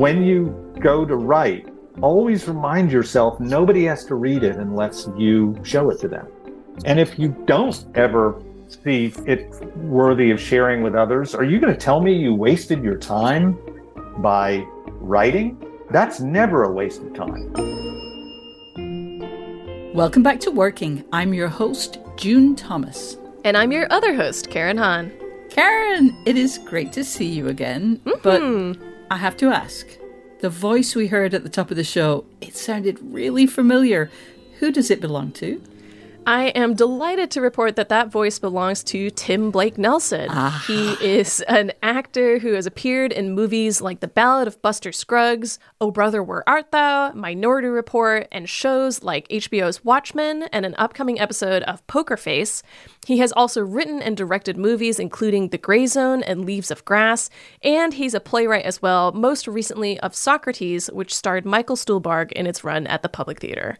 When 0.00 0.24
you 0.24 0.72
go 0.80 1.04
to 1.04 1.14
write, 1.14 1.68
always 2.00 2.48
remind 2.48 2.90
yourself 2.90 3.38
nobody 3.38 3.84
has 3.84 4.06
to 4.06 4.14
read 4.14 4.42
it 4.42 4.56
unless 4.56 5.10
you 5.14 5.60
show 5.62 5.90
it 5.90 6.00
to 6.00 6.08
them. 6.08 6.26
And 6.86 6.98
if 6.98 7.18
you 7.18 7.36
don't 7.46 7.84
ever 7.94 8.42
see 8.66 9.12
it 9.26 9.50
worthy 9.76 10.30
of 10.30 10.40
sharing 10.40 10.82
with 10.82 10.94
others, 10.94 11.34
are 11.34 11.44
you 11.44 11.60
going 11.60 11.74
to 11.74 11.78
tell 11.78 12.00
me 12.00 12.14
you 12.14 12.34
wasted 12.34 12.82
your 12.82 12.96
time 12.96 13.58
by 14.22 14.64
writing? 14.86 15.62
That's 15.90 16.18
never 16.18 16.64
a 16.64 16.72
waste 16.72 17.02
of 17.02 17.12
time. 17.12 17.52
Welcome 19.92 20.22
back 20.22 20.40
to 20.40 20.50
Working. 20.50 21.04
I'm 21.12 21.34
your 21.34 21.48
host, 21.48 21.98
June 22.16 22.56
Thomas. 22.56 23.18
And 23.44 23.54
I'm 23.54 23.70
your 23.70 23.86
other 23.92 24.14
host, 24.14 24.48
Karen 24.48 24.78
Han. 24.78 25.12
Karen, 25.50 26.16
it 26.24 26.38
is 26.38 26.56
great 26.56 26.90
to 26.94 27.04
see 27.04 27.26
you 27.26 27.48
again. 27.48 27.98
Mm-hmm. 28.06 28.20
But 28.22 28.89
I 29.12 29.16
have 29.16 29.36
to 29.38 29.48
ask 29.48 29.88
the 30.38 30.48
voice 30.48 30.94
we 30.94 31.08
heard 31.08 31.34
at 31.34 31.42
the 31.42 31.48
top 31.48 31.72
of 31.72 31.76
the 31.76 31.82
show, 31.82 32.24
it 32.40 32.56
sounded 32.56 32.98
really 33.02 33.44
familiar. 33.44 34.08
Who 34.60 34.70
does 34.70 34.88
it 34.88 35.00
belong 35.00 35.32
to? 35.32 35.60
I 36.30 36.44
am 36.50 36.74
delighted 36.74 37.32
to 37.32 37.40
report 37.40 37.74
that 37.74 37.88
that 37.88 38.06
voice 38.06 38.38
belongs 38.38 38.84
to 38.84 39.10
Tim 39.10 39.50
Blake 39.50 39.76
Nelson. 39.76 40.28
Ah. 40.30 40.62
He 40.64 40.92
is 41.04 41.40
an 41.48 41.72
actor 41.82 42.38
who 42.38 42.52
has 42.52 42.66
appeared 42.66 43.10
in 43.10 43.34
movies 43.34 43.80
like 43.80 43.98
The 43.98 44.06
Ballad 44.06 44.46
of 44.46 44.62
Buster 44.62 44.92
Scruggs, 44.92 45.58
Oh 45.80 45.90
Brother 45.90 46.22
Where 46.22 46.48
Art 46.48 46.70
Thou, 46.70 47.10
Minority 47.14 47.66
Report, 47.66 48.28
and 48.30 48.48
shows 48.48 49.02
like 49.02 49.26
HBO's 49.26 49.84
Watchmen 49.84 50.44
and 50.52 50.64
an 50.64 50.76
upcoming 50.78 51.18
episode 51.18 51.64
of 51.64 51.84
Poker 51.88 52.16
Face. 52.16 52.62
He 53.04 53.18
has 53.18 53.32
also 53.32 53.62
written 53.62 54.00
and 54.00 54.16
directed 54.16 54.56
movies 54.56 55.00
including 55.00 55.48
The 55.48 55.58
Grey 55.58 55.86
Zone 55.86 56.22
and 56.22 56.44
Leaves 56.44 56.70
of 56.70 56.84
Grass, 56.84 57.28
and 57.64 57.94
he's 57.94 58.14
a 58.14 58.20
playwright 58.20 58.64
as 58.64 58.80
well, 58.80 59.10
most 59.10 59.48
recently 59.48 59.98
of 59.98 60.14
Socrates, 60.14 60.92
which 60.92 61.12
starred 61.12 61.44
Michael 61.44 61.74
Stuhlbarg 61.74 62.30
in 62.30 62.46
its 62.46 62.62
run 62.62 62.86
at 62.86 63.02
the 63.02 63.08
Public 63.08 63.40
Theater. 63.40 63.78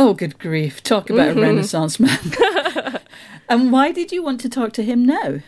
Oh, 0.00 0.14
good 0.14 0.38
grief. 0.38 0.80
Talk 0.84 1.10
about 1.10 1.30
mm-hmm. 1.30 1.38
a 1.40 1.42
Renaissance 1.42 1.98
man. 1.98 3.00
and 3.48 3.72
why 3.72 3.90
did 3.90 4.12
you 4.12 4.22
want 4.22 4.40
to 4.42 4.48
talk 4.48 4.72
to 4.74 4.84
him 4.84 5.04
now? 5.04 5.40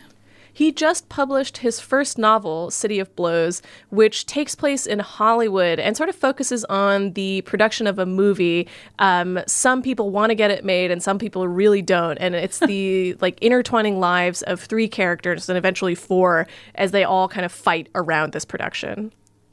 He 0.52 0.72
just 0.72 1.08
published 1.08 1.58
his 1.58 1.78
first 1.78 2.18
novel, 2.18 2.72
City 2.72 2.98
of 2.98 3.14
Blows, 3.14 3.62
which 3.90 4.26
takes 4.26 4.56
place 4.56 4.86
in 4.86 4.98
Hollywood 4.98 5.78
and 5.78 5.96
sort 5.96 6.08
of 6.08 6.16
focuses 6.16 6.64
on 6.64 7.12
the 7.12 7.42
production 7.42 7.86
of 7.86 8.00
a 8.00 8.04
movie. 8.04 8.66
Um, 8.98 9.38
some 9.46 9.82
people 9.82 10.10
want 10.10 10.30
to 10.30 10.34
get 10.34 10.50
it 10.50 10.64
made, 10.64 10.90
and 10.90 11.00
some 11.00 11.20
people 11.20 11.46
really 11.46 11.80
don't. 11.80 12.18
And 12.18 12.34
it's 12.34 12.58
the 12.66 13.14
like 13.20 13.38
intertwining 13.40 14.00
lives 14.00 14.42
of 14.42 14.60
three 14.60 14.88
characters 14.88 15.48
and 15.48 15.56
eventually 15.56 15.94
four 15.94 16.48
as 16.74 16.90
they 16.90 17.04
all 17.04 17.28
kind 17.28 17.46
of 17.46 17.52
fight 17.52 17.88
around 17.94 18.32
this 18.32 18.44
production. 18.44 19.12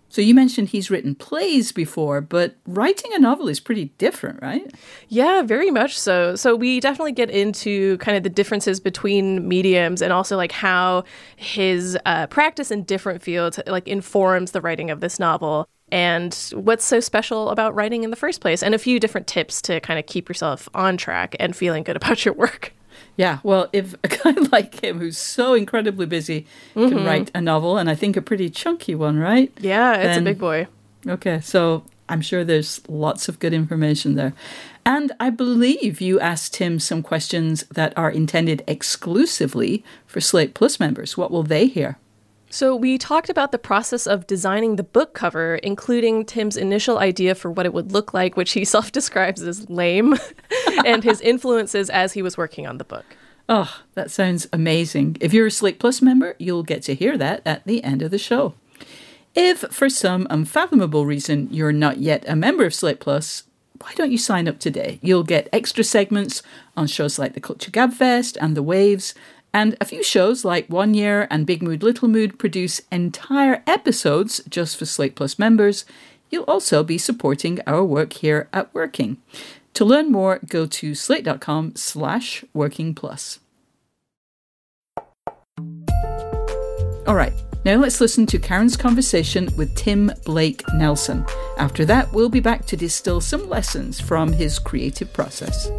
So 0.09 0.21
you 0.21 0.33
mentioned 0.33 0.69
he's 0.69 0.89
written 0.89 1.15
plays 1.15 1.71
before, 1.71 2.21
but 2.21 2.55
writing 2.65 3.11
a 3.13 3.19
novel 3.19 3.47
is 3.47 3.59
pretty 3.59 3.85
different, 3.97 4.41
right? 4.41 4.73
Yeah, 5.09 5.41
very 5.41 5.69
much 5.69 5.99
so. 5.99 6.35
So 6.35 6.55
we 6.55 6.79
definitely 6.79 7.11
get 7.11 7.29
into 7.29 7.97
kind 7.97 8.17
of 8.17 8.23
the 8.23 8.29
differences 8.29 8.79
between 8.79 9.47
mediums 9.47 10.01
and 10.01 10.13
also 10.13 10.37
like 10.37 10.51
how 10.51 11.03
his 11.35 11.97
uh, 12.05 12.27
practice 12.27 12.71
in 12.71 12.83
different 12.83 13.21
fields 13.21 13.59
like 13.67 13.87
informs 13.87 14.51
the 14.51 14.61
writing 14.61 14.89
of 14.89 15.01
this 15.01 15.19
novel 15.19 15.67
and 15.91 16.33
what's 16.53 16.85
so 16.85 16.99
special 16.99 17.49
about 17.49 17.73
writing 17.75 18.03
in 18.03 18.09
the 18.09 18.15
first 18.15 18.41
place 18.41 18.61
and 18.61 18.75
a 18.75 18.79
few 18.79 18.99
different 18.99 19.27
tips 19.27 19.61
to 19.61 19.79
kind 19.79 19.99
of 19.99 20.05
keep 20.05 20.27
yourself 20.27 20.67
on 20.73 20.97
track 20.97 21.35
and 21.39 21.55
feeling 21.55 21.83
good 21.83 21.95
about 21.95 22.25
your 22.25 22.33
work. 22.33 22.73
Yeah, 23.17 23.39
well, 23.43 23.67
if 23.73 23.95
a 24.03 24.07
guy 24.07 24.31
like 24.51 24.81
him 24.81 24.99
who's 24.99 25.17
so 25.17 25.53
incredibly 25.55 26.05
busy 26.05 26.45
mm-hmm. 26.75 26.89
can 26.89 27.05
write 27.05 27.31
a 27.33 27.41
novel, 27.41 27.77
and 27.77 27.89
I 27.89 27.95
think 27.95 28.15
a 28.15 28.21
pretty 28.21 28.49
chunky 28.49 28.95
one, 28.95 29.19
right? 29.19 29.51
Yeah, 29.59 29.95
it's 29.95 30.15
then, 30.15 30.21
a 30.21 30.25
big 30.25 30.39
boy. 30.39 30.67
Okay, 31.05 31.41
so 31.41 31.83
I'm 32.07 32.21
sure 32.21 32.43
there's 32.43 32.87
lots 32.87 33.27
of 33.27 33.39
good 33.39 33.53
information 33.53 34.15
there. 34.15 34.33
And 34.85 35.11
I 35.19 35.31
believe 35.31 35.99
you 35.99 36.19
asked 36.19 36.57
him 36.57 36.79
some 36.79 37.03
questions 37.03 37.63
that 37.71 37.97
are 37.97 38.09
intended 38.09 38.63
exclusively 38.67 39.83
for 40.05 40.21
Slate 40.21 40.53
Plus 40.53 40.79
members. 40.79 41.17
What 41.17 41.31
will 41.31 41.43
they 41.43 41.67
hear? 41.67 41.97
So, 42.49 42.75
we 42.75 42.97
talked 42.97 43.29
about 43.29 43.51
the 43.51 43.57
process 43.57 44.07
of 44.07 44.25
designing 44.25 44.77
the 44.77 44.83
book 44.83 45.13
cover, 45.13 45.55
including 45.55 46.23
Tim's 46.23 46.55
initial 46.55 46.97
idea 46.97 47.35
for 47.35 47.51
what 47.51 47.65
it 47.65 47.73
would 47.73 47.91
look 47.91 48.13
like, 48.13 48.37
which 48.37 48.53
he 48.53 48.63
self 48.75 48.91
describes 48.91 49.41
as 49.41 49.69
lame, 49.69 50.15
and 50.85 51.03
his 51.03 51.19
influences 51.21 51.89
as 51.89 52.13
he 52.13 52.21
was 52.21 52.37
working 52.37 52.65
on 52.65 52.77
the 52.77 52.85
book. 52.85 53.05
Oh, 53.49 53.81
that 53.93 54.11
sounds 54.11 54.47
amazing. 54.51 55.17
If 55.21 55.33
you're 55.33 55.47
a 55.47 55.51
Slate 55.51 55.79
Plus 55.79 56.01
member, 56.01 56.35
you'll 56.37 56.63
get 56.63 56.83
to 56.83 56.95
hear 56.95 57.17
that 57.17 57.41
at 57.45 57.65
the 57.65 57.83
end 57.83 58.01
of 58.01 58.11
the 58.11 58.17
show. 58.17 58.55
If, 59.35 59.59
for 59.71 59.89
some 59.89 60.27
unfathomable 60.29 61.05
reason, 61.05 61.47
you're 61.51 61.71
not 61.71 61.99
yet 61.99 62.25
a 62.27 62.35
member 62.35 62.65
of 62.65 62.73
Slate 62.73 62.99
Plus, 62.99 63.43
why 63.79 63.93
don't 63.95 64.11
you 64.11 64.17
sign 64.17 64.47
up 64.47 64.59
today? 64.59 64.99
You'll 65.01 65.23
get 65.23 65.49
extra 65.53 65.83
segments 65.83 66.41
on 66.75 66.87
shows 66.87 67.19
like 67.19 67.33
the 67.33 67.39
Culture 67.39 67.71
Gabfest 67.71 68.37
and 68.41 68.57
The 68.57 68.63
Waves, 68.63 69.13
and 69.53 69.75
a 69.79 69.85
few 69.85 70.03
shows 70.03 70.45
like 70.45 70.67
One 70.67 70.93
Year 70.93 71.27
and 71.29 71.45
Big 71.45 71.61
Mood 71.61 71.83
Little 71.83 72.07
Mood 72.07 72.37
produce 72.37 72.81
entire 72.91 73.63
episodes 73.65 74.41
just 74.49 74.77
for 74.77 74.85
Slate 74.85 75.15
Plus 75.15 75.39
members. 75.39 75.85
You'll 76.29 76.43
also 76.43 76.83
be 76.83 76.97
supporting 76.97 77.59
our 77.65 77.83
work 77.83 78.13
here 78.13 78.49
at 78.51 78.73
Working. 78.73 79.17
To 79.75 79.85
learn 79.85 80.11
more, 80.11 80.39
go 80.47 80.65
to 80.65 80.95
slate.com 80.95 81.75
slash 81.75 82.43
working 82.53 82.95
plus. 82.95 83.39
All 87.05 87.15
right, 87.15 87.33
now 87.63 87.75
let's 87.75 88.01
listen 88.01 88.25
to 88.25 88.39
Karen's 88.39 88.75
conversation 88.75 89.49
with 89.55 89.75
Tim 89.75 90.11
Blake 90.25 90.63
Nelson. 90.73 91.25
After 91.57 91.85
that, 91.85 92.11
we'll 92.11 92.27
be 92.27 92.39
back 92.39 92.65
to 92.65 92.75
distill 92.75 93.21
some 93.21 93.47
lessons 93.49 93.99
from 93.99 94.33
his 94.33 94.59
creative 94.59 95.13
process. 95.13 95.69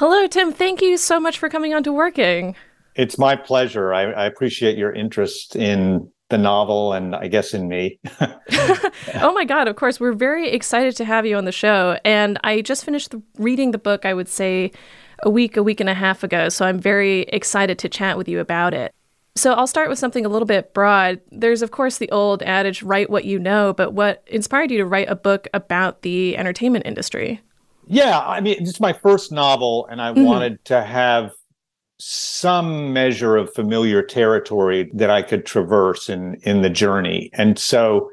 Hello, 0.00 0.26
Tim. 0.26 0.50
Thank 0.50 0.80
you 0.80 0.96
so 0.96 1.20
much 1.20 1.38
for 1.38 1.50
coming 1.50 1.74
on 1.74 1.82
to 1.82 1.92
Working. 1.92 2.56
It's 2.94 3.18
my 3.18 3.36
pleasure. 3.36 3.92
I, 3.92 4.04
I 4.04 4.24
appreciate 4.24 4.78
your 4.78 4.94
interest 4.94 5.54
in 5.56 6.10
the 6.30 6.38
novel 6.38 6.94
and 6.94 7.14
I 7.14 7.28
guess 7.28 7.52
in 7.52 7.68
me. 7.68 8.00
oh 8.20 9.32
my 9.34 9.44
God, 9.44 9.68
of 9.68 9.76
course. 9.76 10.00
We're 10.00 10.14
very 10.14 10.48
excited 10.48 10.96
to 10.96 11.04
have 11.04 11.26
you 11.26 11.36
on 11.36 11.44
the 11.44 11.52
show. 11.52 11.98
And 12.02 12.38
I 12.42 12.62
just 12.62 12.82
finished 12.82 13.14
reading 13.36 13.72
the 13.72 13.78
book, 13.78 14.06
I 14.06 14.14
would 14.14 14.28
say, 14.28 14.72
a 15.22 15.28
week, 15.28 15.58
a 15.58 15.62
week 15.62 15.80
and 15.80 15.90
a 15.90 15.94
half 15.94 16.24
ago. 16.24 16.48
So 16.48 16.64
I'm 16.64 16.78
very 16.78 17.24
excited 17.24 17.78
to 17.80 17.90
chat 17.90 18.16
with 18.16 18.26
you 18.26 18.40
about 18.40 18.72
it. 18.72 18.94
So 19.36 19.52
I'll 19.52 19.66
start 19.66 19.90
with 19.90 19.98
something 19.98 20.24
a 20.24 20.30
little 20.30 20.46
bit 20.46 20.72
broad. 20.72 21.20
There's, 21.30 21.60
of 21.60 21.72
course, 21.72 21.98
the 21.98 22.10
old 22.10 22.42
adage, 22.44 22.82
write 22.82 23.10
what 23.10 23.26
you 23.26 23.38
know, 23.38 23.74
but 23.74 23.92
what 23.92 24.24
inspired 24.28 24.70
you 24.70 24.78
to 24.78 24.86
write 24.86 25.10
a 25.10 25.14
book 25.14 25.46
about 25.52 26.00
the 26.00 26.38
entertainment 26.38 26.86
industry? 26.86 27.42
Yeah, 27.92 28.20
I 28.20 28.40
mean, 28.40 28.54
it's 28.60 28.78
my 28.78 28.92
first 28.92 29.32
novel, 29.32 29.88
and 29.90 30.00
I 30.00 30.12
mm-hmm. 30.12 30.22
wanted 30.22 30.64
to 30.66 30.80
have 30.80 31.32
some 31.98 32.92
measure 32.92 33.36
of 33.36 33.52
familiar 33.52 34.00
territory 34.00 34.88
that 34.94 35.10
I 35.10 35.22
could 35.22 35.44
traverse 35.44 36.08
in 36.08 36.36
in 36.42 36.62
the 36.62 36.70
journey. 36.70 37.30
And 37.32 37.58
so 37.58 38.10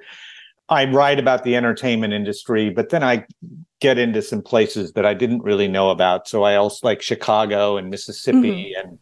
I 0.67 0.85
write 0.85 1.19
about 1.19 1.43
the 1.43 1.55
entertainment 1.55 2.11
industry, 2.11 2.71
but 2.71 2.89
then 2.89 3.03
I 3.03 3.25
get 3.79 3.99
into 3.99 4.23
some 4.23 4.41
places 4.41 4.93
that 4.93 5.05
I 5.05 5.13
didn't 5.13 5.43
really 5.43 5.67
know 5.67 5.91
about. 5.91 6.27
So 6.27 6.41
I 6.41 6.55
also 6.55 6.87
like 6.87 7.03
Chicago 7.03 7.77
and 7.77 7.91
Mississippi, 7.91 8.73
mm-hmm. 8.75 8.89
and 8.89 8.99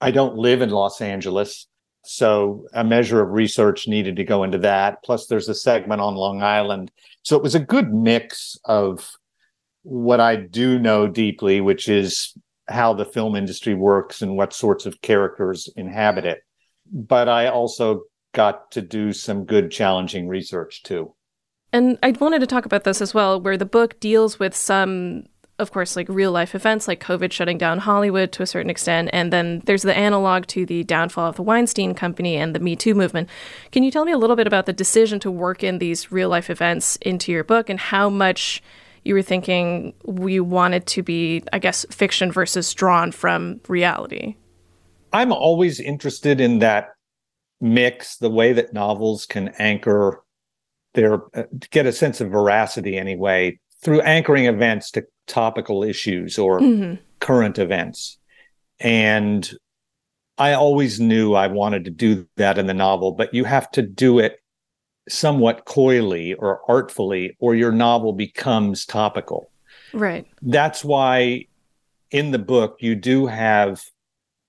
I 0.00 0.10
don't 0.10 0.36
live 0.36 0.62
in 0.62 0.70
Los 0.70 1.00
Angeles. 1.00 1.68
So 2.04 2.66
a 2.72 2.82
measure 2.82 3.22
of 3.22 3.30
research 3.30 3.86
needed 3.86 4.16
to 4.16 4.24
go 4.24 4.42
into 4.42 4.58
that. 4.58 5.04
Plus, 5.04 5.26
there's 5.26 5.48
a 5.48 5.54
segment 5.54 6.00
on 6.00 6.16
Long 6.16 6.42
Island. 6.42 6.90
So 7.22 7.36
it 7.36 7.42
was 7.42 7.54
a 7.54 7.60
good 7.60 7.94
mix 7.94 8.58
of 8.64 9.12
what 9.88 10.20
I 10.20 10.36
do 10.36 10.78
know 10.78 11.08
deeply, 11.08 11.62
which 11.62 11.88
is 11.88 12.36
how 12.68 12.92
the 12.92 13.06
film 13.06 13.34
industry 13.34 13.74
works 13.74 14.20
and 14.20 14.36
what 14.36 14.52
sorts 14.52 14.84
of 14.84 15.00
characters 15.00 15.70
inhabit 15.76 16.26
it. 16.26 16.42
But 16.92 17.30
I 17.30 17.46
also 17.46 18.02
got 18.34 18.70
to 18.72 18.82
do 18.82 19.14
some 19.14 19.46
good 19.46 19.70
challenging 19.70 20.28
research 20.28 20.82
too. 20.82 21.14
And 21.72 21.98
I 22.02 22.10
wanted 22.10 22.40
to 22.40 22.46
talk 22.46 22.66
about 22.66 22.84
this 22.84 23.00
as 23.00 23.14
well, 23.14 23.40
where 23.40 23.56
the 23.56 23.64
book 23.64 23.98
deals 23.98 24.38
with 24.38 24.54
some, 24.54 25.24
of 25.58 25.72
course, 25.72 25.96
like 25.96 26.08
real 26.10 26.32
life 26.32 26.54
events 26.54 26.86
like 26.86 27.02
COVID 27.02 27.32
shutting 27.32 27.56
down 27.56 27.78
Hollywood 27.78 28.30
to 28.32 28.42
a 28.42 28.46
certain 28.46 28.70
extent. 28.70 29.08
And 29.14 29.32
then 29.32 29.62
there's 29.64 29.82
the 29.82 29.96
analog 29.96 30.46
to 30.48 30.66
the 30.66 30.84
downfall 30.84 31.30
of 31.30 31.36
the 31.36 31.42
Weinstein 31.42 31.94
Company 31.94 32.36
and 32.36 32.54
the 32.54 32.60
Me 32.60 32.76
Too 32.76 32.94
movement. 32.94 33.30
Can 33.72 33.84
you 33.84 33.90
tell 33.90 34.04
me 34.04 34.12
a 34.12 34.18
little 34.18 34.36
bit 34.36 34.46
about 34.46 34.66
the 34.66 34.72
decision 34.74 35.18
to 35.20 35.30
work 35.30 35.64
in 35.64 35.78
these 35.78 36.12
real 36.12 36.28
life 36.28 36.50
events 36.50 36.96
into 36.96 37.32
your 37.32 37.44
book 37.44 37.70
and 37.70 37.80
how 37.80 38.10
much 38.10 38.62
you 39.04 39.14
were 39.14 39.22
thinking 39.22 39.94
we 40.04 40.40
wanted 40.40 40.86
to 40.86 41.02
be, 41.02 41.42
I 41.52 41.58
guess, 41.58 41.86
fiction 41.90 42.32
versus 42.32 42.72
drawn 42.74 43.12
from 43.12 43.60
reality? 43.68 44.36
I'm 45.12 45.32
always 45.32 45.80
interested 45.80 46.40
in 46.40 46.58
that 46.58 46.88
mix, 47.60 48.16
the 48.16 48.30
way 48.30 48.52
that 48.52 48.72
novels 48.72 49.26
can 49.26 49.48
anchor 49.58 50.22
their, 50.94 51.22
uh, 51.36 51.44
get 51.70 51.86
a 51.86 51.92
sense 51.92 52.20
of 52.20 52.30
veracity 52.30 52.96
anyway, 52.96 53.58
through 53.82 54.00
anchoring 54.02 54.46
events 54.46 54.90
to 54.92 55.04
topical 55.26 55.82
issues 55.82 56.38
or 56.38 56.60
mm-hmm. 56.60 56.94
current 57.20 57.58
events. 57.58 58.18
And 58.80 59.50
I 60.36 60.52
always 60.52 61.00
knew 61.00 61.34
I 61.34 61.48
wanted 61.48 61.84
to 61.86 61.90
do 61.90 62.26
that 62.36 62.58
in 62.58 62.66
the 62.66 62.74
novel, 62.74 63.12
but 63.12 63.34
you 63.34 63.44
have 63.44 63.70
to 63.72 63.82
do 63.82 64.18
it 64.18 64.38
somewhat 65.08 65.64
coyly 65.64 66.34
or 66.34 66.60
artfully, 66.68 67.36
or 67.38 67.54
your 67.54 67.72
novel 67.72 68.12
becomes 68.12 68.84
topical. 68.84 69.50
Right. 69.92 70.26
That's 70.42 70.84
why 70.84 71.46
in 72.10 72.30
the 72.30 72.38
book 72.38 72.78
you 72.80 72.94
do 72.94 73.26
have 73.26 73.82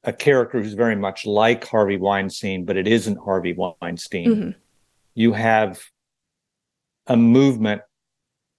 a 0.04 0.14
character 0.14 0.62
who's 0.62 0.74
very 0.74 0.96
much 0.96 1.26
like 1.26 1.66
Harvey 1.66 1.98
Weinstein, 1.98 2.66
but 2.66 2.78
it 2.78 2.88
isn't 2.88 3.18
Harvey 3.18 3.54
Weinstein. 3.54 4.28
Mm-hmm. 4.28 4.50
You 5.16 5.34
have 5.34 5.82
a 7.08 7.18
movement 7.18 7.82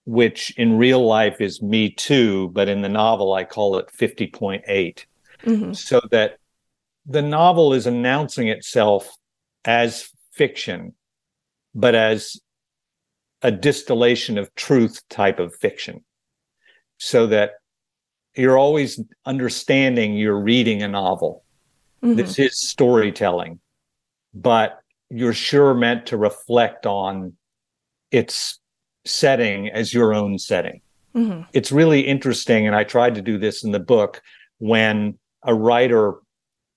which 0.05 0.50
in 0.58 0.76
real 0.76 1.06
life 1.06 1.41
is 1.41 1.62
Me 1.62 1.91
Too, 1.91 2.49
but 2.49 2.69
in 2.69 2.82
the 2.82 2.88
novel 2.88 3.32
I 3.32 3.44
call 3.44 3.79
it 3.79 3.88
50.8. 3.96 5.05
Mm-hmm. 5.44 5.73
So 5.73 6.00
that 6.11 6.38
the 7.06 7.23
novel 7.23 7.73
is 7.73 7.87
announcing 7.87 8.49
itself 8.49 9.17
as 9.64 10.11
fiction 10.32 10.94
but 11.75 11.94
as 11.94 12.40
a 13.43 13.50
distillation 13.50 14.38
of 14.38 14.55
truth 14.55 15.00
type 15.08 15.38
of 15.38 15.55
fiction 15.55 16.05
so 16.99 17.26
that 17.26 17.52
you're 18.37 18.58
always 18.58 19.00
understanding 19.26 20.14
you're 20.14 20.40
reading 20.40 20.82
a 20.82 20.88
novel 20.88 21.44
mm-hmm. 22.02 22.17
this 22.17 22.38
is 22.38 22.58
storytelling 22.58 23.58
but 24.34 24.81
you're 25.08 25.34
sure 25.34 25.75
meant 25.75 26.06
to 26.06 26.17
reflect 26.17 26.87
on 26.87 27.32
its 28.11 28.61
setting 29.05 29.69
as 29.69 29.94
your 29.94 30.12
own 30.12 30.38
setting 30.38 30.81
mm-hmm. 31.14 31.43
it's 31.52 31.72
really 31.72 32.00
interesting 32.00 32.67
and 32.67 32.76
i 32.76 32.84
tried 32.84 33.14
to 33.14 33.22
do 33.22 33.38
this 33.38 33.64
in 33.64 33.72
the 33.72 33.81
book 33.81 34.22
when 34.58 35.19
a 35.44 35.55
writer 35.55 36.14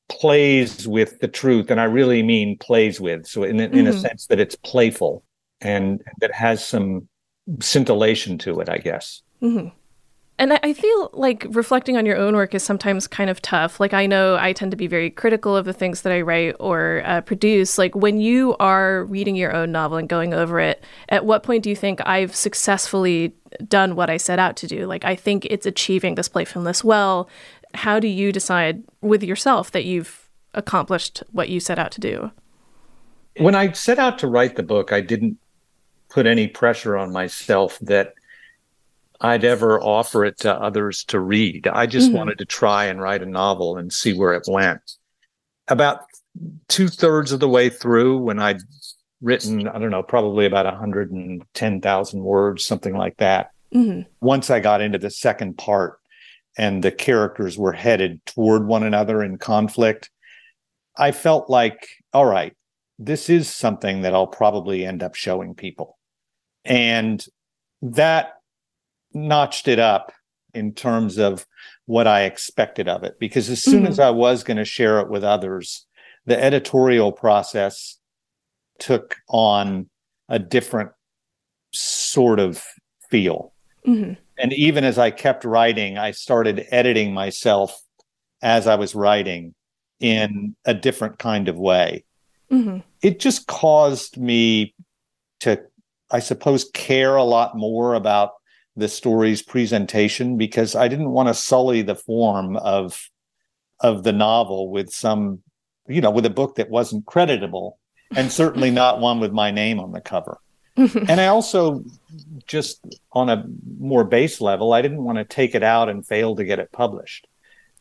plays 0.10 0.88
with 0.88 1.20
the 1.20 1.28
truth, 1.28 1.72
and 1.72 1.80
I 1.80 1.86
really 1.86 2.24
mean 2.24 2.58
plays 2.58 3.00
with. 3.00 3.26
So 3.28 3.44
in 3.44 3.58
mm-hmm. 3.58 3.78
in 3.78 3.88
a 3.88 3.92
mm-hmm. 3.92 4.00
sense 4.00 4.28
that 4.28 4.40
it's 4.40 4.56
playful 4.56 5.24
and 5.62 6.02
that 6.20 6.34
has 6.34 6.64
some 6.64 7.08
scintillation 7.62 8.38
to 8.40 8.60
it, 8.60 8.70
I 8.70 8.78
guess. 8.78 9.22
Mm-hmm. 9.42 9.70
And 10.40 10.54
I 10.64 10.74
feel 10.74 11.12
like 11.14 11.46
reflecting 11.52 11.96
on 11.96 12.08
your 12.08 12.18
own 12.18 12.36
work 12.36 12.56
is 12.56 12.64
sometimes 12.64 13.06
kind 13.06 13.30
of 13.30 13.40
tough. 13.42 13.80
Like, 13.80 13.94
I 13.94 14.08
know 14.08 14.36
I 14.36 14.52
tend 14.52 14.72
to 14.72 14.78
be 14.78 14.88
very 14.88 15.12
critical 15.12 15.56
of 15.56 15.66
the 15.66 15.74
things 15.74 16.02
that 16.02 16.12
I 16.12 16.22
write 16.22 16.56
or 16.60 17.04
uh, 17.06 17.22
produce. 17.22 17.78
Like, 17.78 17.96
when 17.96 18.20
you 18.20 18.56
are 18.60 19.06
reading 19.06 19.36
your 19.36 19.56
own 19.56 19.72
novel 19.72 19.98
and 19.98 20.10
going 20.10 20.34
over 20.34 20.60
it, 20.60 20.84
at 21.10 21.24
what 21.24 21.44
point 21.44 21.64
do 21.64 21.70
you 21.70 21.76
think 21.76 22.02
I've 22.06 22.36
successfully 22.36 23.36
done 23.68 23.96
what 23.96 24.10
I 24.10 24.18
set 24.18 24.40
out 24.40 24.56
to 24.58 24.68
do? 24.68 24.88
Like, 24.88 25.06
I 25.06 25.16
think 25.16 25.46
it's 25.46 25.68
achieving 25.68 26.16
this 26.16 26.28
playfulness 26.28 26.84
well 26.84 27.30
how 27.74 28.00
do 28.00 28.08
you 28.08 28.31
decide 28.31 28.84
with 29.02 29.24
yourself 29.24 29.72
that 29.72 29.86
you've 29.86 30.30
accomplished 30.54 31.24
what 31.31 31.50
you 31.50 31.60
set 31.60 31.80
out 31.80 31.92
to 31.94 32.02
do? 32.02 32.31
When 33.38 33.56
I 33.56 33.72
set 33.72 34.00
out 34.00 34.20
to 34.20 34.28
write 34.28 34.56
the 34.56 34.64
book, 34.64 34.94
I 34.94 35.02
didn't 35.02 35.38
put 36.10 36.28
any 36.28 36.48
pressure 36.48 36.96
on 36.96 37.12
myself 37.12 37.80
that 37.80 38.14
I'd 39.20 39.44
ever 39.44 39.81
offer 39.81 40.25
it 40.25 40.40
to 40.40 40.54
others 40.54 41.04
to 41.06 41.20
read. 41.20 41.68
I 41.68 41.88
just 41.88 42.10
mm-hmm. 42.10 42.18
wanted 42.18 42.38
to 42.40 42.46
try 42.46 42.86
and 42.86 43.02
write 43.02 43.24
a 43.24 43.25
novel 43.25 43.78
and 43.78 43.92
see 43.92 44.14
where 44.14 44.34
it 44.34 44.44
went. 44.48 44.81
About 45.68 46.02
two 46.68 46.90
thirds 46.90 47.31
of 47.31 47.40
the 47.40 47.48
way 47.48 47.69
through, 47.69 48.18
when 48.18 48.40
I'd 48.40 48.62
written, 49.22 49.68
I 49.68 49.80
don't 49.80 49.92
know, 49.92 50.04
probably 50.04 50.46
about 50.46 50.66
110,000 50.66 52.24
words, 52.24 52.66
something 52.66 52.96
like 52.96 53.18
that. 53.18 53.52
Mm-hmm. 53.74 54.02
Once 54.22 54.50
I 54.50 54.60
got 54.60 54.81
into 54.81 55.00
the 55.00 55.10
second 55.10 55.58
part, 55.58 56.00
and 56.58 56.84
the 56.84 56.92
characters 56.92 57.58
were 57.58 57.74
headed 57.74 58.26
toward 58.26 58.68
one 58.68 58.84
another 58.84 59.24
in 59.24 59.38
conflict, 59.38 60.10
I 60.96 61.12
felt 61.12 61.50
like, 61.50 61.88
all 62.14 62.26
right, 62.26 62.56
this 63.00 63.30
is 63.30 63.50
something 63.50 64.02
that 64.02 64.14
I'll 64.14 64.28
probably 64.28 64.86
end 64.86 65.02
up 65.02 65.16
showing 65.16 65.56
people. 65.56 65.98
And 66.64 67.24
that 67.82 68.34
notched 69.14 69.68
it 69.68 69.80
up 69.80 70.12
in 70.54 70.74
terms 70.74 71.18
of 71.18 71.46
what 71.86 72.08
I 72.08 72.24
expected 72.24 72.88
of 72.88 73.04
it. 73.04 73.20
Because 73.20 73.50
as 73.50 73.62
soon 73.62 73.82
mm-hmm. 73.82 73.88
as 73.88 74.00
I 74.00 74.12
was 74.12 74.44
going 74.44 74.58
to 74.58 74.66
share 74.66 75.00
it 75.00 75.10
with 75.10 75.24
others, 75.24 75.86
the 76.26 76.42
editorial 76.42 77.12
process 77.12 77.98
took 78.80 79.16
on 79.28 79.90
a 80.30 80.40
different 80.40 80.92
sort 81.72 82.40
of 82.40 82.64
feel. 83.10 83.54
Mm-hmm 83.86 84.22
and 84.37 84.54
even 84.54 84.83
as 84.83 84.97
I 84.97 85.11
kept 85.11 85.45
writing, 85.45 85.97
I 85.97 86.11
started 86.11 86.68
editing 86.71 87.13
myself 87.13 87.80
as 88.42 88.68
I 88.68 88.75
was 88.75 88.95
writing 88.95 89.54
in 89.99 90.56
a 90.66 90.73
different 90.73 91.19
kind 91.19 91.47
of 91.47 91.57
way. 91.57 92.04
Mm-hmm. 92.52 92.80
It 93.02 93.19
just 93.19 93.47
caused 93.47 94.18
me 94.18 94.75
to, 95.42 95.61
I 96.11 96.19
suppose, 96.19 96.69
care 96.73 97.16
a 97.16 97.23
lot 97.23 97.57
more 97.57 97.94
about 97.94 98.31
the 98.75 98.87
story's 98.87 99.42
presentation 99.42 100.37
because 100.37 100.75
I 100.75 100.87
didn't 100.87 101.11
want 101.11 101.30
to 101.30 101.33
sully 101.33 101.81
the 101.81 101.95
form 101.95 102.57
of 102.57 103.09
of 103.80 104.04
the 104.04 104.13
novel 104.13 104.71
with 104.71 104.90
some, 104.92 105.40
you 105.87 105.99
know, 105.99 106.11
with 106.11 106.25
a 106.25 106.30
book 106.30 106.56
that 106.56 106.69
wasn't 106.69 107.06
creditable 107.06 107.78
and 108.16 108.31
certainly 108.31 108.71
not 108.71 109.02
one 109.02 109.19
with 109.19 109.33
my 109.33 109.52
name 109.52 109.80
on 109.80 109.92
the 109.92 109.99
cover. 109.99 110.40
and 110.75 111.21
I 111.21 111.27
also 111.27 111.83
just 112.47 112.83
on 113.11 113.30
a 113.30 113.45
more 113.80 114.03
base 114.03 114.42
level, 114.42 114.73
I 114.73 114.81
didn't 114.81 115.03
want 115.03 115.18
to 115.18 115.25
take 115.25 115.56
it 115.56 115.63
out 115.63 115.89
and 115.89 116.06
fail 116.06 116.35
to 116.35 116.44
get 116.44 116.59
it 116.59 116.71
published. 116.71 117.27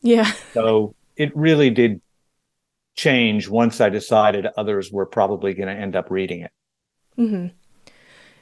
Yeah. 0.02 0.30
So 0.52 0.94
it 1.16 1.34
really 1.36 1.70
did 1.70 2.00
change 2.94 3.48
once 3.48 3.80
I 3.80 3.88
decided 3.88 4.46
others 4.56 4.92
were 4.92 5.06
probably 5.06 5.54
going 5.54 5.68
to 5.68 5.80
end 5.80 5.96
up 5.96 6.10
reading 6.10 6.40
it. 6.40 6.52
Mm-hmm. 7.18 7.46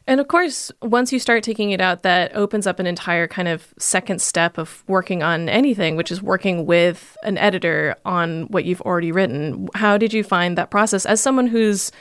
And 0.06 0.20
of 0.20 0.26
course, 0.26 0.72
once 0.82 1.12
you 1.12 1.20
start 1.20 1.44
taking 1.44 1.70
it 1.70 1.80
out, 1.80 2.02
that 2.02 2.34
opens 2.34 2.66
up 2.66 2.80
an 2.80 2.86
entire 2.86 3.28
kind 3.28 3.46
of 3.46 3.72
second 3.78 4.20
step 4.20 4.58
of 4.58 4.82
working 4.88 5.22
on 5.22 5.48
anything, 5.48 5.94
which 5.94 6.10
is 6.10 6.20
working 6.20 6.66
with 6.66 7.16
an 7.22 7.38
editor 7.38 7.94
on 8.04 8.44
what 8.48 8.64
you've 8.64 8.80
already 8.80 9.12
written. 9.12 9.68
How 9.74 9.98
did 9.98 10.12
you 10.12 10.24
find 10.24 10.58
that 10.58 10.70
process 10.70 11.06
as 11.06 11.20
someone 11.20 11.46
who's 11.46 11.92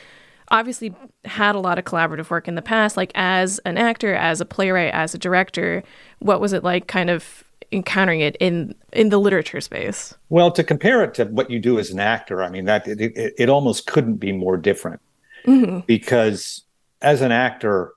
obviously 0.51 0.93
had 1.25 1.55
a 1.55 1.59
lot 1.59 1.79
of 1.79 1.85
collaborative 1.85 2.29
work 2.29 2.47
in 2.47 2.55
the 2.55 2.61
past, 2.61 2.97
like 2.97 3.11
as 3.15 3.59
an 3.59 3.77
actor, 3.77 4.13
as 4.13 4.41
a 4.41 4.45
playwright, 4.45 4.93
as 4.93 5.13
a 5.13 5.17
director. 5.17 5.83
What 6.19 6.41
was 6.41 6.53
it 6.53 6.63
like 6.63 6.87
kind 6.87 7.09
of 7.09 7.43
encountering 7.71 8.21
it 8.21 8.35
in 8.39 8.73
in 8.91 9.09
the 9.09 9.19
literature 9.19 9.61
space? 9.61 10.13
Well, 10.29 10.51
to 10.51 10.63
compare 10.63 11.03
it 11.03 11.13
to 11.15 11.25
what 11.25 11.49
you 11.49 11.59
do 11.59 11.79
as 11.79 11.91
an 11.91 11.99
actor, 11.99 12.43
I 12.43 12.49
mean 12.49 12.65
that 12.65 12.87
it, 12.87 12.99
it, 12.99 13.33
it 13.37 13.49
almost 13.49 13.85
couldn't 13.87 14.15
be 14.15 14.31
more 14.31 14.57
different 14.57 15.01
mm-hmm. 15.45 15.79
because 15.85 16.63
as 17.01 17.21
an 17.21 17.31
actor, 17.31 17.93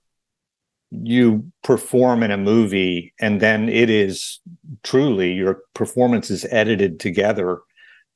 you 0.90 1.50
perform 1.62 2.23
in 2.23 2.30
a 2.30 2.37
movie 2.37 3.14
and 3.18 3.40
then 3.40 3.68
it 3.68 3.88
is 3.88 4.40
truly 4.82 5.32
your 5.32 5.62
performance 5.73 6.30
is 6.30 6.44
edited 6.50 7.00
together 7.00 7.61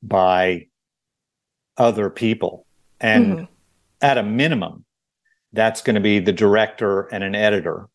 by 0.03 0.67
other 1.77 2.11
people 2.11 2.67
and 2.99 3.25
mm-hmm 3.25 3.53
at 4.01 4.17
a 4.17 4.23
minimum, 4.23 4.85
that's 5.53 5.81
going 5.81 5.95
to 5.95 6.01
be 6.01 6.19
the 6.19 6.33
director 6.33 7.01
and 7.07 7.23
an 7.23 7.35
editor. 7.35 7.87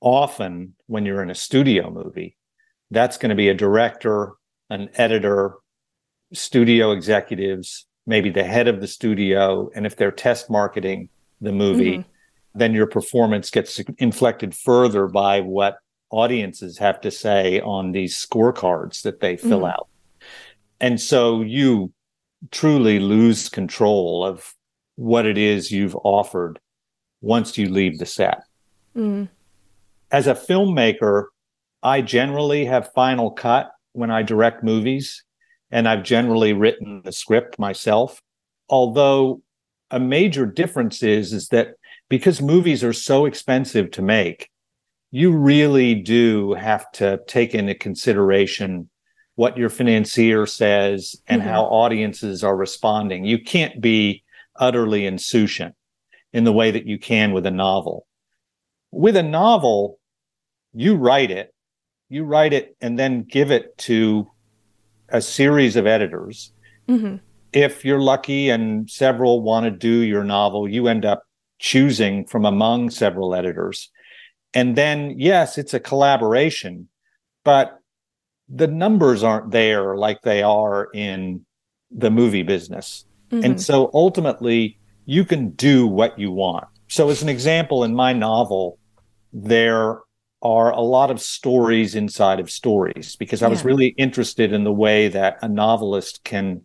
Often, 0.00 0.74
when 0.86 1.06
you're 1.06 1.22
in 1.22 1.30
a 1.30 1.34
studio 1.34 1.90
movie, 1.90 2.36
that's 2.90 3.16
going 3.16 3.30
to 3.30 3.36
be 3.36 3.48
a 3.48 3.54
director, 3.54 4.32
an 4.70 4.90
editor, 4.94 5.54
studio 6.32 6.92
executives, 6.92 7.86
maybe 8.06 8.30
the 8.30 8.44
head 8.44 8.68
of 8.68 8.80
the 8.80 8.86
studio. 8.86 9.70
And 9.74 9.86
if 9.86 9.96
they're 9.96 10.12
test 10.12 10.50
marketing 10.50 11.08
the 11.40 11.52
movie, 11.52 11.98
mm-hmm. 11.98 12.58
then 12.58 12.74
your 12.74 12.86
performance 12.86 13.50
gets 13.50 13.80
inflected 13.98 14.54
further 14.54 15.06
by 15.08 15.40
what 15.40 15.78
audiences 16.10 16.78
have 16.78 17.00
to 17.00 17.10
say 17.10 17.60
on 17.60 17.92
these 17.92 18.16
scorecards 18.16 19.02
that 19.02 19.20
they 19.20 19.36
fill 19.36 19.60
mm-hmm. 19.60 19.66
out. 19.66 19.88
And 20.80 21.00
so 21.00 21.42
you 21.42 21.92
truly 22.50 23.00
lose 23.00 23.48
control 23.48 24.24
of 24.24 24.54
what 24.96 25.26
it 25.26 25.38
is 25.38 25.70
you've 25.70 25.96
offered 25.96 26.58
once 27.20 27.56
you 27.56 27.68
leave 27.68 27.98
the 27.98 28.06
set. 28.06 28.42
Mm. 28.96 29.28
As 30.10 30.26
a 30.26 30.34
filmmaker, 30.34 31.26
I 31.82 32.00
generally 32.00 32.64
have 32.64 32.92
final 32.92 33.30
cut 33.30 33.70
when 33.92 34.10
I 34.10 34.22
direct 34.22 34.62
movies, 34.62 35.24
and 35.70 35.88
I've 35.88 36.02
generally 36.02 36.52
written 36.52 37.02
the 37.04 37.12
script 37.12 37.58
myself. 37.58 38.20
Although 38.68 39.42
a 39.90 40.00
major 40.00 40.46
difference 40.46 41.02
is 41.02 41.32
is 41.32 41.48
that 41.48 41.74
because 42.08 42.40
movies 42.42 42.82
are 42.84 42.92
so 42.92 43.26
expensive 43.26 43.90
to 43.92 44.02
make, 44.02 44.50
you 45.10 45.36
really 45.36 45.94
do 45.94 46.54
have 46.54 46.90
to 46.92 47.20
take 47.26 47.54
into 47.54 47.74
consideration 47.74 48.88
what 49.34 49.56
your 49.56 49.68
financier 49.68 50.46
says 50.46 51.16
and 51.26 51.40
mm-hmm. 51.40 51.50
how 51.50 51.64
audiences 51.64 52.42
are 52.42 52.56
responding. 52.56 53.24
You 53.24 53.38
can't 53.38 53.80
be 53.80 54.24
utterly 54.58 55.06
insouciant 55.06 55.74
in 56.32 56.44
the 56.44 56.52
way 56.52 56.70
that 56.70 56.86
you 56.86 56.98
can 56.98 57.32
with 57.32 57.46
a 57.46 57.50
novel. 57.50 58.06
With 58.92 59.16
a 59.16 59.22
novel, 59.22 59.98
you 60.72 60.96
write 60.96 61.30
it, 61.30 61.54
you 62.08 62.24
write 62.24 62.52
it 62.52 62.76
and 62.80 62.98
then 62.98 63.22
give 63.22 63.50
it 63.50 63.76
to 63.78 64.30
a 65.08 65.20
series 65.20 65.76
of 65.76 65.86
editors. 65.86 66.52
Mm-hmm. 66.88 67.16
If 67.52 67.84
you're 67.84 68.00
lucky 68.00 68.50
and 68.50 68.90
several 68.90 69.42
want 69.42 69.64
to 69.64 69.70
do 69.70 70.00
your 70.00 70.24
novel, 70.24 70.68
you 70.68 70.88
end 70.88 71.04
up 71.04 71.22
choosing 71.58 72.26
from 72.26 72.44
among 72.44 72.90
several 72.90 73.34
editors. 73.34 73.90
And 74.52 74.76
then, 74.76 75.14
yes, 75.18 75.58
it's 75.58 75.74
a 75.74 75.80
collaboration, 75.80 76.88
but 77.44 77.78
the 78.48 78.66
numbers 78.66 79.22
aren't 79.22 79.50
there 79.50 79.96
like 79.96 80.22
they 80.22 80.42
are 80.42 80.88
in 80.94 81.44
the 81.90 82.10
movie 82.10 82.42
business. 82.42 83.04
Mm-hmm. 83.30 83.44
And 83.44 83.60
so 83.60 83.90
ultimately, 83.92 84.78
you 85.04 85.24
can 85.24 85.50
do 85.50 85.86
what 85.86 86.18
you 86.18 86.30
want. 86.30 86.66
So, 86.88 87.08
as 87.08 87.22
an 87.22 87.28
example, 87.28 87.84
in 87.84 87.94
my 87.94 88.12
novel, 88.12 88.78
there 89.32 90.00
are 90.42 90.70
a 90.70 90.80
lot 90.80 91.10
of 91.10 91.20
stories 91.20 91.94
inside 91.94 92.38
of 92.38 92.50
stories 92.50 93.16
because 93.16 93.42
I 93.42 93.46
yeah. 93.46 93.50
was 93.50 93.64
really 93.64 93.88
interested 93.88 94.52
in 94.52 94.64
the 94.64 94.72
way 94.72 95.08
that 95.08 95.38
a 95.42 95.48
novelist 95.48 96.22
can 96.24 96.62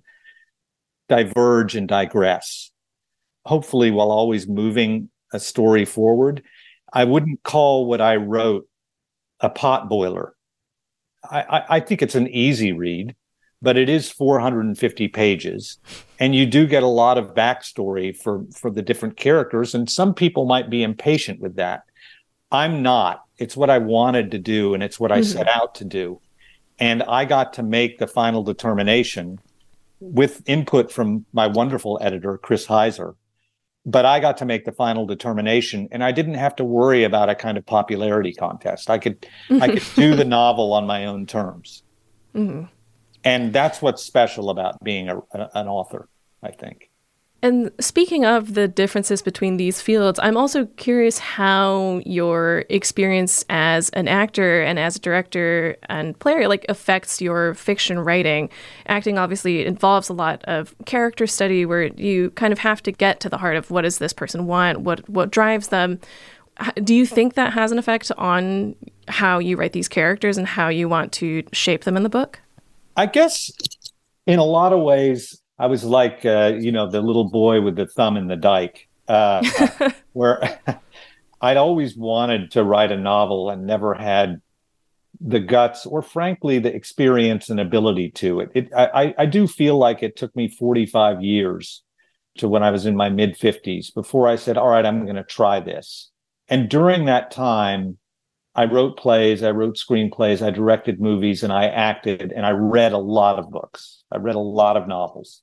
diverge 1.10 1.76
and 1.76 1.88
digress, 1.88 2.72
hopefully, 3.46 3.92
while 3.92 4.12
always 4.12 4.48
moving 4.48 5.10
a 5.34 5.40
story 5.40 5.86
forward. 5.86 6.44
I 6.94 7.06
wouldn't 7.06 7.44
call 7.44 7.86
what 7.88 8.02
I 8.02 8.18
wrote 8.18 8.68
a 9.40 9.50
pot 9.50 9.90
boiler. 9.90 10.36
I, 11.24 11.64
I, 11.70 11.80
think 11.80 12.02
it's 12.02 12.16
an 12.16 12.28
easy 12.28 12.72
read, 12.72 13.16
but 13.62 13.78
it 13.78 13.90
is 13.90 14.12
450 14.12 15.08
pages, 15.10 15.78
and 16.20 16.36
you 16.36 16.46
do 16.46 16.66
get 16.66 16.84
a 16.84 16.88
lot 16.88 17.18
of 17.18 17.34
backstory 17.34 18.16
for 18.16 18.44
for 18.56 18.72
the 18.72 18.82
different 18.82 19.18
characters. 19.18 19.76
And 19.76 19.90
some 19.90 20.14
people 20.14 20.46
might 20.46 20.70
be 20.70 20.84
impatient 20.84 21.40
with 21.40 21.56
that. 21.56 21.84
I'm 22.52 22.82
not. 22.82 23.24
It's 23.38 23.56
what 23.56 23.70
I 23.70 23.78
wanted 23.78 24.32
to 24.32 24.40
do, 24.40 24.74
and 24.74 24.84
it's 24.84 25.00
what 25.00 25.12
I 25.12 25.20
mm-hmm. 25.20 25.38
set 25.38 25.48
out 25.48 25.76
to 25.76 25.86
do. 25.86 26.20
And 26.80 27.04
I 27.04 27.26
got 27.26 27.54
to 27.54 27.64
make 27.64 28.00
the 28.00 28.08
final 28.08 28.44
determination 28.44 29.40
with 30.00 30.42
input 30.48 30.92
from 30.92 31.26
my 31.32 31.48
wonderful 31.48 32.00
editor, 32.02 32.38
Chris 32.40 32.66
Heiser, 32.66 33.16
but 33.86 34.06
I 34.06 34.20
got 34.20 34.38
to 34.38 34.46
make 34.46 34.66
the 34.66 34.72
final 34.72 35.06
determination 35.06 35.88
and 35.92 36.04
I 36.04 36.12
didn't 36.12 36.36
have 36.36 36.56
to 36.58 36.64
worry 36.64 37.04
about 37.04 37.30
a 37.30 37.36
kind 37.36 37.58
of 37.58 37.66
popularity 37.66 38.34
contest. 38.34 38.90
I 38.90 38.98
could 38.98 39.28
I 39.50 39.68
could 39.70 39.84
do 39.96 40.16
the 40.16 40.26
novel 40.26 40.74
on 40.74 40.86
my 40.86 41.06
own 41.06 41.26
terms. 41.26 41.84
Mm-hmm. 42.36 42.66
And 43.24 43.54
that's 43.54 43.82
what's 43.82 44.04
special 44.04 44.50
about 44.50 44.84
being 44.84 45.10
a, 45.10 45.22
an 45.54 45.68
author, 45.68 46.10
I 46.42 46.52
think. 46.52 46.92
And 47.44 47.72
speaking 47.80 48.24
of 48.24 48.54
the 48.54 48.68
differences 48.68 49.24
between 49.24 49.58
these 49.58 49.82
fields, 49.82 50.20
I'm 50.22 50.38
also 50.38 50.68
curious 50.78 51.18
how 51.18 52.02
your 52.06 52.66
experience 52.70 53.44
as 53.50 53.90
an 53.92 54.08
actor 54.08 54.62
and 54.62 54.78
as 54.78 54.96
a 54.96 55.00
director 55.00 55.76
and 55.90 56.18
player 56.20 56.48
like 56.48 56.66
affects 56.70 57.20
your 57.20 57.56
fiction 57.56 58.00
writing. 58.00 58.50
Acting 58.86 59.18
obviously 59.18 59.66
involves 59.66 60.08
a 60.08 60.14
lot 60.14 60.44
of 60.44 60.76
character 60.86 61.26
study 61.26 61.66
where 61.66 61.88
you 61.88 62.30
kind 62.32 62.54
of 62.54 62.60
have 62.60 62.84
to 62.84 62.92
get 62.92 63.20
to 63.22 63.30
the 63.30 63.40
heart 63.40 63.56
of 63.56 63.72
what 63.72 63.82
does 63.82 63.98
this 63.98 64.14
person 64.14 64.46
want, 64.46 64.82
what 64.82 65.08
what 65.10 65.32
drives 65.32 65.70
them. 65.70 66.00
Do 66.84 66.94
you 66.94 67.08
think 67.08 67.34
that 67.34 67.54
has 67.54 67.72
an 67.72 67.80
effect 67.80 68.12
on 68.20 68.76
how 69.08 69.40
you 69.40 69.58
write 69.58 69.74
these 69.74 69.88
characters 69.88 70.38
and 70.38 70.46
how 70.46 70.68
you 70.68 70.88
want 70.88 71.12
to 71.14 71.42
shape 71.54 71.86
them 71.86 71.98
in 71.98 72.04
the 72.04 72.10
book? 72.10 72.40
I 72.96 73.06
guess 73.06 73.52
in 74.26 74.40
a 74.40 74.44
lot 74.44 74.74
of 74.74 74.82
ways 74.82 75.42
I 75.58 75.68
was 75.68 75.84
like, 75.84 76.26
uh, 76.26 76.54
you 76.60 76.72
know, 76.72 76.90
the 76.90 77.02
little 77.02 77.30
boy 77.30 77.62
with 77.62 77.76
the 77.76 77.86
thumb 77.86 78.18
in 78.18 78.28
the 78.28 78.36
dike, 78.36 78.88
uh, 79.08 79.46
where 80.14 80.60
I'd 81.42 81.58
always 81.58 81.96
wanted 81.96 82.52
to 82.52 82.64
write 82.64 82.92
a 82.92 82.98
novel 82.98 83.50
and 83.50 83.66
never 83.66 83.94
had 83.94 84.42
the 85.20 85.40
guts 85.40 85.86
or, 85.86 86.02
frankly, 86.02 86.60
the 86.60 86.74
experience 86.74 87.50
and 87.50 87.60
ability 87.60 88.12
to 88.12 88.40
it. 88.40 88.52
it 88.56 88.74
I, 88.76 89.14
I 89.18 89.26
do 89.26 89.48
feel 89.48 89.78
like 89.78 90.02
it 90.02 90.16
took 90.16 90.36
me 90.36 90.48
45 90.48 91.22
years 91.22 91.84
to 92.38 92.48
when 92.48 92.64
I 92.64 92.72
was 92.72 92.86
in 92.86 92.96
my 92.96 93.10
mid 93.10 93.38
50s 93.38 93.94
before 93.94 94.28
I 94.28 94.36
said, 94.36 94.58
all 94.58 94.70
right, 94.70 94.86
I'm 94.86 95.04
going 95.04 95.16
to 95.16 95.24
try 95.24 95.60
this. 95.60 96.10
And 96.48 96.70
during 96.70 97.06
that 97.06 97.32
time, 97.32 97.98
I 98.54 98.66
wrote 98.66 98.98
plays, 98.98 99.44
I 99.44 99.52
wrote 99.52 99.78
screenplays, 99.78 100.46
I 100.46 100.52
directed 100.52 101.00
movies, 101.00 101.42
and 101.44 101.54
I 101.54 101.68
acted, 101.68 102.34
and 102.34 102.46
I 102.46 102.52
read 102.52 102.92
a 102.92 102.98
lot 102.98 103.40
of 103.40 103.50
books. 103.50 104.04
I 104.12 104.18
read 104.18 104.36
a 104.36 104.40
lot 104.40 104.78
of 104.78 104.88
novels 104.88 105.42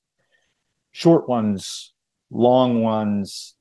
short 0.98 1.28
ones, 1.28 1.92
long 2.30 2.82
ones, 2.82 3.54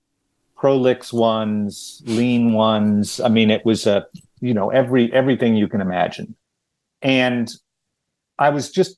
prolix 0.55 1.13
ones, 1.13 2.01
lean 2.05 2.53
ones. 2.53 3.19
I 3.19 3.29
mean, 3.29 3.51
it 3.51 3.63
was 3.63 3.85
a, 3.85 4.07
you 4.41 4.55
know, 4.55 4.71
every 4.71 5.13
everything 5.13 5.55
you 5.55 5.67
can 5.67 5.81
imagine. 5.81 6.35
And 7.01 7.51
I 8.39 8.49
was 8.49 8.71
just 8.71 8.97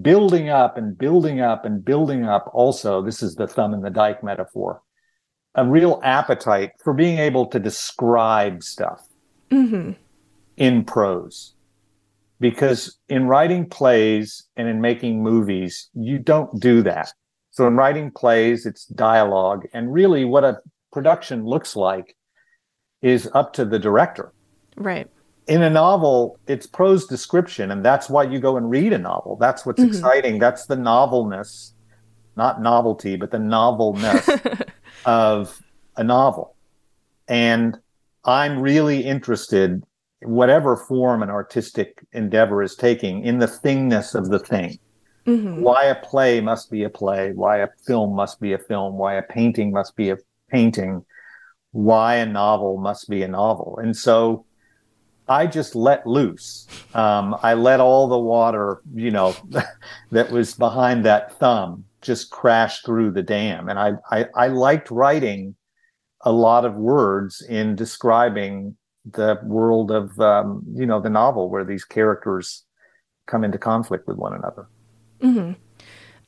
building 0.00 0.48
up 0.48 0.78
and 0.78 0.96
building 0.96 1.40
up 1.40 1.64
and 1.64 1.84
building 1.84 2.24
up 2.24 2.50
also, 2.52 3.02
this 3.02 3.22
is 3.22 3.34
the 3.34 3.46
thumb 3.46 3.74
in 3.74 3.82
the 3.82 3.90
dike 3.90 4.22
metaphor, 4.22 4.82
a 5.54 5.66
real 5.66 6.00
appetite 6.02 6.72
for 6.82 6.94
being 6.94 7.18
able 7.18 7.46
to 7.48 7.58
describe 7.58 8.62
stuff 8.62 9.05
mm-hmm. 9.50 9.92
in 10.56 10.84
prose. 10.84 11.54
Because 12.38 12.98
in 13.08 13.26
writing 13.26 13.66
plays 13.68 14.44
and 14.56 14.68
in 14.68 14.80
making 14.80 15.22
movies, 15.22 15.88
you 15.94 16.18
don't 16.18 16.60
do 16.60 16.82
that. 16.82 17.12
So 17.50 17.66
in 17.66 17.76
writing 17.76 18.10
plays, 18.10 18.66
it's 18.66 18.84
dialogue. 18.84 19.66
And 19.72 19.92
really, 19.92 20.26
what 20.26 20.44
a 20.44 20.58
production 20.92 21.46
looks 21.46 21.74
like 21.74 22.14
is 23.00 23.30
up 23.32 23.54
to 23.54 23.64
the 23.64 23.78
director. 23.78 24.32
Right. 24.76 25.08
In 25.46 25.62
a 25.62 25.70
novel, 25.70 26.38
it's 26.46 26.66
prose 26.66 27.06
description, 27.06 27.70
and 27.70 27.84
that's 27.84 28.10
why 28.10 28.24
you 28.24 28.40
go 28.40 28.56
and 28.56 28.68
read 28.68 28.92
a 28.92 28.98
novel. 28.98 29.36
That's 29.36 29.64
what's 29.64 29.80
mm-hmm. 29.80 29.88
exciting. 29.88 30.38
That's 30.38 30.66
the 30.66 30.76
novelness, 30.76 31.72
not 32.36 32.60
novelty, 32.60 33.16
but 33.16 33.30
the 33.30 33.38
novelness 33.38 34.28
of 35.06 35.62
a 35.96 36.04
novel. 36.04 36.56
And 37.28 37.78
I'm 38.26 38.60
really 38.60 39.04
interested, 39.04 39.82
whatever 40.22 40.76
form 40.76 41.22
an 41.22 41.30
artistic 41.30 42.04
endeavor 42.12 42.62
is 42.62 42.74
taking, 42.74 43.24
in 43.24 43.38
the 43.38 43.46
thingness 43.46 44.14
of 44.14 44.28
the 44.28 44.38
thing. 44.38 44.78
Mm-hmm. 45.26 45.62
Why 45.62 45.84
a 45.84 45.94
play 45.94 46.40
must 46.40 46.70
be 46.70 46.84
a 46.84 46.90
play, 46.90 47.32
why 47.32 47.58
a 47.58 47.68
film 47.86 48.14
must 48.14 48.40
be 48.40 48.52
a 48.52 48.58
film, 48.58 48.96
why 48.96 49.14
a 49.14 49.22
painting 49.22 49.72
must 49.72 49.96
be 49.96 50.10
a 50.10 50.18
painting, 50.50 51.04
why 51.72 52.16
a 52.16 52.26
novel 52.26 52.78
must 52.78 53.08
be 53.08 53.22
a 53.22 53.28
novel. 53.28 53.78
And 53.82 53.96
so 53.96 54.44
I 55.28 55.46
just 55.46 55.74
let 55.74 56.06
loose. 56.06 56.66
Um, 56.94 57.36
I 57.42 57.54
let 57.54 57.80
all 57.80 58.08
the 58.08 58.18
water, 58.18 58.82
you 58.94 59.10
know, 59.10 59.34
that 60.10 60.30
was 60.30 60.54
behind 60.54 61.04
that 61.04 61.38
thumb 61.38 61.84
just 62.02 62.30
crash 62.30 62.82
through 62.82 63.10
the 63.10 63.22
dam. 63.22 63.68
And 63.68 63.78
I, 63.78 63.92
I, 64.10 64.26
I 64.36 64.46
liked 64.48 64.90
writing 64.92 65.56
a 66.26 66.32
lot 66.32 66.64
of 66.64 66.74
words 66.74 67.40
in 67.40 67.76
describing 67.76 68.76
the 69.10 69.38
world 69.44 69.92
of, 69.92 70.18
um, 70.20 70.64
you 70.74 70.84
know, 70.84 71.00
the 71.00 71.08
novel 71.08 71.48
where 71.48 71.64
these 71.64 71.84
characters 71.84 72.64
come 73.26 73.44
into 73.44 73.58
conflict 73.58 74.08
with 74.08 74.16
one 74.16 74.34
another. 74.34 74.66
Mm-hmm. 75.20 75.52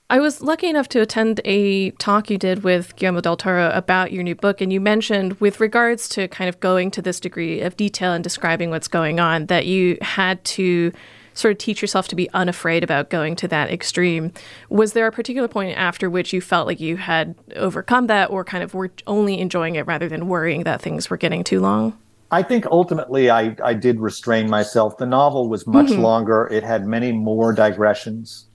I 0.08 0.20
was 0.20 0.40
lucky 0.40 0.68
enough 0.68 0.88
to 0.90 1.00
attend 1.00 1.40
a 1.44 1.90
talk 1.92 2.30
you 2.30 2.38
did 2.38 2.62
with 2.62 2.94
Guillermo 2.96 3.20
del 3.20 3.36
Toro 3.36 3.70
about 3.74 4.12
your 4.12 4.22
new 4.22 4.36
book, 4.36 4.60
and 4.60 4.72
you 4.72 4.80
mentioned, 4.80 5.38
with 5.40 5.60
regards 5.60 6.08
to 6.10 6.28
kind 6.28 6.48
of 6.48 6.60
going 6.60 6.90
to 6.92 7.02
this 7.02 7.20
degree 7.20 7.60
of 7.60 7.76
detail 7.76 8.12
and 8.12 8.24
describing 8.24 8.70
what's 8.70 8.88
going 8.88 9.20
on, 9.20 9.46
that 9.46 9.66
you 9.66 9.98
had 10.00 10.42
to 10.44 10.92
sort 11.38 11.52
of 11.52 11.58
teach 11.58 11.80
yourself 11.80 12.08
to 12.08 12.16
be 12.16 12.28
unafraid 12.30 12.82
about 12.84 13.10
going 13.10 13.36
to 13.36 13.48
that 13.48 13.70
extreme. 13.70 14.32
Was 14.68 14.92
there 14.92 15.06
a 15.06 15.12
particular 15.12 15.48
point 15.48 15.76
after 15.76 16.10
which 16.10 16.32
you 16.32 16.40
felt 16.40 16.66
like 16.66 16.80
you 16.80 16.96
had 16.96 17.34
overcome 17.56 18.06
that, 18.08 18.30
or 18.30 18.44
kind 18.44 18.62
of 18.62 18.74
were 18.74 18.90
only 19.06 19.40
enjoying 19.40 19.76
it 19.76 19.86
rather 19.86 20.08
than 20.08 20.28
worrying 20.28 20.64
that 20.64 20.82
things 20.82 21.08
were 21.08 21.16
getting 21.16 21.44
too 21.44 21.60
long? 21.60 21.96
I 22.30 22.42
think 22.42 22.66
ultimately 22.66 23.30
I, 23.30 23.56
I 23.64 23.72
did 23.72 24.00
restrain 24.00 24.50
myself. 24.50 24.98
The 24.98 25.06
novel 25.06 25.48
was 25.48 25.66
much 25.66 25.86
mm-hmm. 25.86 26.02
longer. 26.02 26.46
It 26.50 26.62
had 26.62 26.86
many 26.86 27.10
more 27.10 27.54
digressions 27.54 28.48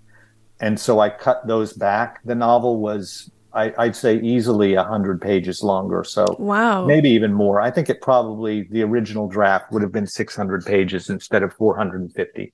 and 0.64 0.80
so 0.80 1.02
I 1.02 1.10
cut 1.10 1.46
those 1.46 1.74
back. 1.74 2.22
The 2.24 2.36
novel 2.36 2.80
was, 2.80 3.30
I, 3.52 3.74
would 3.78 3.98
say, 3.98 4.18
easily 4.22 4.76
hundred 4.76 5.22
pages 5.22 5.62
longer. 5.62 6.06
So 6.06 6.26
wow, 6.40 6.86
maybe 6.86 7.10
even 7.10 7.34
more. 7.34 7.60
I 7.60 7.70
think 7.70 7.90
it 7.90 8.02
probably 8.02 8.64
the 8.72 8.82
original 8.84 9.28
draft 9.28 9.74
would 9.74 9.82
have 9.82 9.92
been 9.92 10.08
six 10.08 10.38
hundred 10.38 10.66
pages 10.66 11.10
instead 11.10 11.44
of 11.44 11.54
four 11.54 11.76
hundred 11.76 12.00
and 12.00 12.14
fifty. 12.14 12.54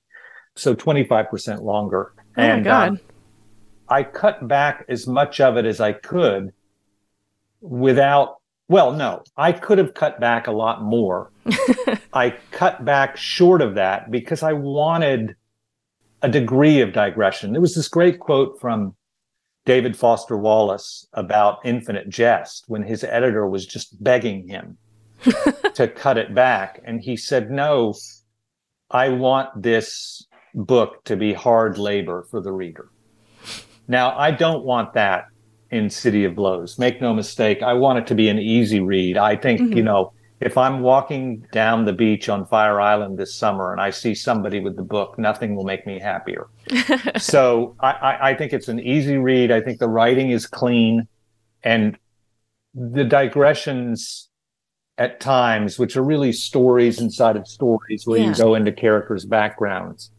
So 0.60 0.74
twenty 0.74 1.04
five 1.04 1.30
percent 1.30 1.62
longer. 1.62 2.12
Oh 2.36 2.42
and, 2.42 2.62
my 2.62 2.64
god! 2.64 2.88
Um, 2.88 3.00
I 3.88 4.02
cut 4.02 4.46
back 4.46 4.84
as 4.88 5.06
much 5.06 5.40
of 5.40 5.56
it 5.56 5.64
as 5.64 5.80
I 5.80 5.92
could 5.92 6.52
without. 7.60 8.36
Well, 8.68 8.92
no, 8.92 9.24
I 9.36 9.50
could 9.50 9.78
have 9.78 9.94
cut 9.94 10.20
back 10.20 10.46
a 10.46 10.52
lot 10.52 10.82
more. 10.82 11.32
I 12.12 12.36
cut 12.52 12.84
back 12.84 13.16
short 13.16 13.62
of 13.62 13.74
that 13.74 14.12
because 14.12 14.44
I 14.44 14.52
wanted 14.52 15.34
a 16.22 16.28
degree 16.28 16.80
of 16.80 16.92
digression. 16.92 17.52
There 17.52 17.60
was 17.60 17.74
this 17.74 17.88
great 17.88 18.20
quote 18.20 18.60
from 18.60 18.94
David 19.64 19.96
Foster 19.96 20.36
Wallace 20.36 21.06
about 21.12 21.58
Infinite 21.64 22.08
Jest 22.08 22.64
when 22.68 22.82
his 22.82 23.02
editor 23.02 23.46
was 23.48 23.66
just 23.66 24.02
begging 24.02 24.46
him 24.46 24.78
to 25.74 25.88
cut 25.88 26.18
it 26.18 26.34
back. 26.34 26.80
And 26.84 27.00
he 27.00 27.16
said, 27.16 27.50
No, 27.50 27.94
I 28.90 29.08
want 29.08 29.62
this 29.62 30.26
book 30.54 31.04
to 31.04 31.16
be 31.16 31.32
hard 31.32 31.78
labor 31.78 32.26
for 32.30 32.40
the 32.40 32.52
reader. 32.52 32.90
Now, 33.88 34.16
I 34.16 34.30
don't 34.30 34.64
want 34.64 34.94
that 34.94 35.26
in 35.70 35.90
City 35.90 36.24
of 36.24 36.34
Blows. 36.34 36.78
Make 36.78 37.00
no 37.00 37.14
mistake, 37.14 37.62
I 37.62 37.74
want 37.74 37.98
it 37.98 38.06
to 38.08 38.14
be 38.14 38.28
an 38.28 38.38
easy 38.38 38.80
read. 38.80 39.16
I 39.16 39.36
think, 39.36 39.60
mm-hmm. 39.60 39.76
you 39.76 39.82
know, 39.82 40.12
if 40.40 40.56
I'm 40.56 40.80
walking 40.80 41.46
down 41.52 41.84
the 41.84 41.92
beach 41.92 42.28
on 42.28 42.46
Fire 42.46 42.80
Island 42.80 43.18
this 43.18 43.34
summer 43.34 43.72
and 43.72 43.80
I 43.80 43.90
see 43.90 44.14
somebody 44.14 44.58
with 44.60 44.74
the 44.74 44.82
book, 44.82 45.18
nothing 45.18 45.54
will 45.54 45.64
make 45.64 45.86
me 45.86 46.00
happier. 46.00 46.48
so 47.18 47.76
I, 47.80 47.90
I, 47.90 48.30
I, 48.30 48.34
think 48.34 48.52
it's 48.52 48.68
an 48.68 48.80
easy 48.80 49.18
read. 49.18 49.52
I 49.52 49.60
think 49.60 49.78
the 49.78 49.88
writing 49.88 50.30
is 50.30 50.46
clean 50.46 51.06
and 51.62 51.98
the 52.74 53.04
digressions 53.04 54.30
at 54.96 55.20
times, 55.20 55.78
which 55.78 55.96
are 55.96 56.02
really 56.02 56.32
stories 56.32 57.00
inside 57.00 57.36
of 57.36 57.46
stories 57.46 58.06
where 58.06 58.18
yeah. 58.18 58.28
you 58.28 58.34
go 58.34 58.54
into 58.54 58.72
characters' 58.72 59.26
backgrounds, 59.26 60.10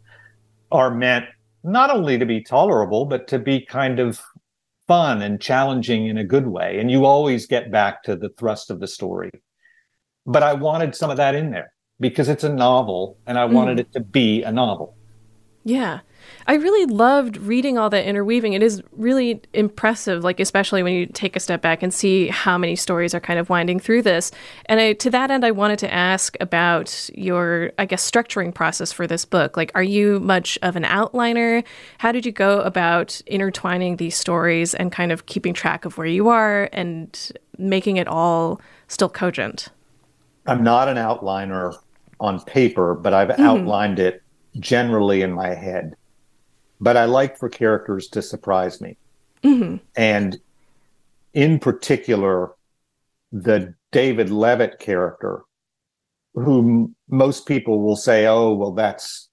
are 0.72 0.94
meant 0.94 1.25
not 1.63 1.92
only 1.92 2.18
to 2.18 2.25
be 2.25 2.42
tolerable, 2.42 3.06
but 3.06 3.28
to 3.28 3.40
be 3.40 3.66
kind 3.66 4.00
of 4.00 4.22
fun 4.88 5.22
and 5.22 5.42
challenging 5.42 6.08
in 6.08 6.18
a 6.18 6.24
good 6.24 6.48
way. 6.48 6.80
And 6.80 6.90
you 6.90 7.06
always 7.06 7.46
get 7.46 7.72
back 7.72 8.04
to 8.04 8.16
the 8.16 8.30
thrust 8.38 8.72
of 8.72 8.80
the 8.80 8.88
story 8.88 9.32
but 10.25 10.44
I 10.44 10.54
wanted 10.54 10.96
some 10.96 11.10
of 11.10 11.18
that 11.18 11.36
in 11.36 11.51
there 11.51 11.74
because 12.00 12.30
it's 12.30 12.44
a 12.44 12.54
novel 12.54 13.18
and 13.25 13.38
I 13.38 13.46
wanted 13.46 13.78
mm. 13.78 13.82
it 13.82 13.94
to 13.94 14.00
be 14.00 14.44
a 14.44 14.51
novel. 14.51 14.98
Yeah. 15.63 16.00
I 16.48 16.56
really 16.56 16.86
loved 16.86 17.38
reading 17.38 17.77
all 17.77 17.89
that 17.89 18.06
interweaving. 18.06 18.53
It 18.53 18.63
is 18.63 18.82
really 18.94 19.41
impressive, 19.53 20.24
like 20.24 20.39
especially 20.39 20.84
when 20.84 20.94
you 20.94 21.06
take 21.06 21.36
a 21.36 21.39
step 21.39 21.62
back 21.62 21.84
and 21.84 21.94
see 21.94 22.27
how 22.27 22.58
many 22.58 22.75
stories 22.75 23.13
are 23.13 23.20
kind 23.20 23.39
of 23.39 23.50
winding 23.50 23.80
through 23.80 24.03
this. 24.03 24.32
And 24.65 24.80
I, 24.80 24.94
to 24.94 25.10
that 25.12 25.32
end, 25.32 25.46
I 25.46 25.51
wanted 25.51 25.80
to 25.80 25.94
ask 25.94 26.36
about 26.39 27.10
your, 27.13 27.72
I 27.77 27.86
guess, 27.86 28.10
structuring 28.10 28.53
process 28.53 28.91
for 28.91 29.08
this 29.08 29.25
book. 29.25 29.57
Like, 29.57 29.72
are 29.75 29.83
you 29.83 30.20
much 30.20 30.57
of 30.62 30.75
an 30.75 30.83
outliner? 30.83 31.64
How 32.00 32.12
did 32.12 32.25
you 32.25 32.31
go 32.31 32.62
about 32.62 33.22
intertwining 33.25 33.98
these 33.98 34.18
stories 34.18 34.74
and 34.74 34.92
kind 34.92 35.12
of 35.12 35.25
keeping 35.25 35.53
track 35.53 35.85
of 35.85 35.98
where 35.98 36.07
you 36.07 36.29
are 36.29 36.70
and 36.72 37.31
making 37.57 37.98
it 37.98 38.07
all 38.07 38.62
still 38.88 39.09
cogent? 39.09 39.70
I'm 40.48 40.64
not 40.64 40.88
an 40.88 40.98
outliner 40.98 41.75
on 42.20 42.40
paper, 42.42 42.96
but 42.96 43.14
I've 43.14 43.29
mm-hmm. 43.29 43.44
outlined 43.44 44.00
it 44.00 44.24
generally 44.59 45.22
in 45.22 45.31
my 45.31 45.53
head. 45.53 45.96
But 46.79 46.98
I 46.98 47.05
like 47.05 47.37
for 47.37 47.50
characters 47.50 48.07
to 48.09 48.22
surprise 48.22 48.81
me. 48.81 48.98
Mm-hmm. 49.44 49.77
And 49.96 50.40
in 51.33 51.59
particular, 51.59 52.51
the 53.31 53.74
David 53.92 54.29
Levitt 54.29 54.79
character, 54.79 55.44
whom 56.33 56.96
most 57.09 57.46
people 57.46 57.81
will 57.81 57.96
say, 57.96 58.25
oh, 58.25 58.53
well, 58.53 58.72
that's 58.72 59.29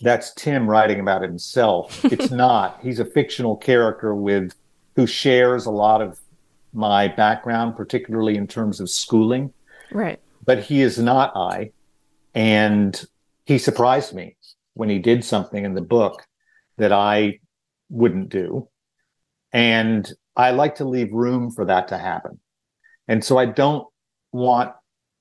that's 0.00 0.32
Tim 0.34 0.70
writing 0.70 1.00
about 1.00 1.22
himself. 1.22 2.04
It's 2.12 2.30
not. 2.30 2.78
He's 2.82 3.00
a 3.00 3.04
fictional 3.04 3.56
character 3.56 4.14
with 4.14 4.54
who 4.94 5.06
shares 5.06 5.66
a 5.66 5.70
lot 5.70 6.00
of 6.00 6.20
my 6.72 7.08
background, 7.08 7.76
particularly 7.76 8.36
in 8.36 8.46
terms 8.46 8.80
of 8.80 8.90
schooling. 8.90 9.52
Right 9.90 10.20
but 10.48 10.60
he 10.60 10.80
is 10.80 10.98
not 10.98 11.36
I. 11.36 11.72
And 12.34 12.98
he 13.44 13.58
surprised 13.58 14.14
me 14.14 14.34
when 14.78 14.88
he 14.88 15.00
did 15.00 15.24
something 15.24 15.64
in 15.64 15.74
the 15.74 15.80
book 15.80 16.24
that 16.76 16.92
I 16.92 17.40
wouldn't 17.90 18.28
do. 18.28 18.68
And 19.52 20.08
I 20.36 20.52
like 20.52 20.76
to 20.76 20.84
leave 20.84 21.12
room 21.12 21.50
for 21.50 21.64
that 21.64 21.88
to 21.88 21.98
happen. 21.98 22.38
And 23.08 23.24
so 23.24 23.38
I 23.38 23.46
don't 23.46 23.88
want 24.30 24.72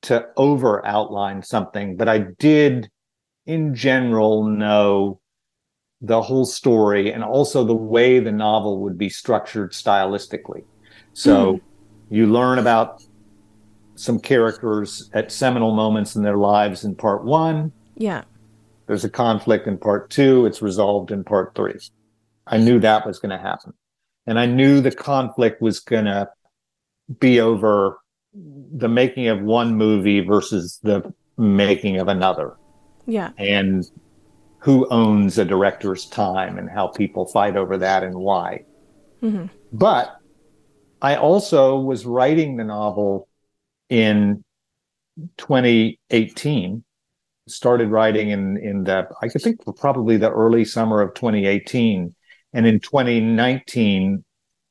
to 0.04 0.28
over 0.38 0.86
outline 0.86 1.42
something, 1.42 1.98
but 1.98 2.08
I 2.08 2.20
did 2.38 2.92
in 3.48 3.74
general 3.74 4.44
know 4.44 5.22
the 6.02 6.22
whole 6.22 6.46
story 6.46 7.12
and 7.12 7.24
also 7.24 7.64
the 7.64 7.74
way 7.74 8.20
the 8.20 8.32
novel 8.32 8.82
would 8.82 8.96
be 8.96 9.10
structured 9.10 9.72
stylistically. 9.72 10.66
So 11.14 11.54
mm. 11.54 11.62
you 12.12 12.28
learn 12.28 12.60
about 12.60 13.02
some 13.96 14.20
characters 14.20 15.10
at 15.16 15.32
seminal 15.32 15.74
moments 15.74 16.16
in 16.16 16.22
their 16.22 16.38
lives 16.38 16.84
in 16.84 16.94
part 16.94 17.26
one. 17.26 17.72
Yeah. 17.96 18.26
There's 18.88 19.04
a 19.04 19.10
conflict 19.10 19.68
in 19.68 19.78
part 19.78 20.10
two. 20.10 20.46
It's 20.46 20.62
resolved 20.62 21.12
in 21.12 21.24
part 21.24 21.54
three. 21.56 21.78
I 22.46 22.58
knew 22.58 22.80
that 22.80 23.06
was 23.06 23.20
going 23.20 23.32
to 23.32 23.38
happen. 23.38 23.74
And 24.26 24.40
I 24.40 24.46
knew 24.46 24.82
the 24.82 24.92
conflict 24.92 25.62
was 25.62 25.80
going 25.80 26.06
to 26.06 26.30
be 27.20 27.40
over 27.40 28.00
the 28.34 28.90
making 28.90 29.28
of 29.28 29.42
one 29.42 29.76
movie 29.76 30.22
versus 30.22 30.80
the 30.84 31.14
making 31.38 31.98
of 31.98 32.08
another. 32.08 32.56
Yeah. 33.06 33.32
And 33.38 33.90
who 34.60 34.88
owns 34.90 35.38
a 35.38 35.46
director's 35.46 36.06
time 36.06 36.58
and 36.58 36.70
how 36.70 36.88
people 36.88 37.26
fight 37.26 37.56
over 37.56 37.78
that 37.78 38.04
and 38.04 38.16
why. 38.16 38.66
Mm-hmm. 39.22 39.46
But 39.72 40.18
I 41.02 41.16
also 41.16 41.80
was 41.80 42.06
writing 42.06 42.58
the 42.58 42.64
novel 42.64 43.28
in 43.90 44.44
2018 45.38 46.84
started 47.48 47.90
writing 47.90 48.30
in 48.30 48.58
in 48.58 48.84
the 48.84 49.08
I 49.22 49.30
think 49.30 49.60
probably 49.78 50.18
the 50.18 50.32
early 50.32 50.66
summer 50.66 51.02
of 51.02 51.14
2018 51.16 52.14
and 52.54 52.68
in 52.68 52.80
2019 52.80 54.24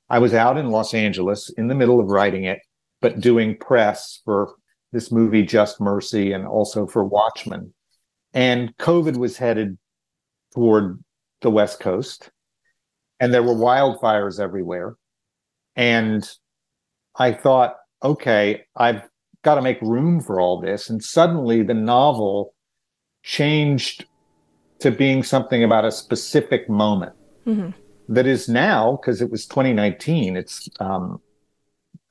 I 0.09 0.19
was 0.19 0.35
out 0.35 0.57
in 0.57 0.71
Los 0.71 0.95
Angeles 0.95 1.51
in 1.57 1.69
the 1.69 1.75
middle 1.75 2.01
of 2.01 2.09
writing 2.09 2.45
it 2.45 2.61
but 3.01 3.21
doing 3.21 3.57
press 3.59 4.21
for 4.25 4.55
this 4.93 5.13
movie 5.13 5.43
Just 5.43 5.81
Mercy 5.81 6.33
and 6.33 6.47
also 6.47 6.87
for 6.87 7.05
Watchmen. 7.05 7.75
And 8.33 8.75
COVID 8.79 9.17
was 9.17 9.37
headed 9.37 9.77
toward 10.55 11.03
the 11.43 11.51
west 11.51 11.81
coast 11.81 12.31
and 13.21 13.33
there 13.33 13.43
were 13.43 13.55
wildfires 13.55 14.41
everywhere. 14.41 14.97
And 15.75 16.29
I 17.19 17.33
thought 17.33 17.77
okay, 18.03 18.65
I've 18.77 19.03
got 19.43 19.55
to 19.55 19.63
make 19.63 19.81
room 19.81 20.21
for 20.21 20.41
all 20.41 20.61
this. 20.61 20.91
And 20.91 21.03
suddenly 21.03 21.63
the 21.63 21.75
novel 21.75 22.55
changed 23.27 24.07
to 24.79 24.91
being 24.93 25.23
something 25.25 25.65
about 25.65 25.85
a 25.85 25.91
specific 25.91 26.71
moment 26.71 27.13
mm-hmm. 27.45 27.71
that 28.09 28.25
is 28.25 28.49
now, 28.49 28.99
because 29.01 29.21
it 29.21 29.31
was 29.31 29.47
2019, 29.47 30.37
it's 30.37 30.69
um, 30.79 31.21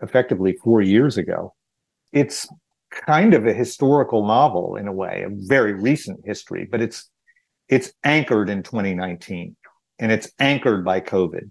effectively 0.02 0.58
four 0.62 0.82
years 0.82 1.18
ago. 1.18 1.56
It's 2.12 2.48
kind 2.92 3.34
of 3.34 3.48
a 3.48 3.54
historical 3.54 4.28
novel 4.28 4.76
in 4.76 4.90
a 4.90 4.92
way, 4.92 5.24
a 5.26 5.30
very 5.32 5.74
recent 5.74 6.20
history, 6.26 6.68
but 6.70 6.82
it's 6.82 7.10
it's 7.68 7.92
anchored 8.04 8.48
in 8.48 8.62
2019 8.62 9.56
and 9.98 10.12
it's 10.12 10.30
anchored 10.40 10.86
by 10.86 11.00
COVID 11.00 11.50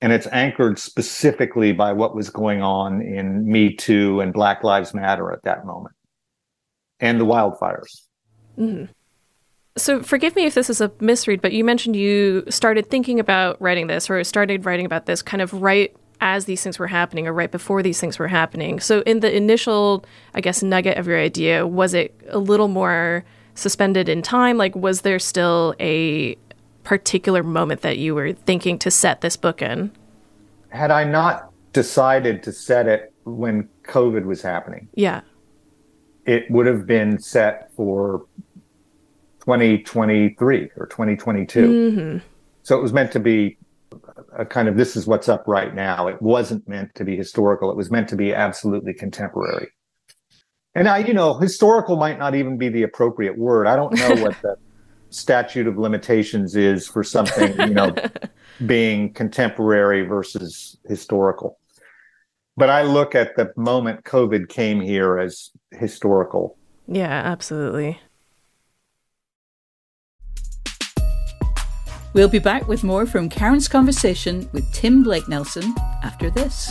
and 0.00 0.12
it's 0.12 0.28
anchored 0.28 0.78
specifically 0.78 1.72
by 1.72 1.92
what 1.92 2.14
was 2.14 2.30
going 2.30 2.62
on 2.62 3.02
in 3.02 3.50
Me 3.50 3.74
Too 3.74 4.20
and 4.20 4.32
Black 4.32 4.62
Lives 4.62 4.94
Matter 4.94 5.32
at 5.32 5.42
that 5.42 5.66
moment 5.66 5.96
and 7.00 7.20
the 7.20 7.24
wildfires. 7.24 8.05
Mm-hmm. 8.58 8.84
So 9.76 10.02
forgive 10.02 10.34
me 10.34 10.46
if 10.46 10.54
this 10.54 10.70
is 10.70 10.80
a 10.80 10.90
misread, 11.00 11.42
but 11.42 11.52
you 11.52 11.62
mentioned 11.62 11.96
you 11.96 12.44
started 12.48 12.88
thinking 12.88 13.20
about 13.20 13.60
writing 13.60 13.88
this 13.88 14.08
or 14.08 14.22
started 14.24 14.64
writing 14.64 14.86
about 14.86 15.06
this 15.06 15.20
kind 15.20 15.42
of 15.42 15.52
right 15.52 15.94
as 16.22 16.46
these 16.46 16.62
things 16.62 16.78
were 16.78 16.86
happening 16.86 17.26
or 17.26 17.32
right 17.34 17.50
before 17.50 17.82
these 17.82 18.00
things 18.00 18.18
were 18.18 18.28
happening. 18.28 18.80
So 18.80 19.00
in 19.00 19.20
the 19.20 19.34
initial, 19.34 20.04
I 20.34 20.40
guess, 20.40 20.62
nugget 20.62 20.96
of 20.96 21.06
your 21.06 21.18
idea, 21.18 21.66
was 21.66 21.92
it 21.92 22.18
a 22.30 22.38
little 22.38 22.68
more 22.68 23.22
suspended 23.54 24.08
in 24.08 24.22
time? 24.22 24.56
Like 24.56 24.74
was 24.74 25.02
there 25.02 25.18
still 25.18 25.74
a 25.78 26.36
particular 26.84 27.42
moment 27.42 27.82
that 27.82 27.98
you 27.98 28.14
were 28.14 28.32
thinking 28.32 28.78
to 28.78 28.90
set 28.90 29.20
this 29.20 29.36
book 29.36 29.60
in? 29.60 29.90
Had 30.70 30.90
I 30.90 31.04
not 31.04 31.52
decided 31.76 32.42
to 32.42 32.52
set 32.52 32.88
it 32.88 33.12
when 33.24 33.68
COVID 33.82 34.24
was 34.24 34.40
happening. 34.40 34.88
Yeah. 34.94 35.20
It 36.24 36.50
would 36.50 36.64
have 36.64 36.86
been 36.86 37.18
set 37.18 37.70
for 37.76 38.24
2023 39.46 40.70
or 40.76 40.86
2022. 40.86 41.60
Mm-hmm. 41.60 42.18
So 42.64 42.76
it 42.76 42.82
was 42.82 42.92
meant 42.92 43.12
to 43.12 43.20
be 43.20 43.58
a 44.36 44.44
kind 44.44 44.68
of 44.68 44.76
this 44.76 44.96
is 44.96 45.06
what's 45.06 45.28
up 45.28 45.44
right 45.46 45.72
now. 45.72 46.08
It 46.08 46.20
wasn't 46.20 46.68
meant 46.68 46.94
to 46.96 47.04
be 47.04 47.16
historical. 47.16 47.70
It 47.70 47.76
was 47.76 47.88
meant 47.88 48.08
to 48.08 48.16
be 48.16 48.34
absolutely 48.34 48.92
contemporary. 48.92 49.68
And 50.74 50.88
I, 50.88 50.98
you 50.98 51.14
know, 51.14 51.34
historical 51.34 51.96
might 51.96 52.18
not 52.18 52.34
even 52.34 52.58
be 52.58 52.68
the 52.68 52.82
appropriate 52.82 53.38
word. 53.38 53.68
I 53.68 53.76
don't 53.76 53.94
know 53.94 54.16
what 54.16 54.36
the 54.42 54.56
statute 55.10 55.68
of 55.68 55.78
limitations 55.78 56.56
is 56.56 56.88
for 56.88 57.04
something, 57.04 57.56
you 57.60 57.74
know, 57.74 57.94
being 58.66 59.12
contemporary 59.12 60.02
versus 60.02 60.76
historical. 60.86 61.58
But 62.56 62.68
I 62.68 62.82
look 62.82 63.14
at 63.14 63.36
the 63.36 63.52
moment 63.56 64.04
COVID 64.04 64.48
came 64.48 64.80
here 64.80 65.18
as 65.18 65.50
historical. 65.70 66.58
Yeah, 66.88 67.22
absolutely. 67.24 68.00
We'll 72.12 72.28
be 72.28 72.38
back 72.38 72.66
with 72.66 72.82
more 72.82 73.06
from 73.06 73.28
Karen's 73.28 73.68
conversation 73.68 74.48
with 74.52 74.64
Tim 74.72 75.02
Blake 75.02 75.28
Nelson 75.28 75.74
after 76.02 76.30
this. 76.30 76.70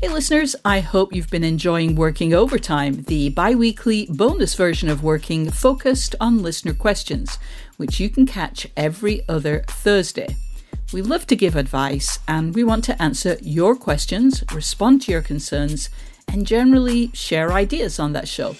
Hey, 0.00 0.08
listeners, 0.08 0.54
I 0.64 0.80
hope 0.80 1.14
you've 1.14 1.30
been 1.30 1.44
enjoying 1.44 1.94
Working 1.94 2.34
Overtime, 2.34 3.04
the 3.04 3.30
bi 3.30 3.54
weekly 3.54 4.06
bonus 4.10 4.54
version 4.54 4.88
of 4.88 5.02
Working 5.02 5.50
focused 5.50 6.14
on 6.20 6.42
listener 6.42 6.74
questions, 6.74 7.38
which 7.76 8.00
you 8.00 8.10
can 8.10 8.26
catch 8.26 8.66
every 8.76 9.22
other 9.28 9.64
Thursday. 9.68 10.36
We 10.92 11.00
love 11.00 11.26
to 11.28 11.36
give 11.36 11.56
advice 11.56 12.18
and 12.28 12.54
we 12.54 12.64
want 12.64 12.84
to 12.84 13.00
answer 13.02 13.38
your 13.40 13.76
questions, 13.76 14.44
respond 14.52 15.02
to 15.02 15.12
your 15.12 15.22
concerns, 15.22 15.88
and 16.28 16.46
generally 16.46 17.10
share 17.14 17.52
ideas 17.52 17.98
on 17.98 18.12
that 18.12 18.28
show. 18.28 18.56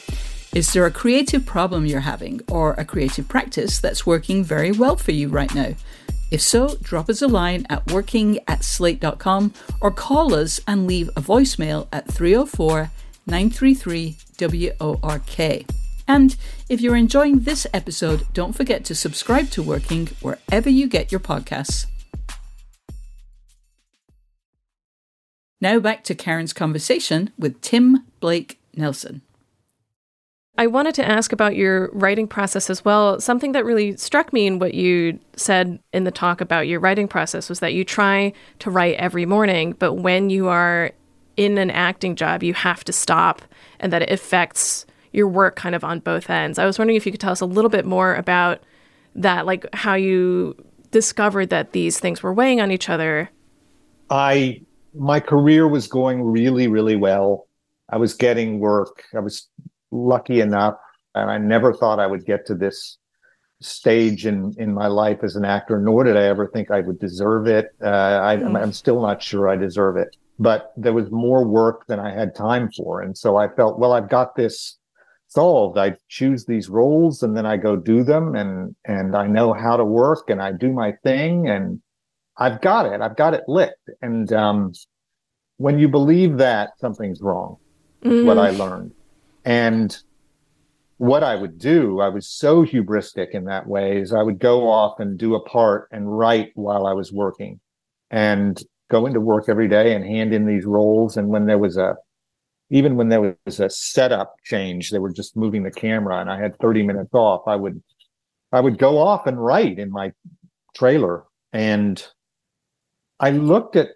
Is 0.55 0.73
there 0.73 0.87
a 0.87 0.91
creative 0.91 1.45
problem 1.45 1.85
you're 1.85 2.01
having 2.01 2.41
or 2.49 2.75
a 2.75 2.85
creative 2.85 3.29
practice 3.29 3.81
that's 3.81 4.07
working 4.07 4.45
very 4.45 4.71
well 4.71 4.97
for 4.97 5.11
you 5.11 5.29
right 5.29 5.53
now? 5.55 5.75
If 6.31 6.41
so, 6.41 6.77
drop 6.83 7.09
us 7.09 7.23
a 7.23 7.29
line 7.29 7.67
at 7.71 7.91
working 7.93 8.41
at 8.49 8.65
slate.com 8.65 9.53
or 9.81 9.91
call 9.91 10.35
us 10.35 10.61
and 10.67 10.87
leave 10.87 11.09
a 11.11 11.21
voicemail 11.21 11.87
at 11.93 12.11
304 12.11 12.91
933 13.27 14.17
WORK. 14.41 15.67
And 16.07 16.37
if 16.69 16.81
you're 16.81 16.97
enjoying 16.97 17.41
this 17.41 17.67
episode, 17.73 18.27
don't 18.33 18.53
forget 18.53 18.85
to 18.87 18.95
subscribe 18.95 19.51
to 19.51 19.63
Working 19.63 20.09
wherever 20.21 20.69
you 20.69 20.87
get 20.87 21.11
your 21.11 21.21
podcasts. 21.21 21.87
Now 25.61 25.79
back 25.79 26.05
to 26.05 26.15
Karen's 26.15 26.53
conversation 26.53 27.31
with 27.39 27.61
Tim 27.63 28.05
Blake 28.21 28.59
Nelson. 28.75 29.23
I 30.57 30.69
wanted 30.69 30.95
to 30.97 31.09
ask 31.09 31.33
about 31.33 31.57
your 31.57 31.91
writing 31.93 32.29
process 32.29 32.71
as 32.71 32.85
well. 32.85 33.21
Something 33.21 33.53
that 33.53 33.65
really 33.65 33.97
struck 33.97 34.33
me 34.33 34.47
in 34.47 34.61
what 34.61 34.75
you 34.75 35.19
said 35.35 35.81
in 35.93 36.05
the 36.05 36.13
talk 36.13 36.41
about 36.41 36.69
your 36.69 36.79
writing 36.79 37.09
process 37.09 37.49
was 37.49 37.59
that 37.59 37.75
you 37.75 37.85
try 37.85 38.33
to 38.61 38.71
write 38.71 38.95
every 38.97 39.27
morning, 39.27 39.75
but 39.79 39.95
when 39.95 40.31
you 40.31 40.49
are 40.49 40.93
in 41.37 41.59
an 41.59 41.71
acting 41.71 42.15
job, 42.15 42.45
you 42.45 42.55
have 42.55 42.85
to 42.85 42.93
stop 42.93 43.43
and 43.81 43.93
that 43.93 44.03
it 44.03 44.11
affects 44.11 44.87
your 45.13 45.27
work 45.27 45.57
kind 45.57 45.75
of 45.75 45.83
on 45.83 45.99
both 45.99 46.31
ends. 46.31 46.59
I 46.59 46.67
was 46.67 46.79
wondering 46.79 46.97
if 46.97 47.05
you 47.05 47.11
could 47.11 47.21
tell 47.21 47.33
us 47.33 47.41
a 47.41 47.47
little 47.47 47.69
bit 47.69 47.85
more 47.85 48.15
about 48.15 48.63
that, 49.17 49.47
like 49.47 49.67
how 49.73 49.95
you 49.95 50.57
discovered 50.93 51.51
that 51.51 51.73
these 51.73 51.99
things 51.99 52.23
were 52.23 52.33
weighing 52.33 52.61
on 52.61 52.71
each 52.71 52.89
other. 52.89 53.29
I 54.11 54.61
my 54.95 55.19
career 55.19 55.67
was 55.67 55.89
going 55.89 56.23
really 56.23 56.69
really 56.69 56.95
well. 56.95 57.49
I 57.91 57.97
was 57.97 58.15
getting 58.15 58.61
work. 58.61 59.03
I 59.15 59.21
was 59.21 59.49
lucky 59.95 60.41
enough, 60.41 60.75
and 61.15 61.31
I 61.31 61.39
never 61.39 61.73
thought 61.73 62.01
I 62.01 62.07
would 62.07 62.27
get 62.27 62.45
to 62.47 62.55
this 62.55 62.99
stage 63.61 64.27
in 64.27 64.53
in 64.59 64.75
my 64.75 64.89
life 64.89 65.21
as 65.23 65.37
an 65.37 65.45
actor. 65.45 65.79
Nor 65.79 66.05
did 66.05 66.17
I 66.17 66.25
ever 66.25 66.49
think 66.49 66.71
I 66.71 66.81
would 66.81 66.99
deserve 66.99 67.47
it. 67.47 67.69
Uh, 67.83 68.21
I, 68.23 68.37
mm. 68.37 68.61
I'm 68.61 68.73
still 68.73 69.01
not 69.01 69.23
sure 69.23 69.49
I 69.49 69.57
deserve 69.57 69.97
it. 69.97 70.17
But 70.39 70.73
there 70.77 70.93
was 70.93 71.11
more 71.11 71.47
work 71.47 71.87
than 71.87 72.01
I 72.01 72.13
had 72.13 72.35
time 72.35 72.69
for, 72.77 73.01
and 73.01 73.17
so 73.17 73.37
I 73.37 73.49
felt, 73.49 73.79
well, 73.79 73.93
I've 73.93 74.11
got 74.11 74.35
this 74.35 74.79
solved. 75.29 75.79
I 75.79 75.97
choose 76.09 76.45
these 76.45 76.69
roles, 76.69 77.23
and 77.23 77.37
then 77.37 77.47
I 77.47 77.57
go 77.57 77.77
do 77.77 78.03
them, 78.03 78.35
and 78.35 78.75
and 78.85 79.15
I 79.15 79.29
know 79.29 79.53
how 79.53 79.77
to 79.77 79.85
work, 79.85 80.31
and 80.31 80.43
I 80.43 80.51
do 80.53 80.73
my 80.73 80.93
thing, 81.05 81.49
and 81.49 81.81
I've 82.37 82.61
got 82.61 82.87
it. 82.87 83.01
I've 83.01 83.17
got 83.17 83.35
it 83.35 83.45
licked. 83.47 83.91
And 84.03 84.33
um, 84.33 84.73
when 85.59 85.79
you 85.79 85.89
believe 85.89 86.39
that, 86.39 86.71
something's 86.81 87.21
wrong. 87.21 87.59
Mm. 88.05 88.27
What 88.27 88.39
I 88.39 88.51
learned. 88.51 88.93
And 89.45 89.97
what 90.99 91.23
I 91.23 91.35
would 91.35 91.59
do, 91.59 92.01
I 92.01 92.09
was 92.09 92.27
so 92.27 92.65
hubristic 92.65 93.31
in 93.31 93.45
that 93.45 93.67
way, 93.67 93.99
is 93.99 94.13
I 94.13 94.23
would 94.23 94.39
go 94.39 94.69
off 94.69 95.01
and 95.01 95.19
do 95.19 95.35
a 95.35 95.41
part 95.41 95.89
and 95.93 96.19
write 96.19 96.53
while 96.55 96.87
I 96.87 96.93
was 96.93 97.13
working 97.13 97.61
and 98.11 98.61
go 98.91 99.07
into 99.07 99.21
work 99.21 99.49
every 99.49 99.69
day 99.69 99.95
and 99.95 100.05
hand 100.05 100.33
in 100.33 100.47
these 100.47 100.65
roles. 100.65 101.17
And 101.17 101.29
when 101.29 101.47
there 101.47 101.59
was 101.59 101.77
a, 101.77 101.97
even 102.71 102.97
when 102.97 103.09
there 103.09 103.37
was 103.45 103.61
a 103.61 103.69
setup 103.69 104.37
change, 104.45 104.91
they 104.91 104.99
were 104.99 105.13
just 105.13 105.37
moving 105.37 105.63
the 105.63 105.71
camera 105.71 106.21
and 106.21 106.31
I 106.31 106.41
had 106.41 106.59
30 106.59 106.85
minutes 106.85 107.13
off, 107.13 107.43
I 107.47 107.57
would, 107.57 107.83
I 108.53 108.61
would 108.61 108.79
go 108.79 108.99
off 108.99 109.27
and 109.27 109.43
write 109.43 109.79
in 109.79 109.91
my 109.91 110.13
trailer. 110.75 111.25
And 111.53 112.05
I 113.19 113.31
looked 113.31 113.77
at 113.77 113.91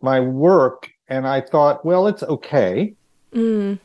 my 0.00 0.20
work 0.20 0.88
and 1.08 1.26
I 1.26 1.40
thought, 1.40 1.84
well, 1.84 2.06
it's 2.06 2.22
okay. 2.22 2.94
Mm 3.34 3.78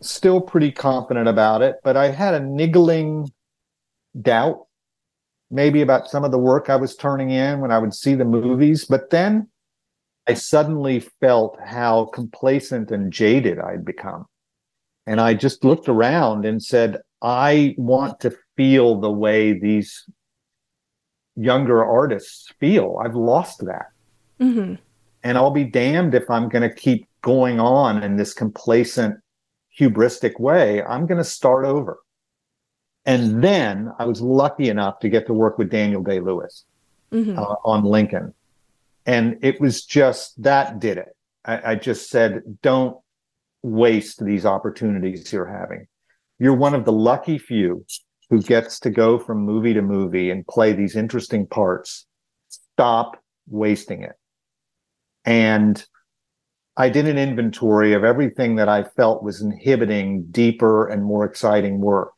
still 0.00 0.40
pretty 0.40 0.72
confident 0.72 1.28
about 1.28 1.62
it, 1.62 1.76
but 1.82 1.96
I 1.96 2.10
had 2.10 2.34
a 2.34 2.40
niggling 2.40 3.30
doubt 4.20 4.66
maybe 5.50 5.80
about 5.80 6.08
some 6.08 6.24
of 6.24 6.30
the 6.30 6.38
work 6.38 6.68
I 6.68 6.76
was 6.76 6.96
turning 6.96 7.30
in 7.30 7.60
when 7.60 7.70
I 7.70 7.78
would 7.78 7.94
see 7.94 8.14
the 8.14 8.24
movies. 8.24 8.84
But 8.84 9.10
then 9.10 9.48
I 10.26 10.34
suddenly 10.34 11.00
felt 11.20 11.58
how 11.64 12.06
complacent 12.06 12.90
and 12.90 13.12
jaded 13.12 13.58
I'd 13.58 13.84
become. 13.84 14.26
And 15.06 15.20
I 15.20 15.34
just 15.34 15.64
looked 15.64 15.88
around 15.88 16.44
and 16.44 16.62
said, 16.62 17.00
I 17.22 17.74
want 17.78 18.20
to 18.20 18.36
feel 18.56 19.00
the 19.00 19.10
way 19.10 19.52
these 19.52 20.04
younger 21.36 21.84
artists 21.84 22.52
feel. 22.58 23.00
I've 23.04 23.14
lost 23.14 23.64
that. 23.66 23.86
Mm-hmm. 24.40 24.74
And 25.22 25.38
I'll 25.38 25.50
be 25.50 25.64
damned 25.64 26.14
if 26.14 26.28
I'm 26.28 26.48
going 26.48 26.68
to 26.68 26.74
keep 26.74 27.08
going 27.22 27.60
on 27.60 28.02
in 28.02 28.16
this 28.16 28.34
complacent, 28.34 29.18
hubristic 29.78 30.40
way. 30.40 30.82
I'm 30.82 31.06
going 31.06 31.18
to 31.18 31.24
start 31.24 31.64
over. 31.64 31.98
And 33.04 33.42
then 33.42 33.92
I 33.98 34.04
was 34.04 34.20
lucky 34.20 34.68
enough 34.68 34.98
to 35.00 35.08
get 35.08 35.26
to 35.28 35.32
work 35.32 35.58
with 35.58 35.70
Daniel 35.70 36.02
Day 36.02 36.18
Lewis 36.20 36.64
mm-hmm. 37.12 37.38
uh, 37.38 37.54
on 37.64 37.84
Lincoln. 37.84 38.34
And 39.04 39.38
it 39.42 39.60
was 39.60 39.84
just 39.84 40.42
that 40.42 40.80
did 40.80 40.98
it. 40.98 41.16
I, 41.44 41.72
I 41.72 41.74
just 41.76 42.10
said, 42.10 42.42
don't 42.62 42.96
waste 43.62 44.24
these 44.24 44.44
opportunities 44.44 45.32
you're 45.32 45.46
having. 45.46 45.86
You're 46.38 46.56
one 46.56 46.74
of 46.74 46.84
the 46.84 46.92
lucky 46.92 47.38
few 47.38 47.86
who 48.28 48.42
gets 48.42 48.80
to 48.80 48.90
go 48.90 49.18
from 49.18 49.38
movie 49.38 49.74
to 49.74 49.82
movie 49.82 50.30
and 50.30 50.46
play 50.46 50.72
these 50.72 50.96
interesting 50.96 51.46
parts. 51.46 52.06
Stop 52.48 53.22
wasting 53.48 54.02
it. 54.02 54.14
And 55.24 55.84
I 56.76 56.88
did 56.90 57.06
an 57.06 57.16
inventory 57.16 57.94
of 57.94 58.04
everything 58.04 58.56
that 58.56 58.68
I 58.68 58.82
felt 58.82 59.22
was 59.22 59.40
inhibiting 59.40 60.26
deeper 60.30 60.86
and 60.88 61.02
more 61.02 61.24
exciting 61.24 61.80
work. 61.80 62.12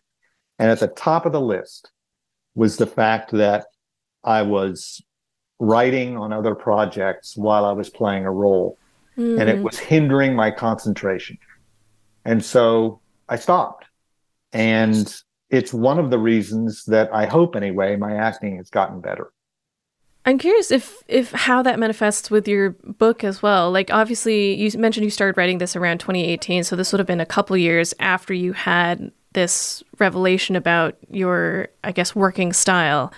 And 0.58 0.70
at 0.70 0.80
the 0.80 0.88
top 0.88 1.26
of 1.26 1.32
the 1.32 1.40
list 1.40 1.90
was 2.54 2.76
the 2.76 2.86
fact 2.86 3.30
that 3.32 3.66
I 4.24 4.42
was 4.42 5.00
writing 5.60 6.16
on 6.16 6.32
other 6.32 6.56
projects 6.56 7.36
while 7.36 7.64
I 7.64 7.72
was 7.72 7.88
playing 7.88 8.24
a 8.24 8.32
role. 8.32 8.78
Mm-hmm. 9.16 9.40
And 9.40 9.48
it 9.48 9.56
mm-hmm. 9.56 9.64
was 9.64 9.78
hindering 9.78 10.34
my 10.34 10.50
concentration. 10.50 11.38
And 12.24 12.44
so 12.44 13.00
I 13.28 13.36
stopped. 13.36 13.84
And 14.52 15.14
it's 15.50 15.72
one 15.72 15.98
of 15.98 16.10
the 16.10 16.18
reasons 16.18 16.84
that 16.86 17.12
I 17.12 17.26
hope, 17.26 17.54
anyway, 17.54 17.96
my 17.96 18.16
acting 18.16 18.56
has 18.56 18.70
gotten 18.70 19.00
better. 19.00 19.32
I'm 20.28 20.36
curious 20.36 20.70
if 20.70 21.02
if 21.08 21.32
how 21.32 21.62
that 21.62 21.78
manifests 21.78 22.30
with 22.30 22.46
your 22.46 22.72
book 22.84 23.24
as 23.24 23.42
well. 23.42 23.70
Like 23.70 23.90
obviously 23.90 24.54
you 24.56 24.70
mentioned 24.78 25.04
you 25.04 25.10
started 25.10 25.38
writing 25.38 25.56
this 25.56 25.74
around 25.74 26.00
2018, 26.00 26.64
so 26.64 26.76
this 26.76 26.92
would 26.92 26.98
have 26.98 27.06
been 27.06 27.22
a 27.22 27.24
couple 27.24 27.56
years 27.56 27.94
after 27.98 28.34
you 28.34 28.52
had 28.52 29.10
this 29.32 29.82
revelation 29.98 30.54
about 30.54 30.98
your 31.08 31.68
I 31.82 31.92
guess 31.92 32.14
working 32.14 32.52
style. 32.52 33.10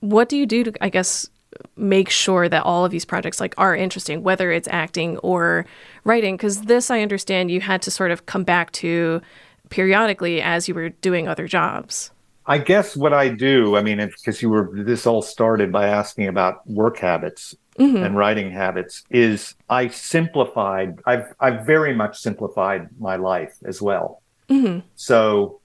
What 0.00 0.28
do 0.28 0.36
you 0.36 0.44
do 0.44 0.64
to 0.64 0.84
I 0.84 0.90
guess 0.90 1.30
make 1.76 2.10
sure 2.10 2.46
that 2.46 2.62
all 2.62 2.84
of 2.84 2.90
these 2.90 3.06
projects 3.06 3.40
like 3.40 3.54
are 3.56 3.74
interesting 3.74 4.22
whether 4.22 4.52
it's 4.52 4.68
acting 4.70 5.16
or 5.18 5.64
writing 6.04 6.36
because 6.36 6.60
this 6.64 6.90
I 6.90 7.00
understand 7.00 7.50
you 7.50 7.62
had 7.62 7.80
to 7.82 7.90
sort 7.90 8.10
of 8.10 8.26
come 8.26 8.44
back 8.44 8.70
to 8.72 9.22
periodically 9.70 10.42
as 10.42 10.68
you 10.68 10.74
were 10.74 10.90
doing 10.90 11.26
other 11.26 11.48
jobs. 11.48 12.10
I 12.50 12.58
guess 12.58 12.96
what 12.96 13.12
I 13.12 13.28
do, 13.28 13.76
I 13.76 13.82
mean, 13.84 13.98
because 14.04 14.42
you 14.42 14.50
were, 14.50 14.72
this 14.74 15.06
all 15.06 15.22
started 15.22 15.70
by 15.70 15.86
asking 15.86 16.26
about 16.26 16.66
work 16.66 16.98
habits 16.98 17.54
mm-hmm. 17.78 18.02
and 18.02 18.16
writing 18.16 18.50
habits, 18.50 19.04
is 19.08 19.54
I 19.68 19.86
simplified, 19.86 20.98
I've, 21.06 21.32
I've 21.38 21.64
very 21.64 21.94
much 21.94 22.18
simplified 22.18 22.88
my 22.98 23.14
life 23.14 23.54
as 23.64 23.80
well. 23.80 24.24
Mm-hmm. 24.48 24.80
So 24.96 25.60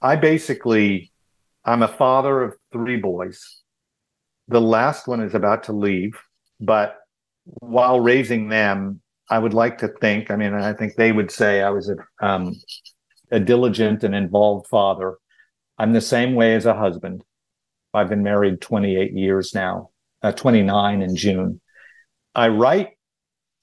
I 0.00 0.16
basically, 0.16 1.12
I'm 1.66 1.82
a 1.82 1.88
father 1.88 2.42
of 2.44 2.54
three 2.72 2.96
boys. 2.96 3.60
The 4.48 4.58
last 4.58 5.06
one 5.06 5.20
is 5.20 5.34
about 5.34 5.64
to 5.64 5.74
leave, 5.74 6.18
but 6.60 6.96
while 7.44 8.00
raising 8.00 8.48
them, 8.48 9.02
I 9.28 9.38
would 9.38 9.52
like 9.52 9.76
to 9.78 9.88
think, 9.88 10.30
I 10.30 10.36
mean, 10.36 10.54
I 10.54 10.72
think 10.72 10.94
they 10.94 11.12
would 11.12 11.30
say 11.30 11.60
I 11.60 11.68
was 11.68 11.90
a, 11.90 12.26
um, 12.26 12.56
a 13.30 13.38
diligent 13.38 14.02
and 14.02 14.14
involved 14.14 14.66
father 14.68 15.18
I'm 15.82 15.92
the 15.92 16.00
same 16.00 16.36
way 16.36 16.54
as 16.54 16.64
a 16.64 16.76
husband. 16.76 17.24
I've 17.92 18.08
been 18.08 18.22
married 18.22 18.60
28 18.60 19.14
years 19.14 19.52
now, 19.52 19.90
uh, 20.22 20.30
29 20.30 21.02
in 21.02 21.16
June. 21.16 21.60
I 22.36 22.48
write, 22.48 22.90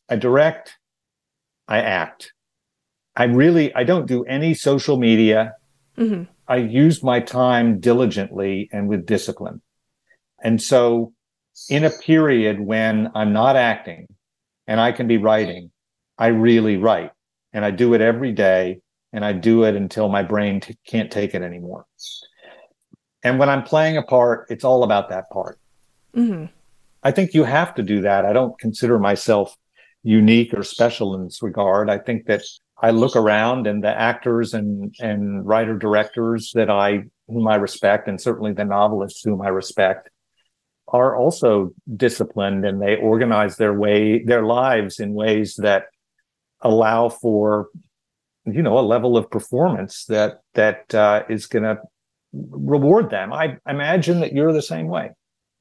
I 0.10 0.18
direct, 0.18 0.76
I 1.66 1.80
act. 1.80 2.34
I 3.16 3.24
really, 3.24 3.74
I 3.74 3.86
don't 3.86 4.06
do 4.06 4.26
any 4.26 4.54
social 4.54 4.98
media. 4.98 5.54
Mm-hmm. 5.98 6.24
I 6.46 6.58
use 6.58 7.02
my 7.02 7.22
time 7.22 7.80
diligently 7.80 8.68
and 8.74 8.90
with 8.90 9.06
discipline. 9.06 9.62
And 10.44 10.62
so 10.62 11.14
in 11.70 11.86
a 11.86 11.90
period 11.90 12.60
when 12.60 13.12
I'm 13.16 13.32
not 13.32 13.56
acting 13.56 14.08
and 14.68 14.82
I 14.82 14.92
can 14.92 15.08
be 15.08 15.16
writing, 15.16 15.72
I 16.18 16.28
really 16.28 16.76
write 16.76 17.12
and 17.54 17.64
I 17.64 17.72
do 17.72 17.94
it 17.94 18.02
every 18.02 18.34
day 18.34 18.82
and 19.14 19.26
I 19.26 19.34
do 19.34 19.64
it 19.64 19.76
until 19.76 20.10
my 20.10 20.24
brain 20.24 20.60
t- 20.60 20.78
can't 20.86 21.12
take 21.12 21.34
it 21.34 21.42
anymore. 21.42 21.86
And 23.24 23.40
when 23.40 23.50
I'm 23.50 23.64
playing 23.64 23.98
a 23.98 24.04
part, 24.04 24.48
it's 24.50 24.64
all 24.64 24.84
about 24.84 25.10
that 25.10 25.30
part. 25.30 25.60
Mm-hmm. 26.16 26.46
I 27.04 27.12
think 27.12 27.34
you 27.34 27.44
have 27.44 27.76
to 27.76 27.84
do 27.84 28.02
that. 28.02 28.26
I 28.26 28.34
don't 28.34 28.58
consider 28.60 29.00
myself 29.00 29.56
unique 30.04 30.54
or 30.54 30.64
special 30.64 31.16
in 31.16 31.26
this 31.26 31.42
regard. 31.42 31.90
I 31.90 31.98
think 31.98 32.26
that 32.26 32.44
I 32.82 32.92
look 32.92 33.16
around 33.16 33.68
and 33.68 33.84
the 33.84 33.90
actors 33.90 34.54
and 34.54 34.96
and 35.00 35.46
writer 35.46 35.78
directors 35.78 36.52
that 36.56 36.70
I 36.70 37.04
whom 37.28 37.48
I 37.48 37.56
respect, 37.56 38.08
and 38.08 38.20
certainly 38.20 38.54
the 38.54 38.66
novelists 38.66 39.22
whom 39.24 39.42
I 39.42 39.50
respect, 39.50 40.10
are 40.88 41.16
also 41.16 41.72
disciplined 41.96 42.66
and 42.66 42.82
they 42.82 42.96
organize 42.96 43.58
their 43.58 43.74
way 43.74 44.24
their 44.24 44.44
lives 44.44 45.00
in 45.00 45.14
ways 45.14 45.56
that 45.58 45.86
allow 46.62 47.10
for 47.10 47.68
you 48.46 48.62
know 48.62 48.78
a 48.78 48.82
level 48.82 49.18
of 49.18 49.30
performance 49.30 50.06
that 50.06 50.42
that 50.54 50.94
uh, 50.96 51.24
is 51.30 51.46
going 51.46 51.64
to 51.64 51.78
reward 52.34 53.10
them. 53.10 53.34
I 53.34 53.58
imagine 53.68 54.20
that 54.22 54.34
you're 54.34 54.54
the 54.54 54.62
same 54.62 54.88
way. 54.88 55.12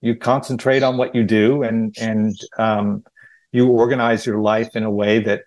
You 0.01 0.17
concentrate 0.17 0.83
on 0.83 0.97
what 0.97 1.15
you 1.15 1.25
do, 1.25 1.63
and 1.63 1.95
and 2.01 2.39
um, 2.59 3.05
you 3.53 3.69
organize 3.69 4.27
your 4.27 4.41
life 4.41 4.77
in 4.77 4.83
a 4.85 4.91
way 4.91 5.21
that 5.21 5.43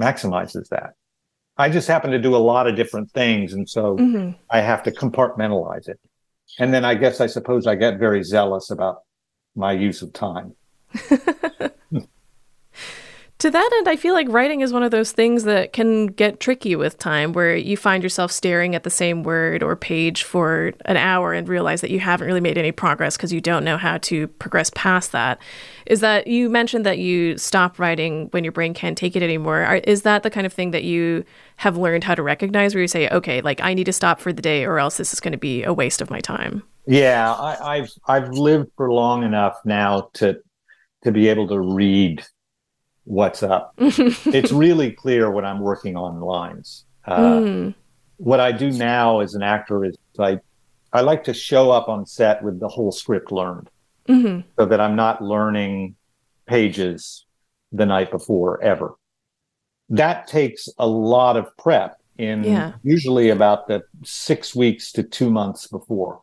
maximizes 0.00 0.68
that. 0.68 0.94
I 1.58 1.70
just 1.70 1.88
happen 1.88 2.10
to 2.10 2.18
do 2.18 2.36
a 2.36 2.38
lot 2.38 2.66
of 2.66 2.76
different 2.76 3.10
things, 3.12 3.52
and 3.52 3.68
so 3.68 3.96
mm-hmm. 3.96 4.32
I 4.50 4.60
have 4.60 4.82
to 4.84 4.90
compartmentalize 4.90 5.88
it. 5.88 5.98
And 6.58 6.72
then 6.72 6.84
I 6.84 6.94
guess 6.94 7.20
I 7.20 7.26
suppose 7.26 7.66
I 7.66 7.74
get 7.74 7.98
very 7.98 8.22
zealous 8.22 8.70
about 8.70 9.02
my 9.54 9.72
use 9.72 10.02
of 10.02 10.12
time. 10.12 10.54
To 13.40 13.50
that 13.50 13.70
end, 13.76 13.86
I 13.86 13.96
feel 13.96 14.14
like 14.14 14.28
writing 14.30 14.62
is 14.62 14.72
one 14.72 14.82
of 14.82 14.90
those 14.90 15.12
things 15.12 15.44
that 15.44 15.74
can 15.74 16.06
get 16.06 16.40
tricky 16.40 16.74
with 16.74 16.96
time, 16.96 17.34
where 17.34 17.54
you 17.54 17.76
find 17.76 18.02
yourself 18.02 18.32
staring 18.32 18.74
at 18.74 18.82
the 18.82 18.88
same 18.88 19.22
word 19.24 19.62
or 19.62 19.76
page 19.76 20.22
for 20.22 20.72
an 20.86 20.96
hour 20.96 21.34
and 21.34 21.46
realize 21.46 21.82
that 21.82 21.90
you 21.90 22.00
haven't 22.00 22.26
really 22.26 22.40
made 22.40 22.56
any 22.56 22.72
progress 22.72 23.14
because 23.14 23.34
you 23.34 23.42
don't 23.42 23.62
know 23.62 23.76
how 23.76 23.98
to 23.98 24.26
progress 24.28 24.70
past 24.74 25.12
that. 25.12 25.38
Is 25.84 26.00
that 26.00 26.28
you 26.28 26.48
mentioned 26.48 26.86
that 26.86 26.96
you 26.96 27.36
stop 27.36 27.78
writing 27.78 28.28
when 28.30 28.42
your 28.42 28.52
brain 28.52 28.72
can't 28.72 28.96
take 28.96 29.14
it 29.14 29.22
anymore? 29.22 29.82
Is 29.84 30.00
that 30.02 30.22
the 30.22 30.30
kind 30.30 30.46
of 30.46 30.52
thing 30.54 30.70
that 30.70 30.84
you 30.84 31.22
have 31.56 31.76
learned 31.76 32.04
how 32.04 32.14
to 32.14 32.22
recognize, 32.22 32.74
where 32.74 32.80
you 32.80 32.88
say, 32.88 33.06
okay, 33.10 33.42
like 33.42 33.60
I 33.60 33.74
need 33.74 33.84
to 33.84 33.92
stop 33.92 34.18
for 34.18 34.32
the 34.32 34.40
day, 34.40 34.64
or 34.64 34.78
else 34.78 34.96
this 34.96 35.12
is 35.12 35.20
going 35.20 35.32
to 35.32 35.38
be 35.38 35.62
a 35.62 35.74
waste 35.74 36.00
of 36.00 36.08
my 36.08 36.20
time? 36.20 36.62
Yeah, 36.86 37.34
I, 37.34 37.76
I've 37.76 37.90
I've 38.08 38.30
lived 38.30 38.70
for 38.78 38.90
long 38.90 39.24
enough 39.24 39.58
now 39.66 40.08
to 40.14 40.38
to 41.04 41.12
be 41.12 41.28
able 41.28 41.48
to 41.48 41.60
read 41.60 42.24
what's 43.06 43.42
up. 43.42 43.72
it's 43.78 44.52
really 44.52 44.90
clear 44.90 45.30
when 45.30 45.44
I'm 45.44 45.60
working 45.60 45.96
on 45.96 46.20
lines. 46.20 46.84
Uh, 47.04 47.18
mm. 47.18 47.74
What 48.18 48.40
I 48.40 48.52
do 48.52 48.70
now 48.70 49.20
as 49.20 49.34
an 49.34 49.42
actor 49.42 49.84
is 49.84 49.96
I, 50.18 50.40
I 50.92 51.00
like 51.02 51.24
to 51.24 51.34
show 51.34 51.70
up 51.70 51.88
on 51.88 52.04
set 52.04 52.42
with 52.42 52.58
the 52.58 52.68
whole 52.68 52.90
script 52.90 53.30
learned 53.30 53.70
mm-hmm. 54.08 54.48
so 54.58 54.66
that 54.66 54.80
I'm 54.80 54.96
not 54.96 55.22
learning 55.22 55.94
pages 56.46 57.24
the 57.72 57.86
night 57.86 58.10
before 58.10 58.62
ever. 58.62 58.94
That 59.88 60.26
takes 60.26 60.68
a 60.78 60.86
lot 60.86 61.36
of 61.36 61.56
prep 61.56 62.00
in 62.18 62.42
yeah. 62.42 62.72
usually 62.82 63.30
about 63.30 63.68
the 63.68 63.82
six 64.04 64.54
weeks 64.54 64.90
to 64.92 65.02
two 65.02 65.30
months 65.30 65.68
before 65.68 66.22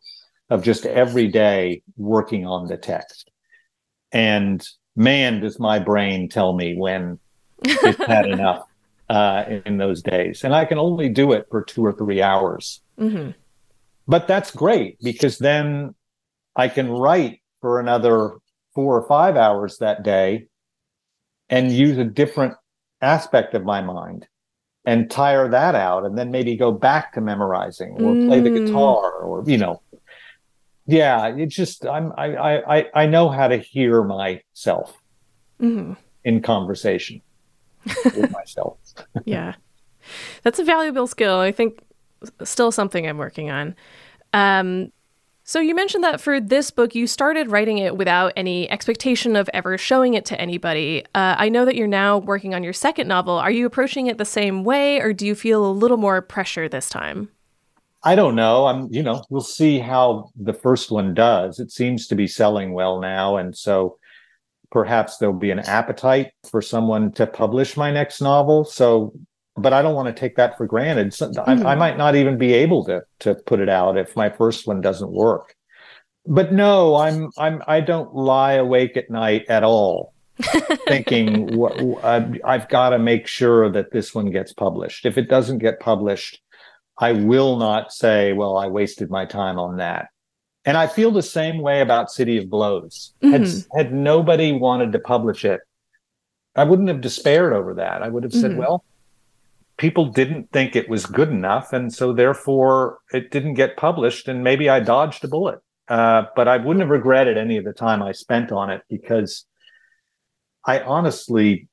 of 0.50 0.64
just 0.64 0.86
every 0.86 1.28
day 1.28 1.82
working 1.96 2.46
on 2.46 2.68
the 2.68 2.78
text. 2.78 3.32
And 4.12 4.68
man, 4.96 5.42
does 5.42 5.60
my 5.60 5.80
brain 5.80 6.30
tell 6.30 6.54
me 6.54 6.76
when 6.76 7.20
it's 7.64 8.06
had 8.06 8.26
enough 8.30 8.66
uh, 9.10 9.44
in 9.66 9.78
those 9.78 10.02
days. 10.02 10.44
And 10.44 10.56
I 10.56 10.66
can 10.66 10.78
only 10.78 11.10
do 11.10 11.32
it 11.34 11.48
for 11.50 11.64
two 11.64 11.86
or 11.86 11.94
three 11.94 12.22
hours. 12.22 12.82
Mm-hmm. 13.00 13.32
But 14.08 14.28
that's 14.28 14.52
great 14.52 14.98
because 15.02 15.38
then 15.38 15.96
I 16.56 16.68
can 16.68 16.90
write 16.90 17.42
for 17.62 17.80
another 17.80 18.38
four 18.76 18.98
or 18.98 19.08
five 19.08 19.38
hours 19.38 19.78
that 19.78 20.04
day 20.04 20.48
and 21.50 21.72
use 21.72 21.98
a 21.98 22.04
different 22.04 22.56
aspect 23.02 23.54
of 23.54 23.64
my 23.64 23.82
mind 23.82 24.28
and 24.86 25.10
tire 25.10 25.48
that 25.50 25.76
out 25.76 26.06
and 26.06 26.18
then 26.18 26.32
maybe 26.32 26.56
go 26.56 26.72
back 26.72 27.14
to 27.14 27.22
memorizing 27.22 27.92
or 27.94 28.14
mm. 28.14 28.28
play 28.28 28.40
the 28.40 28.50
mm. 28.50 28.66
guitar 28.66 29.22
or 29.22 29.44
you 29.46 29.58
know 29.58 29.82
yeah 30.86 31.28
it 31.28 31.48
just 31.48 31.86
i'm 31.86 32.12
i 32.18 32.58
i 32.80 32.86
i 32.94 33.06
know 33.06 33.30
how 33.30 33.48
to 33.48 33.58
hear 33.58 34.04
myself 34.04 34.98
mm-hmm. 35.62 35.94
in 36.24 36.42
conversation 36.42 37.22
with 38.06 38.32
myself 38.40 38.78
yeah 39.26 39.54
that's 40.44 40.60
a 40.60 40.64
valuable 40.64 41.08
skill 41.08 41.40
i 41.40 41.52
think 41.52 41.80
still 42.44 42.72
something 42.72 43.08
i'm 43.08 43.18
working 43.18 43.50
on 43.50 43.76
um 44.34 44.92
So, 45.46 45.60
you 45.60 45.76
mentioned 45.76 46.06
that 46.06 46.22
for 46.22 46.40
this 46.40 46.72
book, 46.72 46.96
you 46.96 47.06
started 47.06 47.52
writing 47.52 47.78
it 47.78 47.98
without 47.98 48.32
any 48.38 48.70
expectation 48.72 49.36
of 49.36 49.50
ever 49.54 49.78
showing 49.78 50.14
it 50.14 50.24
to 50.26 50.40
anybody. 50.40 51.04
Uh, 51.14 51.36
I 51.38 51.50
know 51.50 51.66
that 51.66 51.76
you're 51.76 51.86
now 51.86 52.18
working 52.18 52.56
on 52.56 52.64
your 52.64 52.72
second 52.72 53.10
novel. 53.10 53.34
Are 53.34 53.52
you 53.52 53.66
approaching 53.66 54.08
it 54.08 54.18
the 54.18 54.24
same 54.26 54.64
way, 54.64 55.02
or 55.02 55.12
do 55.12 55.28
you 55.28 55.36
feel 55.36 55.66
a 55.66 55.72
little 55.72 55.98
more 55.98 56.22
pressure 56.22 56.70
this 56.70 56.88
time? 56.88 57.28
I 58.04 58.16
don't 58.16 58.36
know. 58.36 58.66
I'm, 58.66 58.88
you 58.92 59.02
know, 59.02 59.24
we'll 59.30 59.42
see 59.42 59.80
how 59.80 60.32
the 60.36 60.54
first 60.54 60.92
one 60.92 61.14
does. 61.14 61.60
It 61.60 61.72
seems 61.72 62.08
to 62.08 62.16
be 62.16 62.28
selling 62.28 62.74
well 62.74 63.00
now. 63.00 63.38
And 63.38 63.56
so 63.56 63.98
perhaps 64.72 65.18
there'll 65.18 65.36
be 65.36 65.52
an 65.52 65.60
appetite 65.60 66.32
for 66.50 66.62
someone 66.62 67.12
to 67.14 67.26
publish 67.26 67.78
my 67.78 67.92
next 67.92 68.22
novel. 68.22 68.66
So 68.66 69.14
but 69.56 69.74
I 69.74 69.82
don't 69.82 69.96
want 69.96 70.14
to 70.14 70.20
take 70.20 70.36
that 70.38 70.58
for 70.58 70.66
granted. 70.66 71.14
So 71.14 71.30
mm-hmm. 71.30 71.66
I, 71.66 71.74
I, 71.74 71.76
might 71.76 71.98
not 71.98 72.16
even 72.16 72.38
be 72.38 72.54
able 72.54 72.86
to 72.86 73.04
to 73.20 73.36
put 73.36 73.60
it 73.60 73.70
out 73.70 73.98
if 73.98 74.16
my 74.16 74.30
first 74.30 74.68
one 74.68 74.82
doesn't 74.82 75.12
work. 75.12 75.56
But 76.26 76.54
no, 76.54 76.96
I'm 76.96 77.30
I'm 77.38 77.62
I 77.68 77.82
don't 77.82 78.16
lie 78.16 78.54
awake 78.54 78.98
at 78.98 79.10
night 79.10 79.46
at 79.50 79.64
all, 79.64 80.14
thinking 80.88 81.56
what, 81.58 81.80
I've 82.04 82.70
got 82.70 82.92
to 82.92 83.00
make 83.00 83.28
sure 83.28 83.70
that 83.72 83.92
this 83.92 84.16
one 84.16 84.32
gets 84.32 84.54
published. 84.54 85.06
If 85.06 85.18
it 85.18 85.30
doesn't 85.30 85.60
get 85.60 85.80
published, 85.80 86.42
I 86.98 87.12
will 87.14 87.58
not 87.58 87.92
say, 87.92 88.34
"Well, 88.34 88.58
I 88.58 88.68
wasted 88.68 89.10
my 89.10 89.26
time 89.26 89.60
on 89.60 89.78
that." 89.78 90.08
And 90.66 90.78
I 90.78 90.88
feel 90.88 91.12
the 91.12 91.22
same 91.22 91.60
way 91.60 91.82
about 91.82 92.12
City 92.12 92.38
of 92.38 92.50
Blows. 92.50 93.14
Mm-hmm. 93.22 93.32
Had 93.78 93.86
had 93.86 93.94
nobody 93.94 94.52
wanted 94.52 94.92
to 94.94 95.00
publish 95.00 95.44
it, 95.44 95.62
I 96.56 96.64
wouldn't 96.64 96.88
have 96.88 97.02
despaired 97.02 97.54
over 97.54 97.74
that. 97.76 98.02
I 98.04 98.10
would 98.10 98.24
have 98.24 98.34
said, 98.34 98.52
mm-hmm. 98.52 98.60
"Well." 98.60 98.84
people 99.78 100.06
didn't 100.06 100.52
think 100.52 100.76
it 100.76 100.90
was 100.90 101.06
good 101.06 101.30
enough, 101.30 101.74
and 101.74 101.94
so 101.94 102.14
therefore 102.14 103.00
it 103.12 103.32
didn't 103.32 103.56
get 103.56 103.78
published. 103.78 104.28
And 104.28 104.44
maybe 104.44 104.70
I 104.70 104.80
dodged 104.80 105.24
a 105.24 105.28
bullet, 105.28 105.60
uh, 105.88 106.24
but 106.36 106.48
I 106.48 106.58
wouldn't 106.58 106.82
have 106.82 106.90
regretted 106.90 107.38
any 107.38 107.58
of 107.58 107.66
the 107.66 107.74
time 107.74 108.02
I 108.02 108.12
spent 108.12 108.52
on 108.52 108.70
it 108.70 108.82
because 108.90 109.46
I 110.66 110.80
honestly 110.82 111.68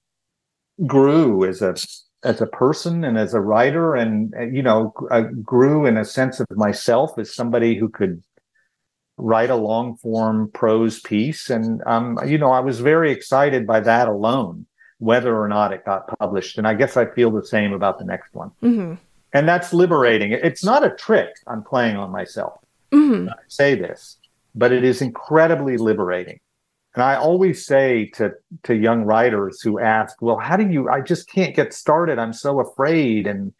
grew 0.87 1.44
as 1.44 1.62
a 1.62 1.76
as 2.22 2.40
a 2.40 2.46
person 2.46 3.04
and 3.04 3.18
as 3.18 3.35
a 3.35 3.40
writer, 3.40 3.94
and 3.94 4.35
you 4.54 4.62
know, 4.62 4.94
I 5.11 5.22
grew 5.22 5.87
in 5.87 5.96
a 5.96 6.04
sense 6.04 6.40
of 6.40 6.46
myself 6.50 7.18
as 7.18 7.35
somebody 7.35 7.76
who 7.76 7.88
could 7.88 8.22
write 9.16 9.50
a 9.50 9.56
long 9.56 9.96
form 9.96 10.50
prose 10.52 11.00
piece, 11.00 11.50
and 11.50 11.83
um, 11.87 12.18
you 12.26 12.38
know, 12.38 12.52
I 12.52 12.61
was 12.61 12.80
very 12.80 13.11
excited 13.11 13.66
by 13.66 13.80
that 13.80 14.09
alone 14.09 14.66
whether 15.00 15.37
or 15.37 15.48
not 15.48 15.72
it 15.72 15.85
got 15.85 16.06
published. 16.18 16.59
And 16.59 16.68
I 16.68 16.74
guess 16.74 16.96
I 16.96 17.06
feel 17.06 17.30
the 17.30 17.44
same 17.44 17.72
about 17.72 17.98
the 17.98 18.04
next 18.04 18.33
one. 18.35 18.50
Mm-hmm. 18.62 18.94
And 19.33 19.48
that's 19.48 19.72
liberating. 19.72 20.33
It's 20.33 20.62
not 20.62 20.85
a 20.85 20.90
trick 20.90 21.28
I'm 21.46 21.62
playing 21.62 21.96
on 21.96 22.11
myself. 22.11 22.61
Mm-hmm. 22.92 23.30
I 23.30 23.35
say 23.48 23.74
this, 23.74 24.18
but 24.54 24.72
it 24.72 24.85
is 24.85 25.00
incredibly 25.00 25.78
liberating. 25.78 26.40
And 26.94 27.05
I 27.05 27.16
always 27.16 27.64
say 27.66 28.07
to, 28.14 28.33
to 28.64 28.74
young 28.74 29.05
writers 29.05 29.61
who 29.61 29.79
ask, 29.79 30.20
well, 30.20 30.38
how 30.38 30.57
do 30.57 30.68
you, 30.68 30.88
I 30.88 31.00
just 31.00 31.29
can't 31.29 31.55
get 31.55 31.72
started. 31.72 32.18
I'm 32.18 32.33
so 32.33 32.61
afraid. 32.61 33.26
And 33.26 33.53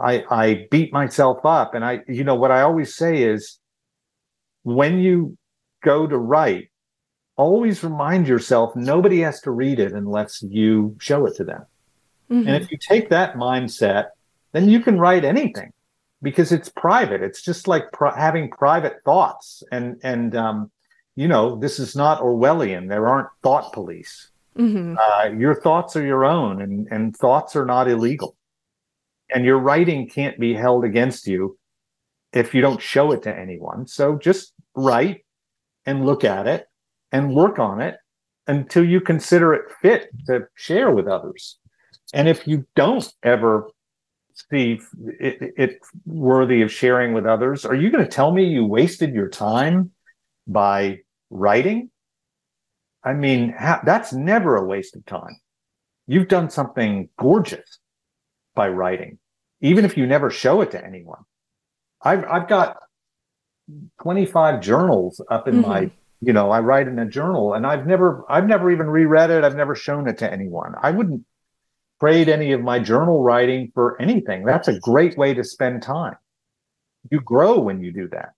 I, 0.00 0.24
I 0.30 0.66
beat 0.70 0.92
myself 0.92 1.44
up. 1.44 1.74
And 1.74 1.84
I, 1.84 2.00
you 2.08 2.24
know, 2.24 2.34
what 2.34 2.50
I 2.50 2.62
always 2.62 2.94
say 2.94 3.22
is 3.22 3.58
when 4.64 4.98
you 4.98 5.36
go 5.84 6.06
to 6.06 6.18
write, 6.18 6.70
always 7.36 7.84
remind 7.84 8.26
yourself 8.26 8.74
nobody 8.74 9.20
has 9.20 9.40
to 9.42 9.50
read 9.52 9.78
it 9.78 9.92
unless 9.92 10.42
you 10.42 10.96
show 11.00 11.26
it 11.26 11.36
to 11.36 11.44
them. 11.44 11.64
Mm-hmm. 12.30 12.48
And 12.48 12.62
if 12.62 12.70
you 12.70 12.78
take 12.78 13.10
that 13.10 13.34
mindset, 13.34 14.06
then 14.52 14.68
you 14.68 14.80
can 14.80 14.98
write 14.98 15.24
anything 15.24 15.72
because 16.20 16.52
it's 16.52 16.68
private. 16.68 17.22
It's 17.22 17.42
just 17.42 17.68
like 17.68 17.92
pri- 17.92 18.18
having 18.18 18.50
private 18.50 18.96
thoughts. 19.04 19.62
And 19.70 20.00
and 20.02 20.34
um, 20.34 20.70
you 21.16 21.28
know, 21.28 21.56
this 21.56 21.78
is 21.78 21.94
not 21.94 22.20
Orwellian. 22.20 22.88
There 22.88 23.08
aren't 23.08 23.28
thought 23.42 23.72
police. 23.72 24.30
Mm-hmm. 24.56 24.96
Uh, 24.98 25.38
your 25.38 25.54
thoughts 25.54 25.96
are 25.96 26.04
your 26.04 26.24
own, 26.24 26.60
and 26.60 26.86
and 26.90 27.16
thoughts 27.16 27.56
are 27.56 27.64
not 27.64 27.88
illegal. 27.88 28.36
And 29.34 29.44
your 29.44 29.58
writing 29.58 30.08
can't 30.08 30.38
be 30.38 30.52
held 30.52 30.84
against 30.84 31.26
you 31.26 31.58
if 32.32 32.54
you 32.54 32.60
don't 32.60 32.80
show 32.80 33.12
it 33.12 33.22
to 33.22 33.34
anyone. 33.34 33.86
So 33.86 34.16
just 34.16 34.52
write 34.74 35.24
and 35.86 36.04
look 36.04 36.24
at 36.24 36.46
it 36.46 36.66
and 37.10 37.34
work 37.34 37.58
on 37.58 37.80
it 37.80 37.96
until 38.46 38.84
you 38.84 39.00
consider 39.00 39.54
it 39.54 39.70
fit 39.80 40.08
to 40.26 40.46
share 40.54 40.90
with 40.90 41.06
others. 41.06 41.58
And 42.12 42.28
if 42.28 42.46
you 42.46 42.66
don't 42.74 43.10
ever 43.22 43.70
see 44.50 44.80
it, 45.18 45.54
it 45.56 45.80
worthy 46.04 46.62
of 46.62 46.72
sharing 46.72 47.12
with 47.12 47.26
others, 47.26 47.64
are 47.64 47.74
you 47.74 47.90
going 47.90 48.04
to 48.04 48.10
tell 48.10 48.32
me 48.32 48.44
you 48.44 48.64
wasted 48.64 49.14
your 49.14 49.28
time 49.28 49.92
by 50.46 51.00
writing? 51.30 51.90
I 53.04 53.14
mean, 53.14 53.54
that's 53.58 54.12
never 54.12 54.56
a 54.56 54.64
waste 54.64 54.96
of 54.96 55.04
time. 55.06 55.36
You've 56.06 56.28
done 56.28 56.50
something 56.50 57.08
gorgeous 57.18 57.78
by 58.54 58.68
writing, 58.68 59.18
even 59.60 59.84
if 59.84 59.96
you 59.96 60.06
never 60.06 60.30
show 60.30 60.60
it 60.60 60.70
to 60.72 60.84
anyone. 60.84 61.22
I've, 62.00 62.24
I've 62.24 62.48
got 62.48 62.76
25 64.02 64.60
journals 64.60 65.24
up 65.30 65.48
in 65.48 65.62
mm-hmm. 65.62 65.68
my 65.68 65.90
you 66.24 66.32
know, 66.32 66.52
I 66.52 66.60
write 66.60 66.86
in 66.86 66.98
a 67.00 67.06
journal 67.06 67.54
and 67.54 67.66
I've 67.66 67.84
never, 67.84 68.24
I've 68.28 68.46
never 68.46 68.70
even 68.70 68.88
reread 68.88 69.30
it. 69.30 69.42
I've 69.42 69.56
never 69.56 69.74
shown 69.74 70.08
it 70.08 70.18
to 70.18 70.32
anyone. 70.32 70.74
I 70.80 70.92
wouldn't 70.92 71.26
trade 72.00 72.28
any 72.28 72.52
of 72.52 72.60
my 72.60 72.78
journal 72.78 73.22
writing 73.22 73.72
for 73.74 74.00
anything. 74.00 74.44
That's 74.44 74.68
a 74.68 74.78
great 74.78 75.18
way 75.18 75.34
to 75.34 75.42
spend 75.42 75.82
time. 75.82 76.16
You 77.10 77.20
grow 77.20 77.58
when 77.58 77.82
you 77.82 77.92
do 77.92 78.08
that. 78.10 78.30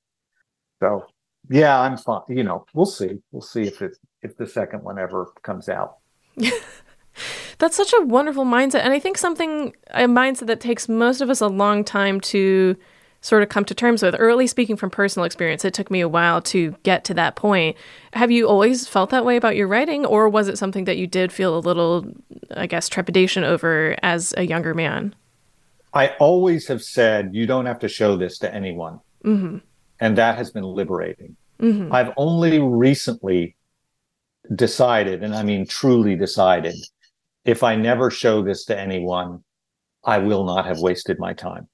So 0.81 1.05
yeah, 1.49 1.81
I'm 1.81 1.97
fine. 1.97 2.23
You 2.29 2.45
know, 2.45 2.67
we'll 2.75 2.87
see. 2.87 3.19
We'll 3.33 3.43
see 3.43 3.63
if 3.63 3.83
it, 3.83 3.97
if 4.23 4.37
the 4.37 4.47
second 4.47 4.83
one 4.83 4.99
ever 4.99 5.33
comes 5.43 5.69
out. 5.69 5.97
That's 7.59 7.77
such 7.77 7.93
a 7.99 8.05
wonderful 8.05 8.45
mindset. 8.45 8.81
And 8.81 8.93
I 8.93 8.99
think 8.99 9.19
something, 9.19 9.75
a 9.91 10.05
mindset 10.05 10.47
that 10.49 10.61
takes 10.61 10.89
most 10.89 11.21
of 11.21 11.31
us 11.31 11.41
a 11.41 11.47
long 11.47 11.85
time 11.85 12.21
to 12.23 12.77
sort 13.21 13.43
of 13.43 13.49
come 13.49 13.65
to 13.65 13.75
terms 13.75 14.03
with. 14.03 14.15
Early 14.19 14.47
speaking 14.47 14.77
from 14.77 14.91
personal 14.91 15.25
experience, 15.25 15.65
it 15.65 15.73
took 15.73 15.91
me 15.91 16.01
a 16.01 16.09
while 16.09 16.43
to 16.43 16.77
get 16.83 17.05
to 17.05 17.15
that 17.15 17.37
point. 17.37 17.77
Have 18.13 18.31
you 18.31 18.47
always 18.47 18.87
felt 18.87 19.11
that 19.11 19.25
way 19.25 19.37
about 19.37 19.57
your 19.57 19.67
writing, 19.67 20.05
or 20.05 20.29
was 20.29 20.47
it 20.47 20.59
something 20.59 20.85
that 20.85 20.99
you 20.99 21.07
did 21.07 21.33
feel 21.33 21.57
a 21.57 21.61
little, 21.61 22.05
I 22.55 22.67
guess, 22.67 22.89
trepidation 22.89 23.43
over 23.43 23.97
as 24.03 24.35
a 24.37 24.45
younger 24.45 24.75
man? 24.75 25.15
I 25.95 26.09
always 26.19 26.67
have 26.69 26.83
said 26.83 27.31
you 27.33 27.47
don't 27.47 27.67
have 27.67 27.79
to 27.79 27.89
show 27.89 28.17
this 28.17 28.39
to 28.41 28.55
anyone. 28.55 29.01
Mm-hmm. 29.25 29.59
And 30.05 30.19
that 30.19 30.37
has 30.37 30.51
been 30.51 30.65
liberating. 30.65 31.37
Mm-hmm. 31.61 31.93
I've 31.93 32.13
only 32.17 32.59
recently 32.59 33.57
decided, 34.55 35.23
and 35.23 35.35
I 35.35 35.43
mean 35.43 35.67
truly 35.67 36.17
decided, 36.17 36.75
if 37.45 37.63
I 37.63 37.77
never 37.77 38.11
show 38.11 38.43
this 38.43 38.65
to 38.67 38.79
anyone, 38.79 39.43
I 40.05 40.19
will 40.19 40.45
not 40.45 40.67
have 40.67 40.79
wasted 40.81 41.19
my 41.19 41.33
time. 41.33 41.69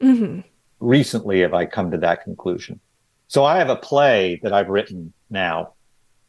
Mm-hmm 0.00 0.40
recently 0.82 1.40
have 1.40 1.54
I 1.54 1.64
come 1.64 1.90
to 1.92 1.98
that 1.98 2.24
conclusion. 2.24 2.80
So 3.28 3.44
I 3.44 3.58
have 3.58 3.70
a 3.70 3.76
play 3.76 4.40
that 4.42 4.52
I've 4.52 4.68
written 4.68 5.12
now, 5.30 5.74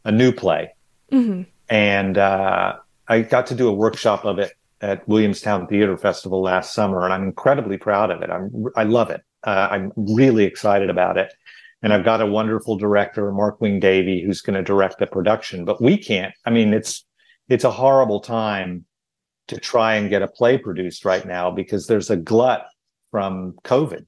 a 0.05 0.11
new 0.11 0.31
play, 0.31 0.73
mm-hmm. 1.11 1.41
and 1.67 2.17
uh, 2.17 2.75
I 3.07 3.21
got 3.21 3.47
to 3.47 3.55
do 3.55 3.67
a 3.67 3.73
workshop 3.73 4.23
of 4.23 4.39
it 4.39 4.53
at 4.79 5.05
Williamstown 5.07 5.67
Theater 5.67 5.97
Festival 5.97 6.41
last 6.41 6.73
summer, 6.73 7.03
and 7.03 7.13
I'm 7.13 7.23
incredibly 7.23 7.77
proud 7.77 8.09
of 8.09 8.21
it. 8.21 8.29
I'm 8.29 8.67
I 8.77 8.83
love 8.83 9.09
it. 9.09 9.21
Uh, 9.43 9.67
I'm 9.71 9.91
really 9.97 10.45
excited 10.45 10.89
about 10.89 11.17
it, 11.17 11.33
and 11.83 11.93
I've 11.93 12.05
got 12.05 12.21
a 12.21 12.25
wonderful 12.25 12.77
director, 12.77 13.31
Mark 13.31 13.61
Wing 13.61 13.79
Davey, 13.79 14.23
who's 14.25 14.41
going 14.41 14.55
to 14.55 14.63
direct 14.63 14.97
the 14.97 15.07
production. 15.07 15.65
But 15.65 15.81
we 15.81 15.97
can't. 15.97 16.33
I 16.45 16.49
mean, 16.49 16.73
it's 16.73 17.05
it's 17.49 17.65
a 17.65 17.71
horrible 17.71 18.21
time 18.21 18.85
to 19.47 19.59
try 19.59 19.95
and 19.95 20.09
get 20.09 20.21
a 20.21 20.27
play 20.27 20.57
produced 20.57 21.05
right 21.05 21.25
now 21.25 21.51
because 21.51 21.87
there's 21.87 22.09
a 22.09 22.15
glut 22.15 22.65
from 23.11 23.53
COVID 23.63 24.05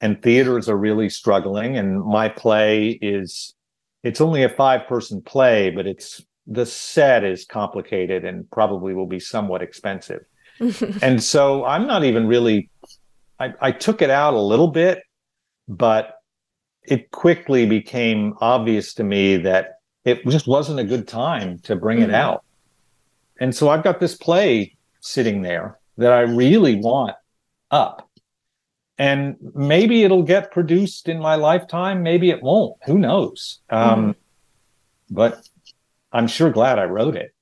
and 0.00 0.22
theaters 0.22 0.68
are 0.68 0.76
really 0.76 1.08
struggling. 1.08 1.76
And 1.76 2.02
my 2.02 2.28
play 2.28 2.90
is, 2.90 3.54
it's 4.02 4.20
only 4.20 4.42
a 4.42 4.48
five 4.48 4.86
person 4.86 5.22
play, 5.22 5.70
but 5.70 5.86
it's, 5.86 6.24
the 6.46 6.66
set 6.66 7.24
is 7.24 7.44
complicated 7.44 8.24
and 8.24 8.50
probably 8.50 8.94
will 8.94 9.06
be 9.06 9.20
somewhat 9.20 9.62
expensive. 9.62 10.22
and 11.02 11.22
so 11.22 11.64
I'm 11.64 11.86
not 11.86 12.04
even 12.04 12.26
really, 12.26 12.70
I, 13.38 13.52
I 13.60 13.72
took 13.72 14.00
it 14.00 14.10
out 14.10 14.34
a 14.34 14.40
little 14.40 14.68
bit, 14.68 15.02
but 15.68 16.15
it 16.88 17.10
quickly 17.10 17.66
became 17.66 18.34
obvious 18.40 18.94
to 18.94 19.04
me 19.04 19.36
that 19.38 19.80
it 20.04 20.26
just 20.28 20.46
wasn't 20.46 20.78
a 20.78 20.84
good 20.84 21.08
time 21.08 21.58
to 21.60 21.76
bring 21.76 21.98
mm-hmm. 21.98 22.10
it 22.10 22.14
out. 22.14 22.44
And 23.40 23.54
so 23.54 23.68
I've 23.68 23.84
got 23.84 24.00
this 24.00 24.16
play 24.16 24.76
sitting 25.00 25.42
there 25.42 25.78
that 25.98 26.12
I 26.12 26.20
really 26.20 26.76
want 26.76 27.16
up 27.70 28.08
and 28.98 29.36
maybe 29.54 30.04
it'll 30.04 30.22
get 30.22 30.52
produced 30.52 31.08
in 31.08 31.18
my 31.18 31.34
lifetime 31.34 32.02
maybe 32.02 32.30
it 32.30 32.42
won't 32.42 32.76
who 32.84 32.98
knows 32.98 33.60
um, 33.70 34.12
mm. 34.12 34.14
but 35.10 35.48
i'm 36.12 36.26
sure 36.26 36.50
glad 36.50 36.78
i 36.78 36.84
wrote 36.84 37.16
it 37.16 37.34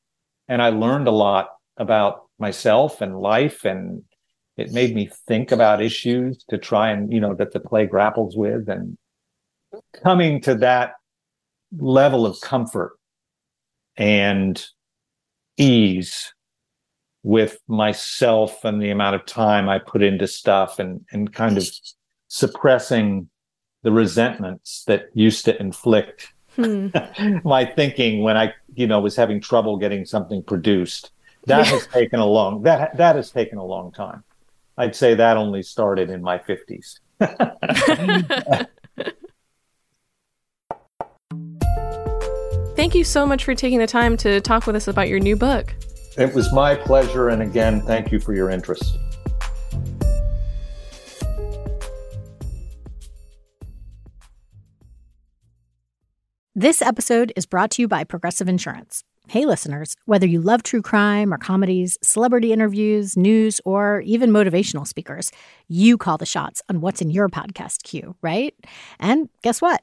and 0.48 0.62
i 0.62 0.70
learned 0.70 1.06
a 1.06 1.12
lot 1.12 1.50
about 1.76 2.24
myself 2.38 3.00
and 3.00 3.18
life 3.18 3.64
and 3.64 4.02
it 4.56 4.72
made 4.72 4.94
me 4.94 5.10
think 5.26 5.52
about 5.52 5.82
issues 5.82 6.44
to 6.48 6.58
try 6.58 6.90
and 6.90 7.12
you 7.12 7.20
know 7.20 7.34
that 7.34 7.52
the 7.52 7.60
play 7.60 7.86
grapples 7.86 8.36
with 8.36 8.68
and 8.68 8.96
coming 10.02 10.40
to 10.42 10.54
that 10.56 10.94
level 11.76 12.26
of 12.26 12.40
comfort 12.40 12.98
and 13.96 14.64
ease 15.56 16.32
with 17.22 17.58
myself 17.66 18.64
and 18.64 18.82
the 18.82 18.90
amount 18.90 19.16
of 19.16 19.24
time 19.24 19.68
I 19.68 19.78
put 19.78 20.02
into 20.02 20.26
stuff 20.26 20.78
and, 20.78 21.04
and 21.10 21.32
kind 21.32 21.56
of 21.56 21.66
suppressing 22.28 23.28
the 23.82 23.92
resentments 23.92 24.84
that 24.86 25.06
used 25.14 25.44
to 25.46 25.58
inflict 25.60 26.32
hmm. 26.54 26.88
my 27.44 27.64
thinking 27.64 28.22
when 28.22 28.36
I, 28.36 28.52
you 28.74 28.86
know, 28.86 29.00
was 29.00 29.16
having 29.16 29.40
trouble 29.40 29.76
getting 29.78 30.04
something 30.04 30.42
produced. 30.42 31.10
That 31.46 31.66
has 31.66 31.86
taken 31.88 32.20
a 32.20 32.26
long 32.26 32.62
that 32.62 32.96
that 32.96 33.16
has 33.16 33.30
taken 33.30 33.58
a 33.58 33.64
long 33.64 33.92
time. 33.92 34.24
I'd 34.78 34.96
say 34.96 35.14
that 35.14 35.36
only 35.36 35.62
started 35.62 36.08
in 36.08 36.22
my 36.22 36.38
50s. 36.38 37.00
Thank 42.84 42.94
you 42.94 43.04
so 43.04 43.24
much 43.24 43.44
for 43.46 43.54
taking 43.54 43.78
the 43.78 43.86
time 43.86 44.14
to 44.18 44.42
talk 44.42 44.66
with 44.66 44.76
us 44.76 44.88
about 44.88 45.08
your 45.08 45.18
new 45.18 45.36
book. 45.36 45.74
It 46.18 46.34
was 46.34 46.52
my 46.52 46.74
pleasure. 46.74 47.30
And 47.30 47.40
again, 47.40 47.80
thank 47.80 48.12
you 48.12 48.20
for 48.20 48.34
your 48.34 48.50
interest. 48.50 48.98
This 56.54 56.82
episode 56.82 57.32
is 57.34 57.46
brought 57.46 57.70
to 57.70 57.80
you 57.80 57.88
by 57.88 58.04
Progressive 58.04 58.50
Insurance. 58.50 59.02
Hey, 59.28 59.46
listeners, 59.46 59.96
whether 60.04 60.26
you 60.26 60.42
love 60.42 60.62
true 60.62 60.82
crime 60.82 61.32
or 61.32 61.38
comedies, 61.38 61.96
celebrity 62.02 62.52
interviews, 62.52 63.16
news, 63.16 63.62
or 63.64 64.00
even 64.00 64.28
motivational 64.28 64.86
speakers, 64.86 65.32
you 65.68 65.96
call 65.96 66.18
the 66.18 66.26
shots 66.26 66.60
on 66.68 66.82
what's 66.82 67.00
in 67.00 67.08
your 67.08 67.30
podcast 67.30 67.82
queue, 67.82 68.14
right? 68.20 68.54
And 69.00 69.30
guess 69.40 69.62
what? 69.62 69.82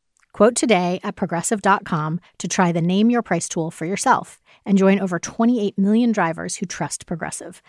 Quote 0.33 0.55
today 0.55 0.99
at 1.03 1.15
progressive.com 1.15 2.19
to 2.39 2.47
try 2.47 2.71
the 2.71 2.81
Name 2.81 3.09
Your 3.09 3.21
Price 3.21 3.49
tool 3.49 3.69
for 3.71 3.85
yourself 3.85 4.39
and 4.65 4.77
join 4.77 4.99
over 4.99 5.19
28 5.19 5.77
million 5.77 6.11
drivers 6.11 6.57
who 6.57 6.65
trust 6.65 7.05
Progressive. 7.05 7.61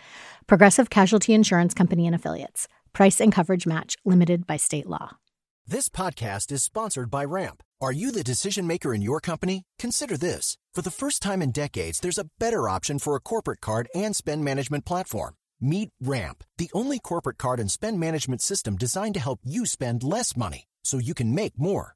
Progressive 0.47 0.89
Casualty 0.89 1.33
Insurance 1.33 1.73
Company 1.73 2.05
and 2.05 2.15
Affiliates. 2.15 2.67
Price 2.93 3.19
and 3.19 3.33
coverage 3.33 3.67
match 3.67 3.97
limited 4.05 4.47
by 4.47 4.57
state 4.57 4.87
law. 4.87 5.17
This 5.67 5.89
podcast 5.89 6.51
is 6.51 6.63
sponsored 6.63 7.09
by 7.09 7.25
Ramp. 7.25 7.63
Are 7.81 7.91
you 7.91 8.11
the 8.11 8.23
decision 8.23 8.67
maker 8.67 8.93
in 8.93 9.01
your 9.01 9.19
company? 9.19 9.63
Consider 9.79 10.17
this. 10.17 10.57
For 10.73 10.81
the 10.81 10.91
first 10.91 11.21
time 11.21 11.41
in 11.41 11.51
decades, 11.51 11.99
there's 11.99 12.17
a 12.17 12.29
better 12.39 12.69
option 12.69 12.99
for 12.99 13.15
a 13.15 13.21
corporate 13.21 13.61
card 13.61 13.87
and 13.93 14.15
spend 14.15 14.43
management 14.43 14.85
platform. 14.85 15.35
Meet 15.59 15.89
Ramp, 16.01 16.43
the 16.57 16.69
only 16.73 16.99
corporate 16.99 17.37
card 17.37 17.59
and 17.59 17.71
spend 17.71 17.99
management 17.99 18.41
system 18.41 18.75
designed 18.75 19.13
to 19.15 19.19
help 19.19 19.39
you 19.43 19.65
spend 19.65 20.03
less 20.03 20.35
money 20.35 20.65
so 20.83 20.97
you 20.97 21.13
can 21.13 21.33
make 21.33 21.57
more. 21.57 21.95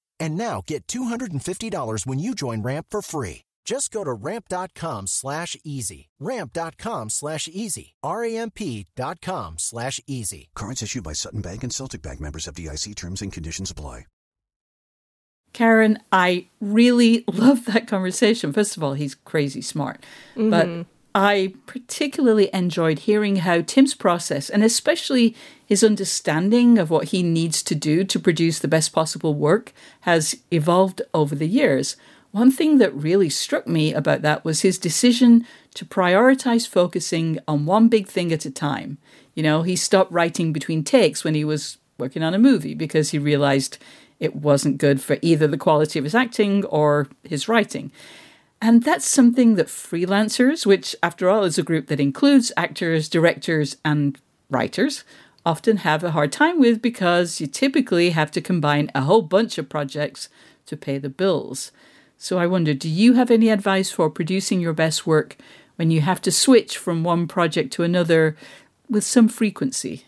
And 0.21 0.37
now 0.37 0.61
get 0.65 0.87
$250 0.87 2.05
when 2.05 2.19
you 2.19 2.35
join 2.35 2.61
Ramp 2.61 2.85
for 2.89 3.01
free. 3.01 3.41
Just 3.65 3.91
go 3.91 4.03
to 4.03 4.13
ramp.com 4.13 5.07
slash 5.07 5.57
easy. 5.63 6.09
Ramp.com 6.19 7.09
slash 7.09 7.47
easy. 7.51 7.95
R-A-M-P.com 8.03 9.55
slash 9.57 9.99
easy. 10.07 10.49
Cards 10.55 10.83
issued 10.83 11.03
by 11.03 11.13
Sutton 11.13 11.41
Bank 11.41 11.63
and 11.63 11.73
Celtic 11.73 12.01
Bank 12.01 12.19
members 12.21 12.47
of 12.47 12.55
DIC 12.55 12.95
terms 12.95 13.21
and 13.21 13.33
conditions 13.33 13.71
apply. 13.71 14.05
Karen, 15.53 15.99
I 16.11 16.47
really 16.59 17.23
love 17.31 17.65
that 17.65 17.87
conversation. 17.87 18.53
First 18.53 18.77
of 18.77 18.83
all, 18.83 18.93
he's 18.93 19.15
crazy 19.15 19.61
smart. 19.61 20.03
Mm-hmm. 20.35 20.49
But 20.49 20.85
I 21.13 21.53
particularly 21.65 22.49
enjoyed 22.53 22.99
hearing 22.99 23.37
how 23.37 23.61
Tim's 23.61 23.93
process, 23.93 24.49
and 24.49 24.63
especially 24.63 25.35
his 25.65 25.83
understanding 25.83 26.77
of 26.77 26.89
what 26.89 27.09
he 27.09 27.21
needs 27.21 27.61
to 27.63 27.75
do 27.75 28.03
to 28.05 28.19
produce 28.19 28.59
the 28.59 28.67
best 28.67 28.93
possible 28.93 29.33
work, 29.33 29.73
has 30.01 30.37
evolved 30.51 31.01
over 31.13 31.35
the 31.35 31.47
years. 31.47 31.97
One 32.31 32.51
thing 32.51 32.77
that 32.77 32.95
really 32.95 33.29
struck 33.29 33.67
me 33.67 33.93
about 33.93 34.21
that 34.21 34.45
was 34.45 34.61
his 34.61 34.77
decision 34.77 35.45
to 35.73 35.85
prioritize 35.85 36.67
focusing 36.67 37.39
on 37.47 37.65
one 37.65 37.89
big 37.89 38.07
thing 38.07 38.31
at 38.31 38.45
a 38.45 38.51
time. 38.51 38.97
You 39.35 39.43
know, 39.43 39.63
he 39.63 39.75
stopped 39.75 40.13
writing 40.13 40.53
between 40.53 40.83
takes 40.83 41.25
when 41.25 41.35
he 41.35 41.43
was 41.43 41.77
working 41.97 42.23
on 42.23 42.33
a 42.33 42.39
movie 42.39 42.73
because 42.73 43.11
he 43.11 43.19
realized 43.19 43.77
it 44.19 44.35
wasn't 44.35 44.77
good 44.77 45.01
for 45.01 45.17
either 45.21 45.47
the 45.47 45.57
quality 45.57 45.99
of 45.99 46.05
his 46.05 46.15
acting 46.15 46.63
or 46.65 47.07
his 47.23 47.49
writing. 47.49 47.91
And 48.61 48.83
that's 48.83 49.07
something 49.07 49.55
that 49.55 49.67
freelancers, 49.67 50.67
which 50.67 50.95
after 51.01 51.29
all 51.29 51.43
is 51.43 51.57
a 51.57 51.63
group 51.63 51.87
that 51.87 51.99
includes 51.99 52.51
actors, 52.55 53.09
directors, 53.09 53.77
and 53.83 54.19
writers, 54.51 55.03
often 55.43 55.77
have 55.77 56.03
a 56.03 56.11
hard 56.11 56.31
time 56.31 56.59
with 56.59 56.79
because 56.79 57.41
you 57.41 57.47
typically 57.47 58.11
have 58.11 58.29
to 58.31 58.41
combine 58.41 58.91
a 58.93 59.01
whole 59.01 59.23
bunch 59.23 59.57
of 59.57 59.67
projects 59.67 60.29
to 60.67 60.77
pay 60.77 60.99
the 60.99 61.09
bills. 61.09 61.71
So 62.19 62.37
I 62.37 62.45
wonder 62.45 62.75
do 62.75 62.87
you 62.87 63.13
have 63.13 63.31
any 63.31 63.49
advice 63.49 63.89
for 63.89 64.11
producing 64.11 64.61
your 64.61 64.73
best 64.73 65.07
work 65.07 65.37
when 65.77 65.89
you 65.89 66.01
have 66.01 66.21
to 66.21 66.31
switch 66.31 66.77
from 66.77 67.03
one 67.03 67.27
project 67.27 67.73
to 67.73 67.83
another 67.83 68.37
with 68.87 69.03
some 69.03 69.27
frequency? 69.27 70.05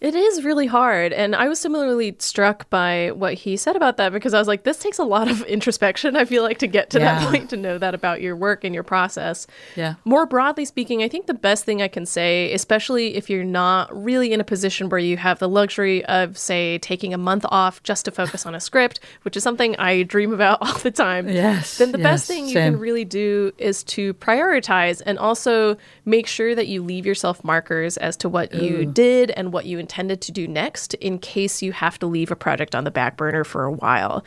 It 0.00 0.14
is 0.14 0.44
really 0.44 0.66
hard. 0.66 1.12
And 1.12 1.34
I 1.34 1.48
was 1.48 1.58
similarly 1.58 2.14
struck 2.20 2.70
by 2.70 3.10
what 3.10 3.34
he 3.34 3.56
said 3.56 3.74
about 3.74 3.96
that 3.96 4.12
because 4.12 4.32
I 4.32 4.38
was 4.38 4.46
like, 4.46 4.62
this 4.62 4.78
takes 4.78 4.98
a 4.98 5.04
lot 5.04 5.28
of 5.28 5.42
introspection, 5.46 6.14
I 6.14 6.24
feel 6.24 6.44
like, 6.44 6.58
to 6.58 6.68
get 6.68 6.90
to 6.90 7.00
yeah. 7.00 7.18
that 7.18 7.28
point 7.28 7.50
to 7.50 7.56
know 7.56 7.78
that 7.78 7.94
about 7.94 8.20
your 8.20 8.36
work 8.36 8.62
and 8.62 8.72
your 8.72 8.84
process. 8.84 9.48
Yeah. 9.74 9.94
More 10.04 10.24
broadly 10.24 10.64
speaking, 10.64 11.02
I 11.02 11.08
think 11.08 11.26
the 11.26 11.34
best 11.34 11.64
thing 11.64 11.82
I 11.82 11.88
can 11.88 12.06
say, 12.06 12.52
especially 12.52 13.16
if 13.16 13.28
you're 13.28 13.42
not 13.42 13.94
really 14.04 14.32
in 14.32 14.40
a 14.40 14.44
position 14.44 14.88
where 14.88 15.00
you 15.00 15.16
have 15.16 15.40
the 15.40 15.48
luxury 15.48 16.04
of, 16.04 16.38
say, 16.38 16.78
taking 16.78 17.12
a 17.12 17.18
month 17.18 17.44
off 17.48 17.82
just 17.82 18.04
to 18.04 18.12
focus 18.12 18.46
on 18.46 18.54
a 18.54 18.60
script, 18.60 19.00
which 19.22 19.36
is 19.36 19.42
something 19.42 19.74
I 19.76 20.04
dream 20.04 20.32
about 20.32 20.58
all 20.62 20.78
the 20.78 20.92
time. 20.92 21.28
Yes. 21.28 21.78
Then 21.78 21.90
the 21.90 21.98
yes, 21.98 22.04
best 22.04 22.28
thing 22.28 22.46
you 22.46 22.54
same. 22.54 22.74
can 22.74 22.80
really 22.80 23.04
do 23.04 23.52
is 23.58 23.82
to 23.84 24.14
prioritize 24.14 25.02
and 25.04 25.18
also 25.18 25.76
make 26.04 26.28
sure 26.28 26.54
that 26.54 26.68
you 26.68 26.84
leave 26.84 27.04
yourself 27.04 27.42
markers 27.42 27.96
as 27.96 28.16
to 28.18 28.28
what 28.28 28.54
Ooh. 28.54 28.64
you 28.64 28.86
did 28.86 29.32
and 29.32 29.52
what 29.52 29.66
you 29.66 29.87
intended 29.88 30.20
to 30.20 30.32
do 30.32 30.46
next 30.46 30.92
in 30.94 31.18
case 31.18 31.62
you 31.62 31.72
have 31.72 31.98
to 31.98 32.06
leave 32.06 32.30
a 32.30 32.36
project 32.36 32.74
on 32.74 32.84
the 32.84 32.90
back 32.90 33.16
burner 33.16 33.42
for 33.42 33.64
a 33.64 33.72
while. 33.72 34.22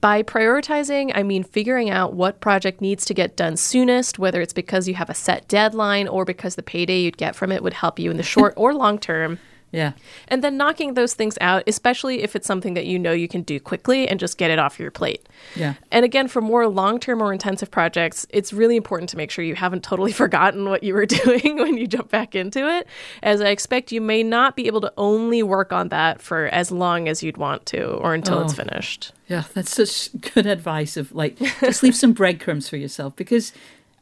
By 0.00 0.22
prioritizing, 0.22 1.12
I 1.14 1.22
mean 1.22 1.44
figuring 1.44 1.90
out 1.90 2.14
what 2.14 2.40
project 2.40 2.80
needs 2.80 3.04
to 3.04 3.14
get 3.14 3.36
done 3.36 3.58
soonest, 3.58 4.18
whether 4.18 4.40
it's 4.40 4.54
because 4.54 4.88
you 4.88 4.94
have 4.94 5.10
a 5.10 5.14
set 5.14 5.46
deadline 5.46 6.08
or 6.08 6.24
because 6.24 6.54
the 6.54 6.62
payday 6.62 7.00
you'd 7.00 7.18
get 7.18 7.36
from 7.36 7.52
it 7.52 7.62
would 7.62 7.74
help 7.74 7.98
you 7.98 8.10
in 8.10 8.16
the 8.16 8.22
short 8.22 8.54
or 8.56 8.72
long 8.72 8.98
term. 8.98 9.38
Yeah. 9.70 9.92
And 10.28 10.44
then 10.44 10.56
knocking 10.56 10.94
those 10.94 11.14
things 11.14 11.36
out, 11.40 11.64
especially 11.66 12.22
if 12.22 12.36
it's 12.36 12.46
something 12.46 12.74
that 12.74 12.86
you 12.86 12.96
know 12.96 13.10
you 13.10 13.26
can 13.26 13.42
do 13.42 13.58
quickly 13.58 14.06
and 14.06 14.20
just 14.20 14.38
get 14.38 14.52
it 14.52 14.58
off 14.60 14.78
your 14.78 14.92
plate. 14.92 15.28
Yeah. 15.56 15.74
And 15.90 16.04
again, 16.04 16.28
for 16.28 16.40
more 16.40 16.68
long 16.68 17.00
term 17.00 17.20
or 17.20 17.32
intensive 17.32 17.72
projects, 17.72 18.24
it's 18.30 18.52
really 18.52 18.76
important 18.76 19.10
to 19.10 19.16
make 19.16 19.32
sure 19.32 19.44
you 19.44 19.56
haven't 19.56 19.82
totally 19.82 20.12
forgotten 20.24 20.68
what 20.68 20.84
you 20.84 20.94
were 20.94 21.06
doing 21.24 21.56
when 21.56 21.76
you 21.76 21.88
jump 21.88 22.10
back 22.10 22.36
into 22.36 22.68
it, 22.68 22.86
as 23.22 23.40
I 23.40 23.48
expect 23.48 23.90
you 23.90 24.00
may 24.00 24.22
not 24.22 24.54
be 24.54 24.68
able 24.68 24.80
to 24.82 24.92
only 24.96 25.42
work 25.42 25.72
on 25.72 25.88
that 25.88 26.22
for 26.22 26.46
as 26.46 26.70
long 26.70 27.08
as 27.08 27.22
you'd 27.22 27.36
want 27.36 27.66
to 27.66 27.84
or 27.84 28.14
until 28.14 28.38
oh. 28.38 28.42
it's 28.42 28.54
finished. 28.54 29.12
Yeah, 29.28 29.44
that's 29.54 29.74
such 29.74 30.10
good 30.34 30.46
advice 30.46 30.96
of 30.96 31.12
like 31.12 31.36
just 31.60 31.82
leave 31.82 31.96
some 31.96 32.12
breadcrumbs 32.12 32.68
for 32.68 32.76
yourself 32.76 33.16
because 33.16 33.52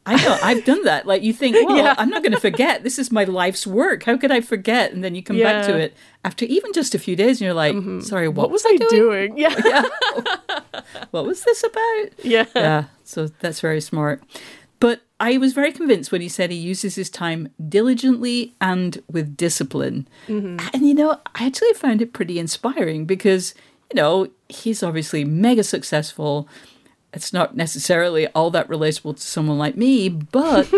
I 0.05 0.15
know. 0.23 0.37
I've 0.43 0.65
done 0.65 0.83
that. 0.83 1.05
Like 1.05 1.23
you 1.23 1.33
think, 1.33 1.55
well, 1.67 1.77
yeah. 1.77 1.95
I'm 1.97 2.09
not 2.09 2.23
going 2.23 2.33
to 2.33 2.39
forget. 2.39 2.83
This 2.83 2.99
is 2.99 3.11
my 3.11 3.23
life's 3.23 3.65
work. 3.65 4.03
How 4.03 4.17
could 4.17 4.31
I 4.31 4.41
forget? 4.41 4.91
And 4.91 5.03
then 5.03 5.15
you 5.15 5.23
come 5.23 5.37
yeah. 5.37 5.61
back 5.61 5.65
to 5.67 5.77
it 5.77 5.95
after 6.25 6.45
even 6.45 6.73
just 6.73 6.93
a 6.95 6.99
few 6.99 7.15
days, 7.15 7.39
and 7.39 7.45
you're 7.45 7.53
like, 7.53 7.75
mm-hmm. 7.75 8.01
sorry, 8.01 8.27
what, 8.27 8.49
what 8.49 8.51
was, 8.51 8.65
I 8.65 8.77
doing? 8.77 8.89
doing? 8.89 9.37
Yeah. 9.37 9.55
yeah. 9.65 10.81
what 11.11 11.25
was 11.25 11.43
this 11.43 11.63
about? 11.63 12.05
Yeah. 12.23 12.45
Yeah. 12.55 12.83
So 13.03 13.27
that's 13.39 13.61
very 13.61 13.81
smart. 13.81 14.21
But 14.79 15.01
I 15.19 15.37
was 15.37 15.53
very 15.53 15.71
convinced 15.71 16.11
when 16.11 16.19
he 16.19 16.27
said 16.27 16.51
he 16.51 16.57
uses 16.57 16.95
his 16.95 17.09
time 17.09 17.47
diligently 17.69 18.53
and 18.59 19.01
with 19.09 19.37
discipline. 19.37 20.07
Mm-hmm. 20.27 20.67
And 20.73 20.85
you 20.85 20.93
know, 20.93 21.21
I 21.35 21.45
actually 21.45 21.73
found 21.73 22.01
it 22.01 22.11
pretty 22.11 22.37
inspiring 22.37 23.05
because 23.05 23.53
you 23.89 23.95
know 23.95 24.27
he's 24.49 24.83
obviously 24.83 25.23
mega 25.23 25.63
successful 25.63 26.49
it's 27.13 27.33
not 27.33 27.55
necessarily 27.55 28.27
all 28.27 28.49
that 28.51 28.67
relatable 28.67 29.15
to 29.15 29.21
someone 29.21 29.57
like 29.57 29.77
me, 29.77 30.09
but 30.09 30.71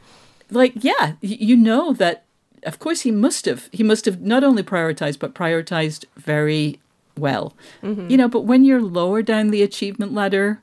like, 0.50 0.72
yeah, 0.76 1.14
you 1.20 1.56
know 1.56 1.92
that 1.92 2.24
of 2.64 2.78
course 2.78 3.02
he 3.02 3.10
must 3.10 3.44
have 3.44 3.68
he 3.72 3.82
must 3.82 4.06
have 4.06 4.20
not 4.22 4.42
only 4.42 4.62
prioritized 4.62 5.18
but 5.18 5.34
prioritized 5.34 6.04
very 6.16 6.80
well. 7.16 7.54
Mm-hmm. 7.82 8.10
You 8.10 8.16
know, 8.16 8.28
but 8.28 8.42
when 8.42 8.64
you're 8.64 8.82
lower 8.82 9.22
down 9.22 9.50
the 9.50 9.62
achievement 9.62 10.14
ladder, 10.14 10.60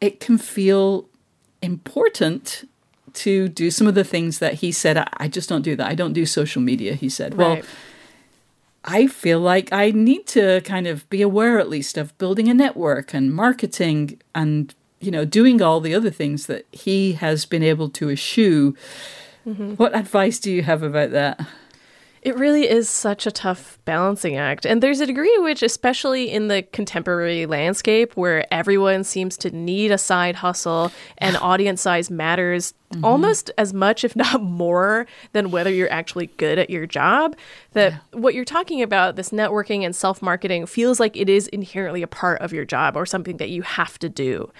it 0.00 0.20
can 0.20 0.38
feel 0.38 1.08
important 1.62 2.68
to 3.14 3.48
do 3.48 3.70
some 3.70 3.86
of 3.86 3.94
the 3.94 4.04
things 4.04 4.38
that 4.38 4.54
he 4.54 4.70
said 4.70 4.96
I, 4.96 5.08
I 5.16 5.28
just 5.28 5.48
don't 5.48 5.62
do 5.62 5.76
that. 5.76 5.88
I 5.88 5.94
don't 5.94 6.12
do 6.12 6.26
social 6.26 6.62
media, 6.62 6.94
he 6.94 7.08
said. 7.08 7.36
Right. 7.36 7.62
Well, 7.62 7.70
I 8.90 9.06
feel 9.06 9.38
like 9.38 9.70
I 9.70 9.90
need 9.90 10.26
to 10.28 10.62
kind 10.62 10.86
of 10.86 11.08
be 11.10 11.20
aware 11.20 11.58
at 11.58 11.68
least 11.68 11.98
of 11.98 12.16
building 12.16 12.48
a 12.48 12.54
network 12.54 13.12
and 13.12 13.32
marketing 13.32 14.18
and 14.34 14.74
you 15.00 15.10
know 15.10 15.26
doing 15.26 15.60
all 15.60 15.80
the 15.80 15.94
other 15.94 16.10
things 16.10 16.46
that 16.46 16.64
he 16.72 17.12
has 17.12 17.44
been 17.44 17.62
able 17.62 17.90
to 17.90 18.10
eschew. 18.10 18.74
Mm-hmm. 19.46 19.74
What 19.74 19.94
advice 19.94 20.38
do 20.38 20.50
you 20.50 20.62
have 20.62 20.82
about 20.82 21.10
that? 21.10 21.46
It 22.22 22.36
really 22.36 22.68
is 22.68 22.88
such 22.88 23.26
a 23.26 23.30
tough 23.30 23.78
balancing 23.84 24.36
act. 24.36 24.66
And 24.66 24.82
there's 24.82 25.00
a 25.00 25.06
degree 25.06 25.32
to 25.36 25.42
which, 25.42 25.62
especially 25.62 26.30
in 26.30 26.48
the 26.48 26.62
contemporary 26.62 27.46
landscape 27.46 28.16
where 28.16 28.52
everyone 28.52 29.04
seems 29.04 29.36
to 29.38 29.50
need 29.50 29.92
a 29.92 29.98
side 29.98 30.36
hustle 30.36 30.90
and 31.18 31.36
audience 31.40 31.82
size 31.82 32.10
matters 32.10 32.74
mm-hmm. 32.92 33.04
almost 33.04 33.50
as 33.58 33.72
much, 33.72 34.04
if 34.04 34.16
not 34.16 34.42
more, 34.42 35.06
than 35.32 35.50
whether 35.50 35.70
you're 35.70 35.92
actually 35.92 36.28
good 36.38 36.58
at 36.58 36.70
your 36.70 36.86
job. 36.86 37.36
That 37.72 37.92
yeah. 37.92 37.98
what 38.18 38.34
you're 38.34 38.44
talking 38.44 38.82
about, 38.82 39.16
this 39.16 39.30
networking 39.30 39.84
and 39.84 39.94
self 39.94 40.22
marketing, 40.22 40.66
feels 40.66 40.98
like 41.00 41.16
it 41.16 41.28
is 41.28 41.48
inherently 41.48 42.02
a 42.02 42.06
part 42.06 42.40
of 42.40 42.52
your 42.52 42.64
job 42.64 42.96
or 42.96 43.06
something 43.06 43.36
that 43.38 43.50
you 43.50 43.62
have 43.62 43.98
to 44.00 44.08
do. 44.08 44.50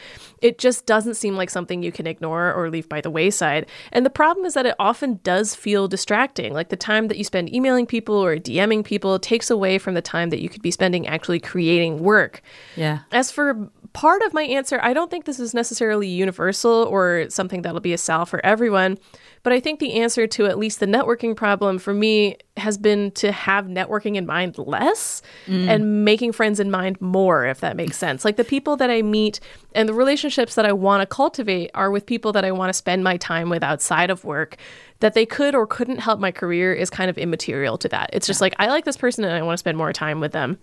It 0.41 0.59
just 0.59 0.87
doesn't 0.87 1.14
seem 1.14 1.37
like 1.37 1.51
something 1.51 1.83
you 1.83 1.93
can 1.93 2.07
ignore 2.07 2.53
or 2.53 2.70
leave 2.70 2.89
by 2.89 3.01
the 3.01 3.11
wayside. 3.11 3.66
And 3.93 4.05
the 4.07 4.11
problem 4.11 4.47
is 4.47 4.55
that 4.55 4.66
it 4.66 4.76
often 4.79 5.20
does 5.22 5.55
feel 5.55 5.89
distracting. 5.89 6.53
Like 6.53 6.68
the 6.68 6.76
time 6.76 7.09
that 7.09 7.18
you 7.18 7.24
spend 7.24 7.53
emailing 7.53 7.87
people 7.87 8.14
or 8.14 8.37
DMing 8.37 8.85
people 8.85 9.18
takes 9.18 9.51
away 9.51 9.79
from 9.79 9.95
the 9.95 10.03
time 10.03 10.31
that 10.31 10.41
you 10.41 10.49
could 10.49 10.62
be 10.62 10.70
spending 10.70 11.07
actually 11.07 11.41
creating 11.41 11.99
work. 11.99 12.43
Yeah. 12.76 13.01
As 13.11 13.31
for 13.31 13.70
part 13.99 14.23
of 14.23 14.33
my 14.33 14.45
answer, 14.45 14.79
I 14.81 14.93
don't 14.93 15.11
think 15.11 15.25
this 15.25 15.41
is 15.41 15.55
necessarily 15.55 16.07
universal 16.07 16.87
or 16.89 17.29
something 17.31 17.63
that'll 17.63 17.81
be 17.81 17.93
a 17.93 17.99
sal 17.99 18.27
for 18.27 18.41
everyone. 18.47 18.97
But 19.43 19.53
I 19.53 19.59
think 19.59 19.81
the 19.81 19.95
answer 19.95 20.29
to 20.29 20.47
at 20.47 20.57
least 20.57 20.79
the 20.79 20.87
networking 20.87 21.35
problem 21.35 21.81
for 21.81 21.93
me 21.93 22.37
has 22.57 22.79
been 22.79 23.11
to 23.13 23.33
have 23.33 23.65
networking 23.65 24.15
in 24.15 24.25
mind 24.25 24.57
less 24.57 25.21
mm. 25.49 25.67
and 25.67 26.05
making 26.05 26.31
friends 26.31 26.61
in 26.61 26.71
mind 26.71 27.01
more, 27.01 27.45
if 27.45 27.59
that 27.59 27.75
makes 27.75 27.97
sense. 27.97 28.25
Like 28.25 28.37
the 28.37 28.45
people 28.45 28.77
that 28.77 28.89
I 28.89 29.03
meet 29.03 29.41
and 29.75 29.89
the 29.89 29.95
relationships 29.95 30.55
that 30.55 30.65
I 30.65 30.71
want 30.71 31.03
to 31.03 31.07
cultivate 31.07 31.73
are 31.75 31.91
with 31.91 32.07
people 32.07 32.31
that 32.35 32.45
I 32.45 32.53
want 32.53 32.69
to 32.69 32.75
spend 32.75 33.03
my 33.03 33.17
time 33.17 33.49
with 33.49 33.65
outside 33.65 34.11
of 34.11 34.23
work. 34.23 34.59
That 35.01 35.15
they 35.15 35.27
could 35.27 35.57
or 35.57 35.67
couldn't 35.67 35.99
help 35.99 36.21
my 36.21 36.31
career 36.31 36.73
is 36.73 36.89
kind 36.89 37.11
of 37.11 37.19
immaterial 37.19 37.79
to 37.79 37.89
that. 37.89 38.11
It's 38.13 38.29
just 38.29 38.41
yeah. 38.41 38.45
like, 38.45 38.55
I 38.61 38.69
like 38.69 38.85
this 38.85 38.97
person 38.97 39.25
and 39.25 39.35
I 39.35 39.43
want 39.43 39.55
to 39.55 39.59
spend 39.59 39.77
more 39.77 39.93
time 39.93 40.21
with 40.21 40.31
them. 40.31 40.59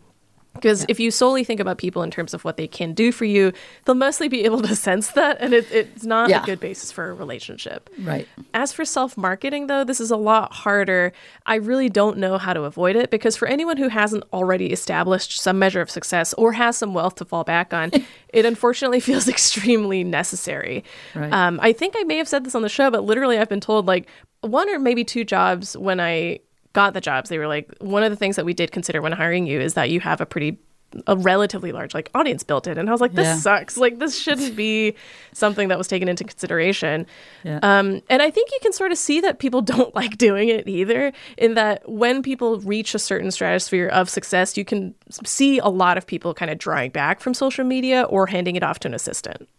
Because 0.55 0.81
yeah. 0.81 0.87
if 0.89 0.99
you 0.99 1.11
solely 1.11 1.43
think 1.43 1.59
about 1.59 1.77
people 1.77 2.01
in 2.01 2.11
terms 2.11 2.33
of 2.33 2.43
what 2.43 2.57
they 2.57 2.67
can 2.67 2.93
do 2.93 3.11
for 3.11 3.25
you, 3.25 3.53
they'll 3.85 3.95
mostly 3.95 4.27
be 4.27 4.45
able 4.45 4.61
to 4.61 4.75
sense 4.75 5.11
that, 5.11 5.37
and 5.39 5.53
it, 5.53 5.71
it's 5.71 6.03
not 6.03 6.29
yeah. 6.29 6.41
a 6.41 6.45
good 6.45 6.59
basis 6.59 6.91
for 6.91 7.09
a 7.09 7.13
relationship. 7.13 7.89
Right. 7.99 8.27
As 8.53 8.71
for 8.73 8.85
self 8.85 9.17
marketing, 9.17 9.67
though, 9.67 9.83
this 9.83 9.99
is 9.99 10.11
a 10.11 10.17
lot 10.17 10.53
harder. 10.53 11.13
I 11.45 11.55
really 11.55 11.89
don't 11.89 12.17
know 12.17 12.37
how 12.37 12.53
to 12.53 12.63
avoid 12.63 12.95
it 12.95 13.11
because 13.11 13.35
for 13.35 13.47
anyone 13.47 13.77
who 13.77 13.89
hasn't 13.89 14.23
already 14.33 14.71
established 14.71 15.39
some 15.39 15.59
measure 15.59 15.81
of 15.81 15.89
success 15.89 16.33
or 16.33 16.53
has 16.53 16.77
some 16.77 16.93
wealth 16.93 17.15
to 17.15 17.25
fall 17.25 17.43
back 17.43 17.73
on, 17.73 17.91
it 18.29 18.45
unfortunately 18.45 18.99
feels 19.01 19.27
extremely 19.27 20.03
necessary. 20.03 20.83
Right. 21.13 21.31
Um, 21.31 21.59
I 21.61 21.73
think 21.73 21.95
I 21.97 22.03
may 22.03 22.17
have 22.17 22.27
said 22.27 22.45
this 22.45 22.55
on 22.55 22.61
the 22.61 22.69
show, 22.69 22.89
but 22.89 23.03
literally, 23.03 23.37
I've 23.37 23.49
been 23.49 23.59
told 23.59 23.85
like 23.85 24.07
one 24.41 24.69
or 24.69 24.79
maybe 24.79 25.03
two 25.03 25.23
jobs 25.23 25.75
when 25.77 25.99
I 25.99 26.39
got 26.75 26.93
the 26.93 27.01
jobs, 27.01 27.29
they 27.29 27.39
were 27.39 27.47
like, 27.47 27.73
one 27.79 28.03
of 28.03 28.11
the 28.11 28.15
things 28.15 28.35
that 28.35 28.45
we 28.45 28.53
did 28.53 28.71
consider 28.71 29.01
when 29.01 29.13
hiring 29.13 29.47
you 29.47 29.59
is 29.59 29.73
that 29.73 29.89
you 29.89 29.99
have 30.01 30.21
a 30.21 30.25
pretty 30.25 30.59
a 31.07 31.17
relatively 31.17 31.73
large 31.73 31.93
like 31.93 32.09
audience 32.13 32.43
built 32.43 32.67
in. 32.67 32.77
And 32.77 32.87
i 32.87 32.91
was 32.91 33.01
like 33.01 33.13
this 33.13 33.25
yeah. 33.25 33.35
sucks. 33.35 33.75
Like 33.75 33.99
this 33.99 34.17
shouldn't 34.17 34.55
be 34.55 34.95
something 35.33 35.67
that 35.67 35.77
was 35.77 35.87
taken 35.87 36.07
into 36.07 36.23
consideration. 36.23 37.05
Yeah. 37.43 37.59
um, 37.63 38.01
and 38.09 38.21
i 38.21 38.31
think 38.31 38.51
you 38.51 38.59
can 38.61 38.71
sort 38.71 38.91
of 38.91 38.97
see 38.97 39.19
that 39.21 39.39
people 39.39 39.61
don't 39.73 39.93
like 39.93 40.17
doing 40.17 40.47
it 40.49 40.67
either 40.67 41.11
in 41.37 41.55
that 41.55 41.87
when 41.89 42.21
people 42.23 42.59
reach 42.61 42.95
a 42.95 42.99
certain 42.99 43.31
stratosphere 43.31 43.87
of 43.87 44.09
success 44.09 44.55
you 44.55 44.63
can 44.63 44.93
see 45.25 45.59
a 45.59 45.67
lot 45.67 45.97
of 45.97 46.05
people 46.05 46.33
kind 46.33 46.49
of 46.49 46.57
drawing 46.57 46.91
back 46.91 47.19
from 47.19 47.33
social 47.33 47.65
media 47.65 48.03
or 48.03 48.27
handing 48.27 48.55
it 48.55 48.63
off 48.63 48.79
to 48.79 48.87
an 48.87 48.93
assistant. 48.93 49.49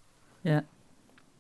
Yeah. 0.43 0.63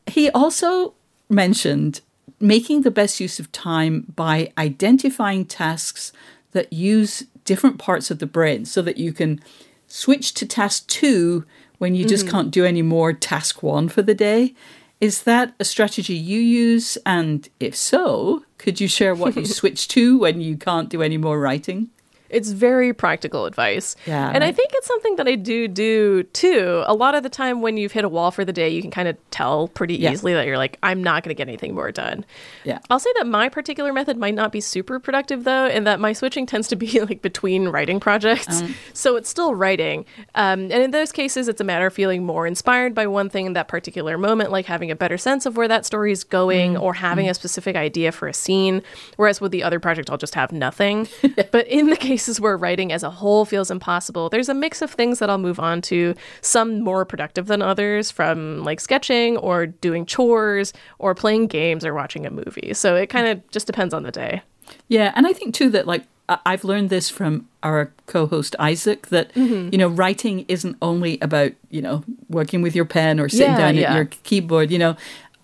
He 0.06 0.30
also 0.30 0.94
mentioned 1.28 2.00
making 2.40 2.82
the 2.82 2.90
best 2.90 3.20
use 3.20 3.38
of 3.38 3.50
time 3.52 4.06
by 4.14 4.52
identifying 4.58 5.44
tasks 5.44 6.12
that 6.52 6.72
use 6.72 7.24
different 7.44 7.78
parts 7.78 8.10
of 8.10 8.18
the 8.18 8.26
brain 8.26 8.64
so 8.64 8.82
that 8.82 8.98
you 8.98 9.12
can 9.12 9.40
switch 9.86 10.34
to 10.34 10.46
task 10.46 10.86
two 10.88 11.44
when 11.78 11.94
you 11.94 12.04
just 12.04 12.26
mm-hmm. 12.26 12.36
can't 12.36 12.50
do 12.50 12.64
any 12.64 12.82
more 12.82 13.12
task 13.12 13.62
one 13.62 13.88
for 13.88 14.02
the 14.02 14.14
day. 14.14 14.54
Is 15.00 15.22
that 15.24 15.54
a 15.60 15.64
strategy 15.64 16.14
you 16.14 16.40
use? 16.40 16.96
And 17.04 17.48
if 17.60 17.76
so, 17.76 18.44
could 18.58 18.80
you 18.80 18.88
share 18.88 19.14
what 19.14 19.36
you 19.36 19.44
switch 19.60 19.88
to 19.88 20.18
when 20.18 20.40
you 20.40 20.56
can't 20.56 20.88
do 20.88 21.02
any 21.02 21.18
more 21.18 21.38
writing? 21.38 21.90
It's 22.28 22.50
very 22.50 22.92
practical 22.92 23.46
advice. 23.46 23.96
Yeah. 24.06 24.30
And 24.32 24.42
I 24.42 24.52
think 24.52 24.70
it's 24.74 24.86
something 24.86 25.16
that 25.16 25.28
I 25.28 25.34
do 25.34 25.68
do 25.68 26.22
too. 26.24 26.82
A 26.86 26.94
lot 26.94 27.14
of 27.14 27.22
the 27.22 27.28
time 27.28 27.62
when 27.62 27.76
you've 27.76 27.92
hit 27.92 28.04
a 28.04 28.08
wall 28.08 28.30
for 28.30 28.44
the 28.44 28.52
day, 28.52 28.68
you 28.68 28.82
can 28.82 28.90
kind 28.90 29.08
of 29.08 29.16
tell 29.30 29.68
pretty 29.68 29.96
yeah. 29.96 30.12
easily 30.12 30.34
that 30.34 30.46
you're 30.46 30.58
like, 30.58 30.78
I'm 30.82 31.02
not 31.02 31.22
going 31.22 31.34
to 31.34 31.38
get 31.38 31.48
anything 31.48 31.74
more 31.74 31.92
done. 31.92 32.24
Yeah. 32.64 32.78
I'll 32.90 32.98
say 32.98 33.10
that 33.16 33.26
my 33.26 33.48
particular 33.48 33.92
method 33.92 34.16
might 34.16 34.34
not 34.34 34.52
be 34.52 34.60
super 34.60 34.98
productive 34.98 35.44
though, 35.44 35.66
and 35.66 35.86
that 35.86 36.00
my 36.00 36.12
switching 36.12 36.46
tends 36.46 36.68
to 36.68 36.76
be 36.76 37.00
like 37.08 37.22
between 37.22 37.68
writing 37.68 38.00
projects. 38.00 38.60
Um, 38.62 38.74
so 38.92 39.16
it's 39.16 39.28
still 39.28 39.54
writing. 39.54 40.04
Um, 40.34 40.62
and 40.62 40.82
in 40.82 40.90
those 40.90 41.12
cases, 41.12 41.48
it's 41.48 41.60
a 41.60 41.64
matter 41.64 41.86
of 41.86 41.94
feeling 41.94 42.24
more 42.24 42.46
inspired 42.46 42.94
by 42.94 43.06
one 43.06 43.28
thing 43.28 43.46
in 43.46 43.52
that 43.54 43.68
particular 43.68 44.18
moment, 44.18 44.50
like 44.50 44.66
having 44.66 44.90
a 44.90 44.96
better 44.96 45.18
sense 45.18 45.46
of 45.46 45.56
where 45.56 45.68
that 45.68 45.86
story 45.86 46.12
is 46.12 46.24
going 46.24 46.74
mm 46.74 46.76
or 46.76 46.94
having 46.94 47.26
mm 47.26 47.30
a 47.30 47.34
specific 47.34 47.74
idea 47.74 48.12
for 48.12 48.28
a 48.28 48.34
scene. 48.34 48.82
Whereas 49.16 49.40
with 49.40 49.50
the 49.50 49.62
other 49.62 49.80
project, 49.80 50.10
I'll 50.10 50.18
just 50.18 50.34
have 50.34 50.52
nothing. 50.52 51.08
but 51.50 51.66
in 51.68 51.86
the 51.86 51.96
case 51.96 52.15
cases 52.16 52.40
where 52.40 52.56
writing 52.56 52.92
as 52.92 53.02
a 53.02 53.10
whole 53.10 53.44
feels 53.44 53.70
impossible, 53.70 54.30
there's 54.30 54.48
a 54.48 54.54
mix 54.54 54.80
of 54.80 54.90
things 54.90 55.18
that 55.18 55.28
I'll 55.28 55.36
move 55.36 55.60
on 55.60 55.82
to, 55.82 56.14
some 56.40 56.80
more 56.80 57.04
productive 57.04 57.46
than 57.46 57.60
others, 57.60 58.10
from 58.10 58.64
like 58.64 58.80
sketching 58.80 59.36
or 59.36 59.66
doing 59.66 60.06
chores 60.06 60.72
or 60.98 61.14
playing 61.14 61.48
games 61.48 61.84
or 61.84 61.92
watching 61.92 62.24
a 62.24 62.30
movie. 62.30 62.72
So 62.72 62.96
it 62.96 63.08
kind 63.10 63.26
of 63.26 63.46
just 63.50 63.66
depends 63.66 63.92
on 63.92 64.02
the 64.02 64.10
day. 64.10 64.40
Yeah. 64.88 65.12
And 65.14 65.26
I 65.26 65.34
think 65.34 65.54
too 65.54 65.68
that 65.70 65.86
like 65.86 66.04
I've 66.28 66.64
learned 66.64 66.88
this 66.88 67.10
from 67.10 67.46
our 67.62 67.92
co-host 68.06 68.56
Isaac 68.58 69.08
that 69.08 69.34
mm-hmm. 69.34 69.68
you 69.70 69.78
know 69.78 69.88
writing 69.88 70.46
isn't 70.48 70.76
only 70.80 71.18
about 71.20 71.52
you 71.70 71.82
know 71.82 72.02
working 72.30 72.62
with 72.62 72.74
your 72.74 72.86
pen 72.86 73.20
or 73.20 73.28
sitting 73.28 73.52
yeah, 73.52 73.58
down 73.58 73.76
yeah. 73.76 73.90
at 73.90 73.94
your 73.94 74.04
keyboard. 74.24 74.70
You 74.70 74.78
know, 74.78 74.96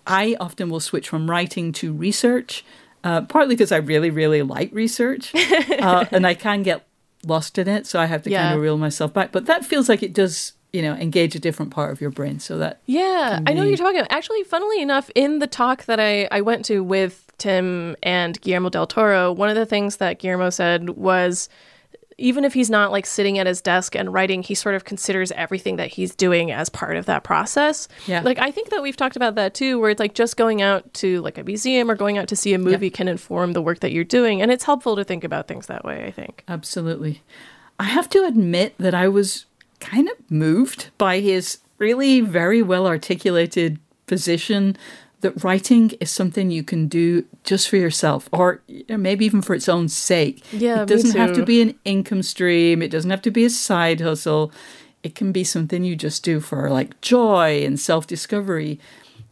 I 0.07 0.37
often 0.41 0.71
will 0.71 0.81
switch 0.81 1.09
from 1.09 1.31
writing 1.31 1.71
to 1.75 1.93
research 1.93 2.65
uh, 3.05 3.23
partly 3.23 3.55
because 3.55 3.73
I 3.73 3.79
really, 3.79 4.11
really 4.11 4.43
like 4.43 4.73
research, 4.73 5.35
uh, 5.81 6.05
and 6.11 6.27
I 6.27 6.35
can 6.35 6.63
get 6.63 6.87
lost 7.27 7.59
in 7.59 7.69
it, 7.69 7.87
so 7.87 8.01
I 8.01 8.07
have 8.07 8.23
to 8.23 8.31
yeah. 8.31 8.43
kind 8.43 8.57
of 8.57 8.63
reel 8.63 8.79
myself 8.79 9.13
back. 9.13 9.33
But 9.33 9.47
that 9.47 9.65
feels 9.65 9.89
like 9.89 10.03
it 10.03 10.13
does, 10.13 10.53
you 10.73 10.83
know, 10.83 10.95
engage 10.95 11.35
a 11.35 11.39
different 11.39 11.73
part 11.73 11.93
of 11.93 12.01
your 12.01 12.11
brain. 12.11 12.39
So 12.39 12.59
that 12.59 12.81
yeah, 12.87 13.41
I 13.47 13.53
know 13.53 13.65
you're 13.65 13.77
talking. 13.77 14.01
About. 14.01 14.13
Actually, 14.13 14.45
funnily 14.45 14.81
enough, 14.81 15.11
in 15.15 15.39
the 15.39 15.47
talk 15.47 15.85
that 15.85 16.01
I 16.01 16.29
I 16.31 16.41
went 16.41 16.65
to 16.67 16.83
with 16.83 17.33
Tim 17.39 17.97
and 18.03 18.41
Guillermo 18.41 18.69
del 18.69 18.87
Toro, 18.87 19.33
one 19.33 19.49
of 19.49 19.57
the 19.57 19.67
things 19.67 19.97
that 19.97 20.19
Guillermo 20.19 20.51
said 20.51 20.91
was 20.91 21.49
even 22.23 22.45
if 22.45 22.55
he's 22.55 22.71
not 22.71 22.93
like 22.93 23.05
sitting 23.05 23.39
at 23.39 23.47
his 23.47 23.61
desk 23.61 23.97
and 23.97 24.13
writing, 24.13 24.43
he 24.43 24.55
sort 24.55 24.77
of 24.77 24.85
considers 24.85 25.33
everything 25.33 25.77
that 25.77 25.89
he's 25.89 26.15
doing 26.15 26.53
as 26.53 26.69
part 26.69 26.97
of 26.97 27.07
that 27.07 27.25
process. 27.25 27.89
Yeah. 28.07 28.23
Like 28.23 28.39
I 28.39 28.53
think 28.53 28.71
that 28.71 28.81
we've 28.81 28.97
talked 28.97 29.17
about 29.17 29.35
that 29.35 29.55
too, 29.55 29.81
where 29.81 29.91
it's 29.91 29.99
like 29.99 30.15
just 30.15 30.37
going 30.37 30.63
out 30.63 30.95
to 30.95 31.21
like 31.23 31.37
a 31.37 31.43
museum 31.43 31.91
or 31.91 31.97
going 31.97 32.19
out 32.19 32.29
to 32.29 32.37
see 32.37 32.55
a 32.55 32.59
movie 32.59 32.87
yeah. 32.87 32.97
can 32.97 33.09
inform 33.09 33.53
the 33.53 33.61
work 33.61 33.81
that 33.81 33.91
you're 33.91 34.05
doing. 34.05 34.41
And 34.41 34.53
it's 34.53 34.65
helpful 34.65 34.95
to 34.97 35.05
think 35.05 35.25
about 35.25 35.49
things 35.49 35.67
that 35.67 35.85
way, 35.85 36.05
I 36.05 36.13
think. 36.13 36.45
Absolutely. 36.47 37.23
I 37.81 37.85
have 37.85 38.09
to 38.11 38.25
admit 38.25 38.75
that 38.79 38.95
I 38.95 39.09
was 39.09 39.47
kind 39.81 40.09
of 40.09 40.31
moved 40.31 40.91
by 40.99 41.19
his 41.19 41.59
really 41.79 42.21
very 42.21 42.63
well 42.63 42.87
articulated 42.87 43.81
position 44.07 44.77
that 45.23 45.43
writing 45.43 45.91
is 46.01 46.11
something 46.11 46.51
you 46.51 46.63
can 46.63 46.87
do 46.87 47.25
just 47.45 47.69
for 47.69 47.77
yourself 47.77 48.29
or 48.33 48.63
maybe 48.89 49.25
even 49.25 49.43
for 49.43 49.55
its 49.55 49.69
own 49.69 49.89
sake. 49.89 50.45
Yeah, 50.53 50.83
it 50.83 50.89
doesn't 50.89 51.17
have 51.17 51.33
to 51.35 51.45
be 51.45 51.63
an 51.63 51.79
income 51.85 52.23
stream, 52.23 52.83
it 52.83 52.91
doesn't 52.91 53.11
have 53.11 53.23
to 53.23 53.31
be 53.31 53.45
a 53.45 53.51
side 53.51 54.01
hustle. 54.01 54.53
It 55.03 55.17
can 55.17 55.33
be 55.33 55.43
something 55.43 55.83
you 55.83 55.97
just 55.97 56.23
do 56.23 56.39
for 56.39 56.71
like 56.71 57.01
joy 57.01 57.65
and 57.65 57.81
self 57.81 58.07
discovery. 58.07 58.79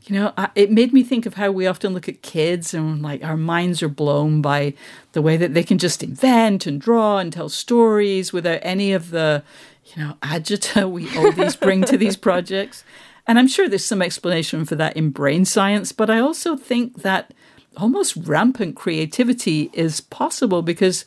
You 0.04 0.16
know, 0.16 0.32
I, 0.36 0.48
it 0.54 0.72
made 0.72 0.92
me 0.92 1.02
think 1.02 1.26
of 1.26 1.34
how 1.34 1.50
we 1.52 1.66
often 1.66 1.92
look 1.92 2.08
at 2.08 2.22
kids 2.22 2.72
and 2.72 3.02
like 3.02 3.22
our 3.22 3.36
minds 3.36 3.82
are 3.82 3.88
blown 3.88 4.40
by 4.40 4.74
the 5.12 5.22
way 5.22 5.36
that 5.36 5.54
they 5.54 5.62
can 5.62 5.78
just 5.78 6.02
invent 6.02 6.66
and 6.66 6.80
draw 6.80 7.18
and 7.18 7.32
tell 7.32 7.48
stories 7.48 8.32
without 8.32 8.60
any 8.62 8.92
of 8.92 9.10
the, 9.10 9.42
you 9.84 10.02
know, 10.02 10.14
agita 10.22 10.90
we 10.90 11.14
always 11.16 11.54
bring 11.54 11.84
to 11.84 11.98
these 11.98 12.16
projects. 12.28 12.82
And 13.30 13.38
I'm 13.38 13.46
sure 13.46 13.68
there's 13.68 13.84
some 13.84 14.02
explanation 14.02 14.64
for 14.64 14.74
that 14.74 14.96
in 14.96 15.10
brain 15.10 15.44
science, 15.44 15.92
but 15.92 16.10
I 16.10 16.18
also 16.18 16.56
think 16.56 17.02
that 17.02 17.32
almost 17.76 18.16
rampant 18.16 18.74
creativity 18.74 19.70
is 19.72 20.00
possible 20.00 20.62
because 20.62 21.04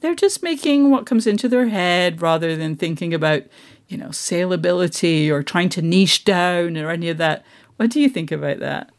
they're 0.00 0.14
just 0.14 0.42
making 0.42 0.90
what 0.90 1.06
comes 1.06 1.26
into 1.26 1.48
their 1.48 1.68
head 1.68 2.20
rather 2.20 2.54
than 2.54 2.76
thinking 2.76 3.14
about, 3.14 3.44
you 3.88 3.96
know, 3.96 4.08
saleability 4.08 5.30
or 5.30 5.42
trying 5.42 5.70
to 5.70 5.80
niche 5.80 6.26
down 6.26 6.76
or 6.76 6.90
any 6.90 7.08
of 7.08 7.16
that. 7.16 7.46
What 7.76 7.88
do 7.88 7.98
you 7.98 8.10
think 8.10 8.30
about 8.30 8.58
that? 8.58 8.90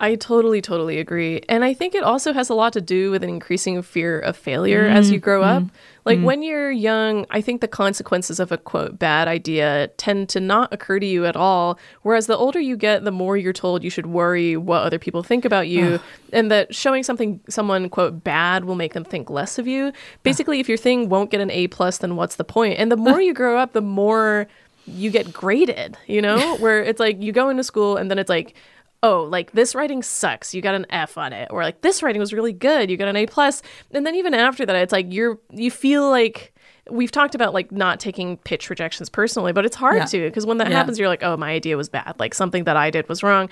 I 0.00 0.14
totally, 0.14 0.62
totally 0.62 0.98
agree. 0.98 1.42
And 1.48 1.64
I 1.64 1.74
think 1.74 1.94
it 1.94 2.04
also 2.04 2.32
has 2.32 2.48
a 2.48 2.54
lot 2.54 2.72
to 2.74 2.80
do 2.80 3.10
with 3.10 3.24
an 3.24 3.28
increasing 3.28 3.82
fear 3.82 4.20
of 4.20 4.36
failure 4.36 4.86
as 4.86 5.10
you 5.10 5.18
grow 5.18 5.42
up. 5.42 5.64
Mm-hmm. 5.64 5.76
Like 6.04 6.18
mm-hmm. 6.18 6.24
when 6.24 6.42
you're 6.44 6.70
young, 6.70 7.26
I 7.30 7.40
think 7.40 7.60
the 7.60 7.68
consequences 7.68 8.38
of 8.38 8.52
a 8.52 8.58
quote 8.58 8.96
bad 8.96 9.26
idea 9.26 9.88
tend 9.96 10.28
to 10.30 10.40
not 10.40 10.72
occur 10.72 11.00
to 11.00 11.06
you 11.06 11.26
at 11.26 11.34
all. 11.34 11.80
Whereas 12.02 12.28
the 12.28 12.36
older 12.36 12.60
you 12.60 12.76
get, 12.76 13.02
the 13.02 13.10
more 13.10 13.36
you're 13.36 13.52
told 13.52 13.82
you 13.82 13.90
should 13.90 14.06
worry 14.06 14.56
what 14.56 14.82
other 14.82 15.00
people 15.00 15.24
think 15.24 15.44
about 15.44 15.66
you, 15.66 15.98
and 16.32 16.48
that 16.50 16.74
showing 16.74 17.02
something 17.02 17.40
someone 17.48 17.90
quote 17.90 18.22
bad 18.22 18.66
will 18.66 18.76
make 18.76 18.94
them 18.94 19.04
think 19.04 19.28
less 19.28 19.58
of 19.58 19.66
you. 19.66 19.92
Basically, 20.22 20.60
if 20.60 20.68
your 20.68 20.78
thing 20.78 21.08
won't 21.08 21.30
get 21.30 21.40
an 21.40 21.50
A 21.50 21.66
plus, 21.66 21.98
then 21.98 22.14
what's 22.14 22.36
the 22.36 22.44
point? 22.44 22.78
And 22.78 22.92
the 22.92 22.96
more 23.08 23.20
you 23.20 23.34
grow 23.34 23.58
up, 23.58 23.72
the 23.72 23.82
more 23.82 24.46
you 24.86 25.10
get 25.10 25.32
graded, 25.32 25.98
you 26.06 26.22
know, 26.22 26.56
where 26.56 26.82
it's 26.82 27.00
like 27.00 27.20
you 27.20 27.32
go 27.32 27.48
into 27.48 27.64
school 27.64 27.96
and 27.96 28.10
then 28.10 28.18
it's 28.18 28.30
like, 28.30 28.54
oh, 29.02 29.22
like 29.24 29.52
this 29.52 29.74
writing 29.74 30.02
sucks, 30.02 30.54
you 30.54 30.60
got 30.62 30.74
an 30.74 30.86
F 30.90 31.16
on 31.18 31.32
it, 31.32 31.48
or 31.50 31.62
like 31.62 31.82
this 31.82 32.02
writing 32.02 32.20
was 32.20 32.32
really 32.32 32.52
good, 32.52 32.90
you 32.90 32.96
got 32.96 33.08
an 33.08 33.16
A 33.16 33.26
plus, 33.26 33.62
and 33.92 34.04
then 34.06 34.14
even 34.14 34.34
after 34.34 34.66
that, 34.66 34.74
it's 34.76 34.92
like 34.92 35.06
you're 35.10 35.38
you 35.52 35.70
feel 35.70 36.08
like 36.10 36.52
we've 36.90 37.12
talked 37.12 37.34
about 37.34 37.52
like 37.54 37.70
not 37.70 38.00
taking 38.00 38.38
pitch 38.38 38.70
rejections 38.70 39.08
personally, 39.08 39.52
but 39.52 39.64
it's 39.64 39.76
hard 39.76 39.96
Yeah. 39.98 40.04
to 40.06 40.20
because 40.28 40.46
when 40.46 40.56
that 40.58 40.68
Yeah. 40.70 40.76
happens, 40.78 40.98
you're 40.98 41.08
like, 41.08 41.22
oh, 41.22 41.36
my 41.36 41.50
idea 41.50 41.76
was 41.76 41.88
bad, 41.88 42.14
like 42.18 42.34
something 42.34 42.64
that 42.64 42.76
I 42.76 42.90
did 42.90 43.08
was 43.08 43.22
wrong. 43.22 43.48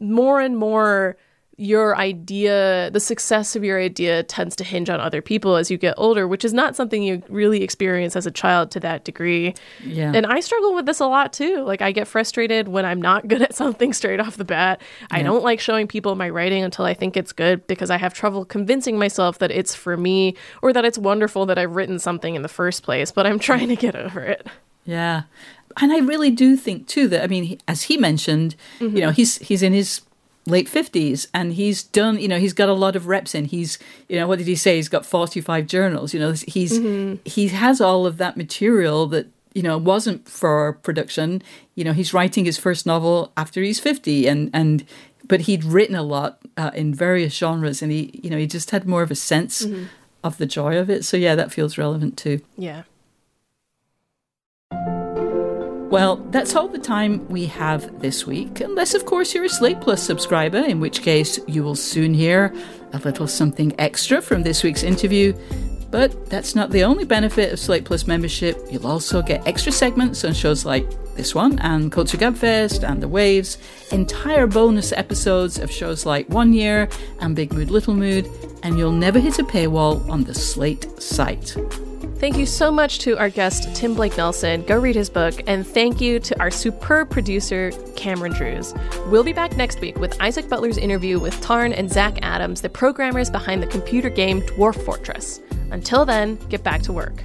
More 0.00 0.40
and 0.40 0.56
more 0.56 1.16
your 1.58 1.96
idea, 1.96 2.90
the 2.92 3.00
success 3.00 3.54
of 3.54 3.62
your 3.62 3.78
idea 3.78 4.22
tends 4.22 4.56
to 4.56 4.64
hinge 4.64 4.88
on 4.88 5.00
other 5.00 5.20
people 5.20 5.56
as 5.56 5.70
you 5.70 5.76
get 5.76 5.94
older, 5.98 6.26
which 6.26 6.44
is 6.44 6.54
not 6.54 6.74
something 6.74 7.02
you 7.02 7.22
really 7.28 7.62
experience 7.62 8.16
as 8.16 8.26
a 8.26 8.30
child 8.30 8.70
to 8.70 8.80
that 8.80 9.04
degree. 9.04 9.54
Yeah. 9.84 10.12
And 10.14 10.24
I 10.24 10.40
struggle 10.40 10.74
with 10.74 10.86
this 10.86 10.98
a 10.98 11.06
lot 11.06 11.32
too. 11.32 11.62
Like 11.62 11.82
I 11.82 11.92
get 11.92 12.08
frustrated 12.08 12.68
when 12.68 12.86
I'm 12.86 13.02
not 13.02 13.28
good 13.28 13.42
at 13.42 13.54
something 13.54 13.92
straight 13.92 14.18
off 14.18 14.38
the 14.38 14.44
bat. 14.44 14.80
I 15.10 15.22
don't 15.22 15.44
like 15.44 15.60
showing 15.60 15.86
people 15.86 16.14
my 16.14 16.30
writing 16.30 16.64
until 16.64 16.86
I 16.86 16.94
think 16.94 17.16
it's 17.16 17.32
good 17.32 17.66
because 17.66 17.90
I 17.90 17.98
have 17.98 18.14
trouble 18.14 18.44
convincing 18.46 18.98
myself 18.98 19.38
that 19.38 19.50
it's 19.50 19.74
for 19.74 19.96
me 19.96 20.36
or 20.62 20.72
that 20.72 20.86
it's 20.86 20.98
wonderful 20.98 21.44
that 21.46 21.58
I've 21.58 21.76
written 21.76 21.98
something 21.98 22.34
in 22.34 22.42
the 22.42 22.48
first 22.48 22.82
place, 22.82 23.12
but 23.12 23.26
I'm 23.26 23.38
trying 23.38 23.68
to 23.68 23.76
get 23.76 23.94
over 23.94 24.22
it. 24.22 24.46
Yeah. 24.86 25.24
And 25.80 25.92
I 25.92 25.98
really 25.98 26.30
do 26.30 26.56
think 26.56 26.86
too 26.86 27.08
that 27.08 27.22
I 27.22 27.26
mean 27.26 27.58
as 27.68 27.82
he 27.82 27.98
mentioned, 27.98 28.56
you 28.80 28.88
mm-hmm. 28.88 28.98
know, 28.98 29.10
he's 29.10 29.38
he's 29.38 29.62
in 29.62 29.74
his 29.74 30.00
late 30.46 30.68
50s 30.68 31.28
and 31.32 31.52
he's 31.54 31.82
done, 31.82 32.18
you 32.18 32.28
know, 32.28 32.38
he's 32.38 32.52
got 32.52 32.68
a 32.68 32.74
lot 32.74 32.96
of 32.96 33.06
reps 33.06 33.34
in. 33.34 33.44
He's, 33.46 33.78
you 34.08 34.16
know, 34.18 34.26
what 34.26 34.38
did 34.38 34.46
he 34.46 34.56
say? 34.56 34.76
He's 34.76 34.88
got 34.88 35.06
45 35.06 35.66
journals, 35.66 36.12
you 36.14 36.20
know, 36.20 36.32
he's 36.32 36.76
he 37.24 37.48
has 37.48 37.80
all 37.80 38.06
of 38.06 38.16
that 38.18 38.36
material 38.36 39.06
that 39.08 39.26
you 39.54 39.62
know 39.62 39.78
wasn't 39.78 40.28
for 40.28 40.74
production. 40.82 41.42
You 41.74 41.84
know, 41.84 41.92
he's 41.92 42.12
writing 42.14 42.44
his 42.44 42.58
first 42.58 42.86
novel 42.86 43.32
after 43.36 43.62
he's 43.62 43.78
50 43.80 44.26
and 44.26 44.50
and 44.52 44.84
but 45.28 45.42
he'd 45.42 45.64
written 45.64 45.94
a 45.94 46.02
lot 46.02 46.38
uh, 46.56 46.72
in 46.74 46.92
various 46.92 47.34
genres 47.34 47.80
and 47.80 47.92
he, 47.92 48.20
you 48.22 48.28
know, 48.28 48.36
he 48.36 48.46
just 48.46 48.70
had 48.70 48.86
more 48.86 49.02
of 49.02 49.10
a 49.10 49.14
sense 49.14 49.64
of 50.24 50.36
the 50.38 50.46
joy 50.46 50.76
of 50.76 50.90
it. 50.90 51.04
So 51.04 51.16
yeah, 51.16 51.34
that 51.36 51.52
feels 51.52 51.78
relevant 51.78 52.16
too. 52.16 52.40
Yeah. 52.58 52.82
Well, 55.92 56.16
that's 56.30 56.56
all 56.56 56.68
the 56.68 56.78
time 56.78 57.28
we 57.28 57.44
have 57.48 58.00
this 58.00 58.26
week, 58.26 58.62
unless, 58.62 58.94
of 58.94 59.04
course, 59.04 59.34
you're 59.34 59.44
a 59.44 59.48
Slate 59.50 59.82
Plus 59.82 60.02
subscriber, 60.02 60.56
in 60.56 60.80
which 60.80 61.02
case 61.02 61.38
you 61.46 61.62
will 61.62 61.74
soon 61.74 62.14
hear 62.14 62.54
a 62.94 62.98
little 63.00 63.26
something 63.26 63.78
extra 63.78 64.22
from 64.22 64.42
this 64.42 64.62
week's 64.62 64.84
interview. 64.84 65.34
But 65.90 66.30
that's 66.30 66.54
not 66.54 66.70
the 66.70 66.82
only 66.82 67.04
benefit 67.04 67.52
of 67.52 67.58
Slate 67.58 67.84
Plus 67.84 68.06
membership. 68.06 68.56
You'll 68.70 68.86
also 68.86 69.20
get 69.20 69.46
extra 69.46 69.70
segments 69.70 70.24
on 70.24 70.32
shows 70.32 70.64
like 70.64 70.88
this 71.14 71.34
one 71.34 71.58
and 71.58 71.92
Culture 71.92 72.16
Gabfest 72.16 72.88
and 72.88 73.02
The 73.02 73.08
Waves, 73.08 73.58
entire 73.90 74.46
bonus 74.46 74.94
episodes 74.94 75.58
of 75.58 75.70
shows 75.70 76.06
like 76.06 76.26
One 76.30 76.54
Year 76.54 76.88
and 77.20 77.36
Big 77.36 77.52
Mood 77.52 77.70
Little 77.70 77.94
Mood, 77.94 78.26
and 78.62 78.78
you'll 78.78 78.92
never 78.92 79.18
hit 79.18 79.38
a 79.38 79.44
paywall 79.44 80.08
on 80.08 80.24
the 80.24 80.32
Slate 80.32 80.86
site. 81.02 81.54
Thank 82.22 82.36
you 82.36 82.46
so 82.46 82.70
much 82.70 83.00
to 83.00 83.18
our 83.18 83.28
guest, 83.28 83.74
Tim 83.74 83.94
Blake 83.94 84.16
Nelson. 84.16 84.62
Go 84.62 84.78
read 84.78 84.94
his 84.94 85.10
book. 85.10 85.34
And 85.48 85.66
thank 85.66 86.00
you 86.00 86.20
to 86.20 86.38
our 86.38 86.52
superb 86.52 87.10
producer, 87.10 87.72
Cameron 87.96 88.32
Drews. 88.32 88.72
We'll 89.08 89.24
be 89.24 89.32
back 89.32 89.56
next 89.56 89.80
week 89.80 89.98
with 89.98 90.16
Isaac 90.22 90.48
Butler's 90.48 90.78
interview 90.78 91.18
with 91.18 91.40
Tarn 91.40 91.72
and 91.72 91.90
Zach 91.90 92.20
Adams, 92.22 92.60
the 92.60 92.68
programmers 92.68 93.28
behind 93.28 93.60
the 93.60 93.66
computer 93.66 94.08
game 94.08 94.40
Dwarf 94.42 94.80
Fortress. 94.84 95.40
Until 95.72 96.04
then, 96.04 96.36
get 96.48 96.62
back 96.62 96.82
to 96.82 96.92
work. 96.92 97.24